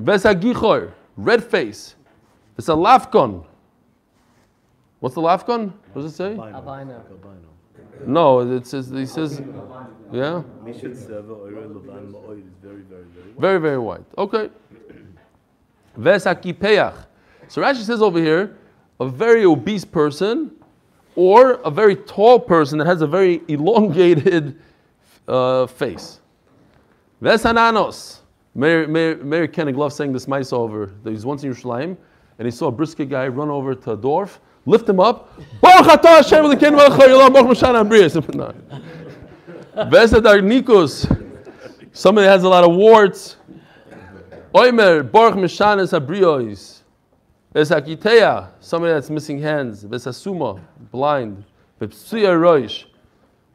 Vesa 0.00 0.34
Gichor. 0.40 0.92
Red 1.16 1.42
face. 1.42 1.94
It's 2.58 2.68
a 2.68 2.72
lafkon. 2.72 3.44
What's 5.00 5.14
the 5.14 5.20
lafkon? 5.20 5.72
What 5.92 6.02
does 6.02 6.12
it 6.12 6.16
say? 6.16 6.36
Albino. 6.36 7.02
No, 8.04 8.40
it 8.40 8.66
says, 8.66 8.90
he 8.90 9.06
says, 9.06 9.40
yeah? 10.12 10.42
Very, 13.38 13.58
very 13.58 13.78
white. 13.78 14.04
Okay. 14.18 14.50
Vesakipeach. 15.98 16.94
So 17.48 17.62
Rashi 17.62 17.82
says 17.82 18.02
over 18.02 18.18
here, 18.18 18.56
a 19.00 19.08
very 19.08 19.44
obese 19.44 19.84
person 19.84 20.50
or 21.14 21.52
a 21.64 21.70
very 21.70 21.96
tall 21.96 22.38
person 22.38 22.78
that 22.78 22.86
has 22.86 23.02
a 23.02 23.06
very 23.06 23.42
elongated 23.48 24.58
uh, 25.28 25.66
face. 25.66 26.20
Vesananos. 27.22 28.18
Mayor, 28.54 28.88
Mayor, 28.88 29.16
Mayor 29.16 29.46
Kennig 29.48 29.76
loves 29.76 29.94
saying 29.94 30.12
this 30.12 30.26
mice 30.26 30.52
over. 30.52 30.92
That 31.02 31.10
he's 31.10 31.26
once 31.26 31.44
in 31.44 31.52
Yerushalayim 31.52 31.96
and 32.38 32.46
he 32.46 32.50
saw 32.50 32.68
a 32.68 32.72
brisket 32.72 33.08
guy 33.08 33.28
run 33.28 33.48
over 33.48 33.74
to 33.74 33.92
a 33.92 33.96
dwarf, 33.96 34.38
lift 34.66 34.88
him 34.88 35.00
up. 35.00 35.38
Baruch 35.60 35.86
atah 35.86 36.22
Hashem 36.22 36.44
Elokeinu 36.44 36.72
melech 36.72 36.92
haolam, 36.92 37.32
Baruch 37.32 37.56
Moshan 37.56 37.88
Habriyos. 37.88 38.34
No. 38.34 38.54
Vesadar 39.90 40.40
Nikos. 40.40 41.06
Somebody 41.92 42.26
has 42.26 42.44
a 42.44 42.48
lot 42.48 42.64
of 42.64 42.74
warts. 42.74 43.36
Oimer, 44.54 45.10
Baruch 45.10 45.34
Mishanes 45.34 45.92
Habriyos. 45.92 46.75
Vesakiteya, 47.56 48.50
somebody 48.60 48.92
that's 48.92 49.08
missing 49.08 49.40
hands. 49.40 49.82
Vesasuma, 49.84 50.60
blind. 50.90 51.42
Vepsuya 51.80 52.38
Roish, 52.38 52.84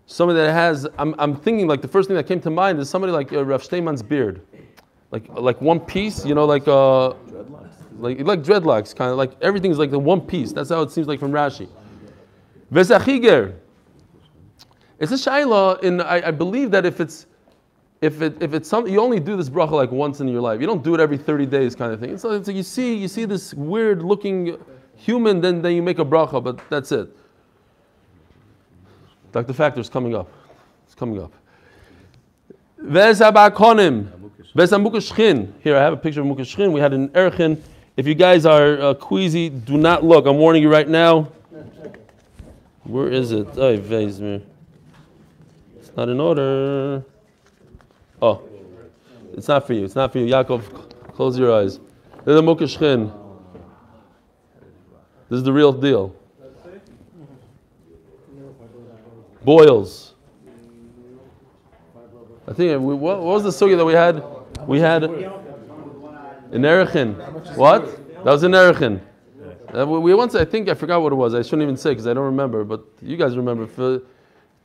somebody 0.07 0.39
that 0.39 0.51
has, 0.53 0.87
I'm, 0.97 1.13
I'm 1.19 1.35
thinking 1.35 1.67
like 1.67 1.83
the 1.83 1.87
first 1.87 2.07
thing 2.07 2.17
that 2.17 2.27
came 2.27 2.41
to 2.41 2.49
mind 2.49 2.79
is 2.79 2.89
somebody 2.89 3.13
like 3.13 3.31
uh, 3.31 3.45
Rav 3.45 3.63
Steinman's 3.63 4.01
beard. 4.01 4.41
Like, 5.11 5.29
like 5.29 5.61
one 5.61 5.79
piece, 5.79 6.25
you 6.25 6.33
know, 6.33 6.45
like, 6.45 6.67
uh, 6.67 7.09
like, 7.99 8.19
like 8.21 8.41
dreadlocks, 8.41 8.95
kind 8.95 9.11
of 9.11 9.17
like 9.17 9.33
everything's 9.39 9.77
like 9.77 9.91
the 9.91 9.99
one 9.99 10.21
piece. 10.21 10.51
That's 10.51 10.69
how 10.69 10.81
it 10.81 10.89
seems 10.89 11.07
like 11.07 11.19
from 11.19 11.31
Rashi. 11.31 11.69
Vesachiger. 12.73 13.55
It's 14.97 15.11
a 15.11 15.15
shaila 15.15 15.83
in, 15.83 16.01
I, 16.01 16.29
I 16.29 16.31
believe 16.31 16.71
that 16.71 16.87
if 16.87 16.99
it's 16.99 17.27
if 18.01 18.21
it 18.21 18.41
if 18.41 18.53
it's 18.53 18.67
something 18.67 18.91
you 18.91 18.99
only 18.99 19.19
do 19.19 19.37
this 19.37 19.49
bracha 19.49 19.71
like 19.71 19.91
once 19.91 20.19
in 20.19 20.27
your 20.27 20.41
life. 20.41 20.59
You 20.59 20.67
don't 20.67 20.83
do 20.83 20.95
it 20.95 20.99
every 20.99 21.17
30 21.17 21.45
days 21.45 21.75
kind 21.75 21.93
of 21.93 21.99
thing. 21.99 22.17
So 22.17 22.31
it's 22.31 22.47
like 22.47 22.57
you 22.57 22.63
see 22.63 22.95
you 22.95 23.07
see 23.07 23.25
this 23.25 23.53
weird 23.53 24.01
looking 24.01 24.57
human, 24.95 25.39
then 25.39 25.61
then 25.61 25.75
you 25.75 25.83
make 25.83 25.99
a 25.99 26.05
bracha, 26.05 26.43
but 26.43 26.59
that's 26.69 26.91
it. 26.91 27.15
Dr. 29.31 29.53
Factor's 29.53 29.89
coming 29.89 30.15
up. 30.15 30.29
It's 30.85 30.95
coming 30.95 31.21
up. 31.21 31.31
Vezabakonim. 32.81 34.07
Vezamukashchin. 34.55 35.53
Here 35.63 35.77
I 35.77 35.79
have 35.79 35.93
a 35.93 35.97
picture 35.97 36.21
of 36.21 36.27
Mukashchin. 36.27 36.73
We 36.73 36.81
had 36.81 36.93
an 36.93 37.09
Erchin. 37.09 37.61
If 37.95 38.07
you 38.07 38.15
guys 38.15 38.45
are 38.45 38.81
uh, 38.81 38.93
queasy, 38.95 39.49
do 39.49 39.77
not 39.77 40.03
look. 40.03 40.25
I'm 40.25 40.37
warning 40.37 40.63
you 40.63 40.69
right 40.69 40.89
now. 40.89 41.31
Where 42.83 43.09
is 43.09 43.31
it? 43.31 43.47
Oh. 43.55 43.69
It's 43.69 43.89
not 45.95 46.09
in 46.09 46.19
order. 46.19 47.05
Oh, 48.21 48.41
it's 49.33 49.47
not 49.47 49.65
for 49.65 49.73
you. 49.73 49.85
It's 49.85 49.95
not 49.95 50.11
for 50.11 50.19
you. 50.19 50.27
Yaakov, 50.27 51.13
close 51.13 51.39
your 51.39 51.53
eyes. 51.53 51.79
This 52.23 52.35
is 52.35 52.41
the. 52.41 53.11
This 55.29 55.37
is 55.37 55.43
the 55.43 55.53
real 55.53 55.71
deal. 55.71 56.13
Boils. 59.43 60.13
I 62.47 62.53
think 62.53 62.81
we, 62.81 62.93
what, 62.93 63.21
what 63.21 63.41
was 63.41 63.43
the 63.43 63.49
sugya 63.49 63.77
that 63.77 63.85
we 63.85 63.93
had? 63.93 64.23
We 64.67 64.79
had 64.79 65.03
in 65.05 66.63
Erechin. 66.63 67.55
What? 67.55 67.85
That 68.25 68.25
was 68.25 68.43
in 68.43 68.51
Erechin. 68.51 68.99
Uh, 69.73 69.87
we, 69.87 69.99
we 69.99 70.13
once, 70.13 70.35
I 70.35 70.43
think, 70.43 70.67
I 70.67 70.73
forgot 70.73 71.01
what 71.01 71.13
it 71.13 71.15
was. 71.15 71.33
I 71.33 71.41
shouldn't 71.43 71.61
even 71.61 71.77
say 71.77 71.91
because 71.91 72.07
I 72.07 72.13
don't 72.13 72.25
remember, 72.25 72.65
but 72.65 72.83
you 73.01 73.15
guys 73.15 73.37
remember. 73.37 73.67
For 73.67 74.01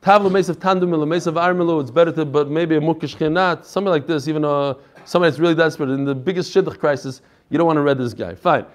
Tavla 0.01 0.31
Mes 0.31 0.49
of 0.49 0.59
Tandum, 0.59 1.07
Mes 1.07 1.27
of 1.27 1.35
Armilu, 1.35 1.81
it's 1.81 1.91
better 1.91 2.11
to, 2.11 2.25
but 2.25 2.49
maybe 2.49 2.75
a 2.75 2.79
Mukish 2.79 3.15
Chinat, 3.17 3.65
something 3.65 3.89
like 3.89 4.07
this, 4.07 4.27
even 4.27 4.45
uh, 4.45 4.73
somebody 5.05 5.31
that's 5.31 5.39
really 5.39 5.55
desperate. 5.55 5.89
In 5.89 6.05
the 6.05 6.15
biggest 6.15 6.53
Shidduch 6.53 6.77
crisis, 6.79 7.21
you 7.49 7.57
don't 7.57 7.67
want 7.67 7.77
to 7.77 7.81
read 7.81 7.97
this 7.97 8.13
guy. 8.13 8.35
Fine. 8.35 8.65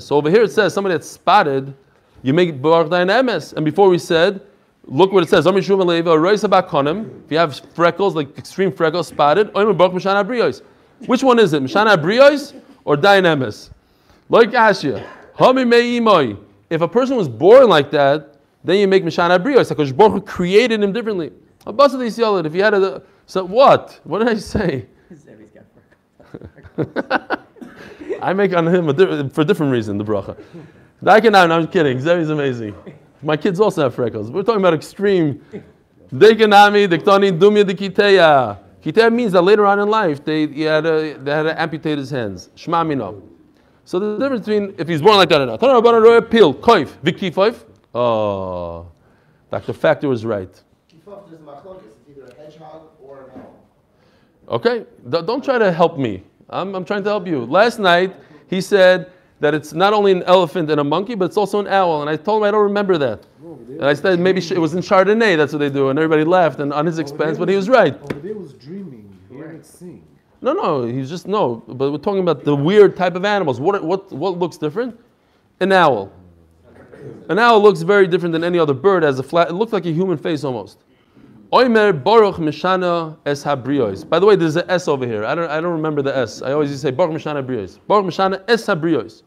So 0.00 0.16
over 0.16 0.30
here 0.30 0.42
it 0.42 0.50
says 0.50 0.74
somebody 0.74 0.94
that's 0.94 1.08
spotted, 1.08 1.74
you 2.22 2.34
make 2.34 2.60
Baruch 2.60 2.90
Dain 2.90 3.06
Emes. 3.06 3.52
And 3.52 3.64
before 3.64 3.88
we 3.88 3.98
said, 3.98 4.40
look 4.84 5.12
what 5.12 5.22
it 5.22 5.28
says. 5.28 5.46
If 5.46 5.54
you 7.30 7.38
have 7.38 7.60
freckles, 7.74 8.14
like 8.16 8.36
extreme 8.36 8.72
freckles, 8.72 9.06
spotted. 9.08 9.54
Which 9.54 11.22
one 11.22 11.38
is 11.38 11.52
it? 11.52 11.62
Mishana 11.62 11.96
Brios 11.96 12.60
or 12.84 12.96
Dain 12.96 13.22
Emes? 13.22 13.70
Like 14.28 14.50
Ashia. 14.50 15.06
Hami 15.36 15.64
Me'imoy. 15.68 16.36
If 16.70 16.80
a 16.82 16.88
person 16.88 17.16
was 17.16 17.28
born 17.28 17.68
like 17.68 17.90
that, 17.92 18.34
then 18.64 18.78
you 18.78 18.88
make 18.88 19.04
Mishana 19.04 19.42
Brios. 19.42 19.68
Because 19.68 19.92
Baruch 19.92 20.26
created 20.26 20.82
him 20.82 20.92
differently. 20.92 21.32
If 21.66 22.54
you 22.54 22.62
had 22.62 22.74
a, 22.74 23.02
so 23.26 23.44
what? 23.44 24.00
What 24.04 24.20
did 24.20 24.28
I 24.28 24.34
say? 24.36 24.86
I 28.20 28.32
make 28.32 28.54
on 28.54 28.66
him 28.66 28.86
di- 28.94 29.28
for 29.28 29.42
a 29.42 29.44
different 29.44 29.72
reason, 29.72 29.98
the 29.98 30.04
bracha. 30.04 30.36
Daikanam, 31.02 31.50
I'm 31.50 31.66
kidding. 31.68 31.98
Zevi's 31.98 32.30
amazing. 32.30 32.74
My 33.22 33.36
kids 33.36 33.60
also 33.60 33.82
have 33.82 33.94
freckles. 33.94 34.30
We're 34.30 34.42
talking 34.42 34.60
about 34.60 34.74
extreme. 34.74 35.42
Daikanami, 36.12 36.88
diktoni, 36.88 37.38
dumya, 37.38 37.64
dikiteya. 37.64 38.58
Kiteya 38.82 39.12
means 39.12 39.32
that 39.32 39.42
later 39.42 39.66
on 39.66 39.80
in 39.80 39.88
life, 39.88 40.24
they, 40.24 40.46
he 40.46 40.62
had 40.62 40.86
a, 40.86 41.14
they 41.18 41.30
had 41.30 41.42
to 41.44 41.60
amputate 41.60 41.98
his 41.98 42.10
hands. 42.10 42.48
Shma 42.56 42.86
mino. 42.86 43.22
So 43.88 43.98
the 43.98 44.18
difference 44.18 44.44
between, 44.44 44.74
if 44.76 44.86
he's 44.86 45.00
born 45.00 45.16
like 45.16 45.30
that 45.30 45.40
or 45.40 45.46
not. 45.46 45.60
Tana 45.60 45.80
Rabbanan 45.80 46.02
Roya 46.02 46.20
Pil, 46.20 46.52
Koif, 46.52 46.88
Vikifov. 47.02 47.64
Oh, 47.94 48.86
Dr. 49.50 49.72
Factor 49.72 50.10
was 50.10 50.26
right. 50.26 50.62
Okay? 54.50 54.84
Don't 55.08 55.42
try 55.42 55.56
to 55.56 55.72
help 55.72 55.96
me. 55.96 56.22
I'm, 56.50 56.74
I'm 56.74 56.84
trying 56.84 57.02
to 57.02 57.08
help 57.08 57.26
you. 57.26 57.46
Last 57.46 57.78
night, 57.78 58.14
he 58.50 58.60
said 58.60 59.10
that 59.40 59.54
it's 59.54 59.72
not 59.72 59.94
only 59.94 60.12
an 60.12 60.22
elephant 60.24 60.70
and 60.70 60.82
a 60.82 60.84
monkey, 60.84 61.14
but 61.14 61.24
it's 61.24 61.38
also 61.38 61.58
an 61.58 61.66
owl. 61.66 62.02
And 62.02 62.10
I 62.10 62.16
told 62.16 62.42
him 62.42 62.46
I 62.46 62.50
don't 62.50 62.64
remember 62.64 62.98
that. 62.98 63.24
And 63.40 63.86
I 63.86 63.94
said 63.94 64.20
maybe 64.20 64.42
it 64.42 64.58
was 64.58 64.74
in 64.74 64.80
Chardonnay, 64.80 65.38
that's 65.38 65.54
what 65.54 65.60
they 65.60 65.70
do. 65.70 65.88
And 65.88 65.98
everybody 65.98 66.24
laughed 66.24 66.60
and 66.60 66.74
on 66.74 66.84
his 66.84 66.98
expense, 66.98 67.38
but 67.38 67.48
he 67.48 67.56
was 67.56 67.70
right. 67.70 67.94
Over 68.02 68.20
there 68.20 68.34
was 68.34 68.52
dreaming, 68.52 69.18
hearing 69.30 69.56
it 69.56 69.64
sing. 69.64 70.04
No, 70.40 70.52
no, 70.52 70.84
he's 70.84 71.08
just, 71.08 71.26
no. 71.26 71.62
But 71.66 71.90
we're 71.90 71.98
talking 71.98 72.20
about 72.20 72.44
the 72.44 72.54
weird 72.54 72.96
type 72.96 73.16
of 73.16 73.24
animals. 73.24 73.60
What, 73.60 73.82
what, 73.82 74.10
what 74.12 74.38
looks 74.38 74.56
different? 74.56 74.98
An 75.60 75.72
owl. 75.72 76.12
An 77.28 77.38
owl 77.38 77.62
looks 77.62 77.82
very 77.82 78.06
different 78.06 78.32
than 78.32 78.44
any 78.44 78.58
other 78.58 78.74
bird. 78.74 79.02
Has 79.02 79.18
a 79.18 79.22
flat, 79.22 79.48
it 79.48 79.54
looks 79.54 79.72
like 79.72 79.86
a 79.86 79.92
human 79.92 80.16
face 80.16 80.44
almost. 80.44 80.84
Oimer 81.52 81.92
Baruch 82.04 82.36
Mishana 82.36 83.16
Es. 83.24 84.04
By 84.04 84.18
the 84.18 84.26
way, 84.26 84.36
there's 84.36 84.56
an 84.56 84.68
S 84.68 84.86
over 84.86 85.06
here. 85.06 85.24
I 85.24 85.34
don't, 85.34 85.50
I 85.50 85.60
don't 85.60 85.72
remember 85.72 86.02
the 86.02 86.14
S. 86.16 86.42
I 86.42 86.52
always 86.52 86.78
say 86.78 86.90
Baruch 86.90 87.12
Mishana 87.12 87.44
Brios. 87.44 87.78
Baruch 87.86 88.06
Mishana 88.06 88.44
Es 88.48 88.66
Habrios. 88.66 89.22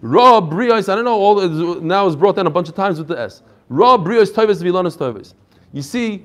Ra 0.00 0.40
Brios. 0.40 0.88
I 0.88 0.94
don't 0.94 1.04
know. 1.04 1.18
All 1.18 1.40
now 1.80 2.06
it's 2.06 2.16
brought 2.16 2.36
down 2.36 2.46
a 2.46 2.50
bunch 2.50 2.68
of 2.68 2.74
times 2.74 2.98
with 2.98 3.08
the 3.08 3.18
S. 3.18 3.42
Ra 3.68 3.98
Brios 3.98 4.32
Toives 4.32 4.62
Vilanos 4.62 4.96
Toives. 4.96 5.34
You 5.72 5.82
see, 5.82 6.24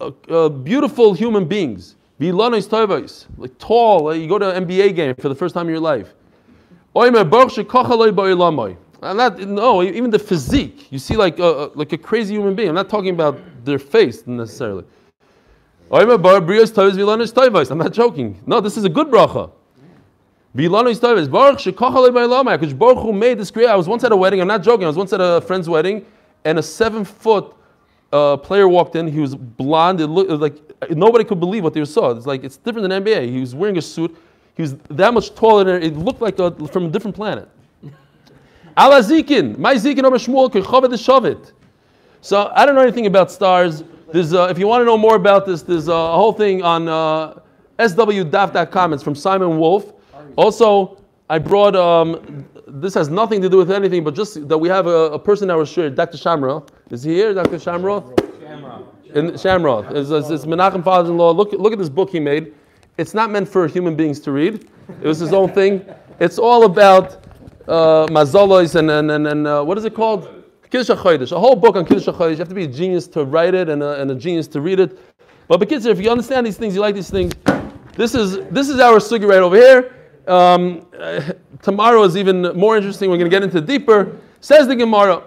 uh, 0.00 0.10
uh, 0.28 0.48
beautiful 0.48 1.14
human 1.14 1.46
beings. 1.46 1.96
Vilanos 2.20 2.68
Toives, 2.68 3.26
like 3.36 3.56
tall. 3.58 4.14
you 4.14 4.28
go 4.28 4.38
to 4.38 4.54
an 4.54 4.66
NBA 4.66 4.94
game 4.94 5.14
for 5.16 5.28
the 5.28 5.34
first 5.34 5.54
time 5.54 5.66
in 5.66 5.72
your 5.72 5.80
life. 5.80 6.14
I'm 6.94 7.12
not, 9.16 9.38
no, 9.40 9.82
even 9.82 10.10
the 10.10 10.18
physique. 10.18 10.92
You 10.92 10.98
see, 10.98 11.16
like 11.16 11.38
a, 11.38 11.70
like 11.74 11.92
a 11.92 11.98
crazy 11.98 12.34
human 12.34 12.54
being. 12.54 12.68
I'm 12.68 12.74
not 12.74 12.88
talking 12.88 13.10
about 13.10 13.38
their 13.64 13.78
face 13.78 14.26
necessarily. 14.26 14.84
Toivos 15.90 17.32
toivos. 17.32 17.70
I'm 17.70 17.78
not 17.78 17.92
joking. 17.92 18.40
No, 18.46 18.60
this 18.60 18.76
is 18.76 18.84
a 18.84 18.88
good 18.88 19.08
bracha. 19.08 19.50
Toivos. 20.56 21.30
Baruch 21.30 22.78
Baruch 22.78 22.98
who 22.98 23.12
made 23.12 23.38
this 23.38 23.50
creation. 23.50 23.72
I 23.72 23.76
was 23.76 23.88
once 23.88 24.04
at 24.04 24.12
a 24.12 24.16
wedding. 24.16 24.40
I'm 24.40 24.48
not 24.48 24.62
joking. 24.62 24.84
I 24.84 24.88
was 24.88 24.96
once 24.96 25.12
at 25.12 25.20
a 25.20 25.40
friend's 25.40 25.68
wedding, 25.68 26.06
and 26.44 26.58
a 26.58 26.62
seven 26.62 27.04
foot 27.04 27.54
uh, 28.14 28.36
player 28.36 28.68
walked 28.68 28.94
in. 28.94 29.08
He 29.08 29.20
was 29.20 29.34
blonde. 29.34 30.00
It 30.00 30.06
looked 30.06 30.30
it 30.30 30.32
was 30.32 30.40
like 30.40 30.90
nobody 30.90 31.24
could 31.24 31.40
believe 31.40 31.64
what 31.64 31.74
they 31.74 31.84
saw. 31.84 32.10
It's 32.10 32.26
like 32.26 32.44
it's 32.44 32.56
different 32.56 32.88
than 32.88 33.04
NBA. 33.04 33.28
He 33.28 33.40
was 33.40 33.54
wearing 33.54 33.76
a 33.76 33.82
suit. 33.82 34.16
He 34.56 34.62
was 34.62 34.76
that 34.90 35.12
much 35.12 35.34
taller. 35.34 35.64
Than, 35.64 35.82
it 35.82 35.96
looked 35.96 36.20
like 36.20 36.38
a, 36.38 36.52
from 36.68 36.86
a 36.86 36.88
different 36.88 37.16
planet. 37.16 37.48
Ala 38.78 39.00
zikin, 39.00 39.58
my 39.58 39.74
zikin 39.74 40.04
over 40.04 40.16
Shmuel 40.16 40.52
the 40.52 40.60
shavit. 40.96 41.52
So 42.20 42.52
I 42.54 42.64
don't 42.64 42.76
know 42.76 42.82
anything 42.82 43.06
about 43.06 43.30
stars. 43.30 43.82
There's, 44.12 44.32
uh, 44.32 44.44
if 44.44 44.58
you 44.58 44.68
want 44.68 44.80
to 44.82 44.84
know 44.84 44.96
more 44.96 45.16
about 45.16 45.44
this, 45.44 45.62
there's 45.62 45.88
a 45.88 45.92
whole 45.92 46.32
thing 46.32 46.62
on 46.62 46.88
uh, 46.88 47.40
swdaf.com. 47.78 48.92
It's 48.92 49.02
from 49.02 49.16
Simon 49.16 49.58
Wolf. 49.58 49.92
Also, 50.36 50.98
I 51.28 51.38
brought. 51.38 51.74
Um, 51.74 52.46
this 52.66 52.94
has 52.94 53.08
nothing 53.08 53.42
to 53.42 53.48
do 53.48 53.56
with 53.58 53.70
anything, 53.70 54.04
but 54.04 54.14
just 54.14 54.48
that 54.48 54.58
we 54.58 54.68
have 54.68 54.86
a, 54.86 55.12
a 55.12 55.18
person 55.18 55.48
that 55.48 55.56
was 55.56 55.68
shared, 55.68 55.94
Dr. 55.94 56.16
Shamra. 56.16 56.66
Is 56.90 57.02
he 57.02 57.14
here, 57.14 57.34
Dr. 57.34 57.58
Shamroth? 57.58 58.18
In 59.14 59.36
Shamroth. 59.38 59.90
It's, 59.90 60.10
it's, 60.10 60.30
it's 60.30 60.44
Menachem 60.44 60.82
father-in-law. 60.82 61.32
Look, 61.32 61.52
look 61.52 61.72
at 61.72 61.78
this 61.78 61.88
book 61.88 62.10
he 62.10 62.20
made. 62.20 62.54
It's 62.96 63.14
not 63.14 63.30
meant 63.30 63.48
for 63.48 63.66
human 63.66 63.96
beings 63.96 64.20
to 64.20 64.32
read. 64.32 64.68
It 65.02 65.06
was 65.06 65.18
his 65.18 65.32
own 65.32 65.52
thing. 65.52 65.84
It's 66.20 66.38
all 66.38 66.64
about 66.64 67.24
uh, 67.66 68.06
mazolos 68.06 68.76
and, 68.76 68.90
and, 68.90 69.10
and, 69.10 69.26
and 69.26 69.46
uh, 69.46 69.62
what 69.62 69.78
is 69.78 69.84
it 69.84 69.94
called? 69.94 70.44
Kiddush 70.70 70.90
HaChodesh. 70.90 71.32
A 71.32 71.38
whole 71.38 71.56
book 71.56 71.76
on 71.76 71.84
Kiddush 71.84 72.06
HaChodesh. 72.06 72.32
You 72.32 72.36
have 72.36 72.48
to 72.48 72.54
be 72.54 72.64
a 72.64 72.68
genius 72.68 73.06
to 73.08 73.24
write 73.24 73.54
it 73.54 73.68
and 73.68 73.82
a, 73.82 74.00
and 74.00 74.10
a 74.10 74.14
genius 74.14 74.46
to 74.48 74.60
read 74.60 74.80
it. 74.80 74.98
But 75.48 75.58
because 75.60 75.86
if 75.86 76.00
you 76.00 76.10
understand 76.10 76.46
these 76.46 76.56
things, 76.56 76.74
you 76.74 76.80
like 76.80 76.94
these 76.94 77.10
things, 77.10 77.32
this 77.96 78.14
is, 78.14 78.38
this 78.50 78.68
is 78.68 78.80
our 78.80 78.98
sugi 78.98 79.28
right 79.28 79.38
over 79.38 79.56
here. 79.56 79.94
Um, 80.26 80.86
uh, 80.98 81.32
tomorrow 81.62 82.02
is 82.04 82.16
even 82.16 82.42
more 82.56 82.76
interesting. 82.76 83.10
We're 83.10 83.18
going 83.18 83.30
to 83.30 83.34
get 83.34 83.42
into 83.42 83.60
deeper. 83.60 84.18
Says 84.40 84.66
the 84.66 84.76
Gemara. 84.76 85.22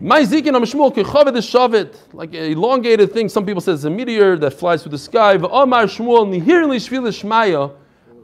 My 0.00 0.20
zikin 0.20 0.54
am 0.54 0.62
shmuel 0.62 0.94
kechaved 0.94 1.34
shavit, 1.38 1.96
like 2.12 2.32
an 2.32 2.52
elongated 2.52 3.12
thing. 3.12 3.28
Some 3.28 3.44
people 3.44 3.60
say 3.60 3.72
it's 3.72 3.82
a 3.82 3.90
meteor 3.90 4.36
that 4.36 4.52
flies 4.52 4.82
through 4.82 4.92
the 4.92 4.98
sky. 4.98 5.36
V'omar 5.36 5.86
shmuel 5.86 6.28
nihir 6.28 6.68
li 6.68 6.76
shvila 6.76 7.08
shmaya. 7.08 7.74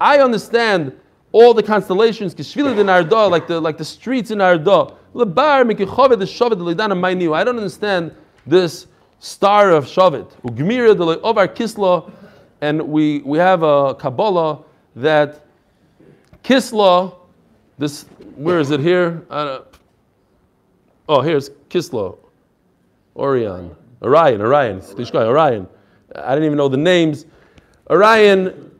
I 0.00 0.18
understand 0.18 0.92
all 1.32 1.52
the 1.52 1.64
constellations. 1.64 2.32
Kishvila 2.32 2.76
de 2.76 2.84
narda, 2.84 3.28
like 3.28 3.48
the 3.48 3.60
like 3.60 3.76
the 3.76 3.84
streets 3.84 4.30
in 4.30 4.38
narda. 4.38 4.94
Lebar 5.14 5.68
mikechaved 5.68 6.22
shavit 6.22 6.58
lidana 6.58 6.96
mayniu. 6.96 7.34
I 7.34 7.42
don't 7.42 7.56
understand 7.56 8.14
this 8.46 8.86
star 9.18 9.70
of 9.70 9.86
shavet. 9.86 10.30
Ugmira 10.42 10.96
de 10.96 11.20
ovar 11.22 11.48
kisla, 11.48 12.08
and 12.60 12.82
we 12.82 13.18
we 13.22 13.38
have 13.38 13.64
a 13.64 13.96
kabbalah 13.96 14.62
that 14.94 15.43
kisla. 16.44 17.14
This 17.78 18.04
where 18.36 18.60
is 18.60 18.70
it 18.70 18.80
here? 18.80 19.24
Oh, 21.06 21.20
here's 21.20 21.50
Kislo, 21.68 22.18
Orion, 23.14 23.76
Orion, 24.02 24.40
Orion, 24.40 24.80
Orion. 25.14 25.68
I 26.14 26.34
didn't 26.34 26.44
even 26.44 26.56
know 26.56 26.68
the 26.68 26.78
names. 26.78 27.26
Orion, 27.90 28.70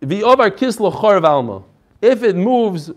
the 0.00 0.20
Ovar 0.20 0.50
Kislo 0.50 0.92
Chorav 0.92 1.24
Alma. 1.24 1.62
If 2.02 2.22
it 2.22 2.36
moves, 2.36 2.90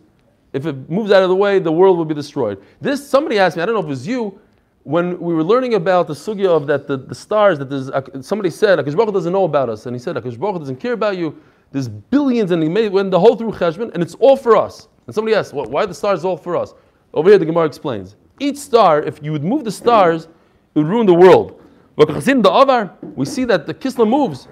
if 0.54 0.66
it 0.66 0.90
moves 0.90 1.12
out 1.12 1.24
of 1.24 1.30
the 1.30 1.36
way, 1.36 1.58
the 1.60 1.72
world 1.72 1.98
will 1.98 2.06
be 2.06 2.14
destroyed. 2.14 2.62
This 2.80 3.08
somebody 3.08 3.40
asked 3.40 3.58
me. 3.58 3.64
I 3.64 3.66
don't 3.66 3.74
know 3.74 3.82
if 3.82 3.88
it 3.88 3.90
was 3.90 4.08
you. 4.08 4.40
when 4.84 5.20
we 5.20 5.34
were 5.34 5.44
learning 5.44 5.74
about 5.74 6.08
the 6.08 6.14
sugya 6.14 6.50
of 6.50 6.68
that 6.68 6.88
the, 6.88 6.98
the 6.98 7.16
stars 7.16 7.58
that 7.58 7.70
there's 7.70 7.90
somebody 8.26 8.50
said 8.50 8.78
Akash 8.80 9.14
doesn't 9.14 9.34
know 9.34 9.46
about 9.46 9.70
us, 9.70 9.86
and 9.88 9.96
he 9.96 10.00
said 10.00 10.16
Akash 10.16 10.38
doesn't 10.60 10.78
care 10.78 10.94
about 10.94 11.18
you. 11.18 11.42
There's 11.74 11.90
billions, 11.90 12.52
and 12.52 12.64
he 12.64 12.70
made 12.70 12.94
went 12.94 13.12
the 13.12 13.20
whole 13.20 13.36
through 13.36 13.52
Cheshbon, 13.52 13.92
and 13.94 14.02
it's 14.02 14.16
all 14.16 14.38
for 14.38 14.56
us. 14.56 14.88
And 15.08 15.14
somebody 15.14 15.36
asks, 15.36 15.52
well, 15.54 15.66
why 15.66 15.86
the 15.86 15.94
stars 15.94 16.24
all 16.24 16.38
for 16.38 16.56
us? 16.56 16.74
Over 17.14 17.32
here, 17.32 17.40
the 17.40 17.46
Gemara 17.46 17.66
explains. 17.66 18.16
Each 18.40 18.58
star, 18.58 19.02
if 19.02 19.22
you 19.22 19.32
would 19.32 19.44
move 19.44 19.64
the 19.66 19.72
stars, 19.72 20.26
it 20.26 20.80
would 20.80 20.88
ruin 20.88 21.06
the 21.06 21.14
world. 21.14 21.60
We 21.96 22.06
see 22.06 23.44
that 23.44 23.66
the 23.66 23.74
Kisla 23.74 24.08
moves. 24.08 24.48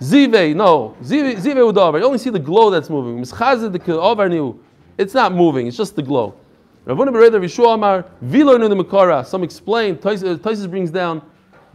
Zive, 0.00 0.54
no. 0.56 0.96
Zive 1.02 1.36
Udavar. 1.36 1.98
You 1.98 2.04
only 2.04 2.18
see 2.18 2.30
the 2.30 2.38
glow 2.38 2.70
that's 2.70 2.90
moving. 2.90 3.20
It's 4.98 5.14
not 5.14 5.32
moving, 5.32 5.66
it's 5.66 5.76
just 5.76 5.96
the 5.96 6.02
glow. 6.02 6.34
Some 6.86 7.00
explain, 9.42 9.94
uh, 9.94 9.98
Taisus 9.98 10.70
brings 10.70 10.90
down 10.90 11.22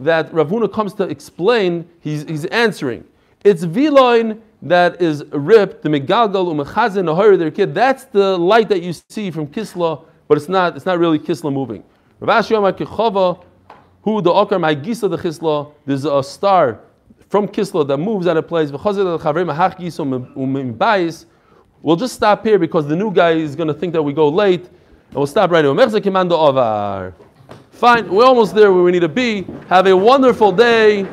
that 0.00 0.32
Ravuna 0.32 0.72
comes 0.72 0.92
to 0.94 1.04
explain, 1.04 1.88
he's, 2.00 2.24
he's 2.24 2.44
answering. 2.46 3.04
It's 3.44 3.64
Viloin 3.64 4.40
that 4.68 5.00
is 5.00 5.24
ripped, 5.32 5.82
the 5.82 5.88
Megalgal, 5.88 6.52
Umechazin, 6.52 7.04
Ahoyer, 7.04 7.38
their 7.38 7.50
kid. 7.50 7.74
That's 7.74 8.04
the 8.04 8.36
light 8.36 8.68
that 8.68 8.82
you 8.82 8.92
see 8.92 9.30
from 9.30 9.46
Kisla, 9.46 10.04
but 10.28 10.38
it's 10.38 10.48
not, 10.48 10.76
it's 10.76 10.86
not 10.86 10.98
really 10.98 11.18
Kisla 11.18 11.52
moving. 11.52 11.82
Who 12.18 14.22
the 14.22 14.32
Okar 14.32 14.58
Maigisa 14.58 15.10
the 15.10 15.18
Kisla, 15.18 15.72
there's 15.84 16.04
a 16.04 16.22
star 16.22 16.80
from 17.28 17.48
Kisla 17.48 17.86
that 17.88 17.98
moves 17.98 18.26
out 18.26 18.36
of 18.36 18.48
place. 18.48 18.70
Um, 19.98 20.12
um, 20.12 20.32
um, 20.36 20.78
we'll 21.82 21.96
just 21.96 22.14
stop 22.14 22.44
here 22.44 22.58
because 22.58 22.86
the 22.86 22.96
new 22.96 23.12
guy 23.12 23.32
is 23.32 23.56
going 23.56 23.68
to 23.68 23.74
think 23.74 23.92
that 23.92 24.02
we 24.02 24.12
go 24.12 24.28
late. 24.28 24.66
And 25.08 25.14
we'll 25.14 25.26
stop 25.26 25.50
right 25.50 25.64
now. 25.64 27.12
Fine, 27.70 28.10
we're 28.10 28.24
almost 28.24 28.54
there 28.54 28.72
where 28.72 28.82
we 28.82 28.90
need 28.90 29.00
to 29.00 29.08
be. 29.08 29.46
Have 29.68 29.86
a 29.86 29.94
wonderful 29.94 30.50
day. 30.50 31.06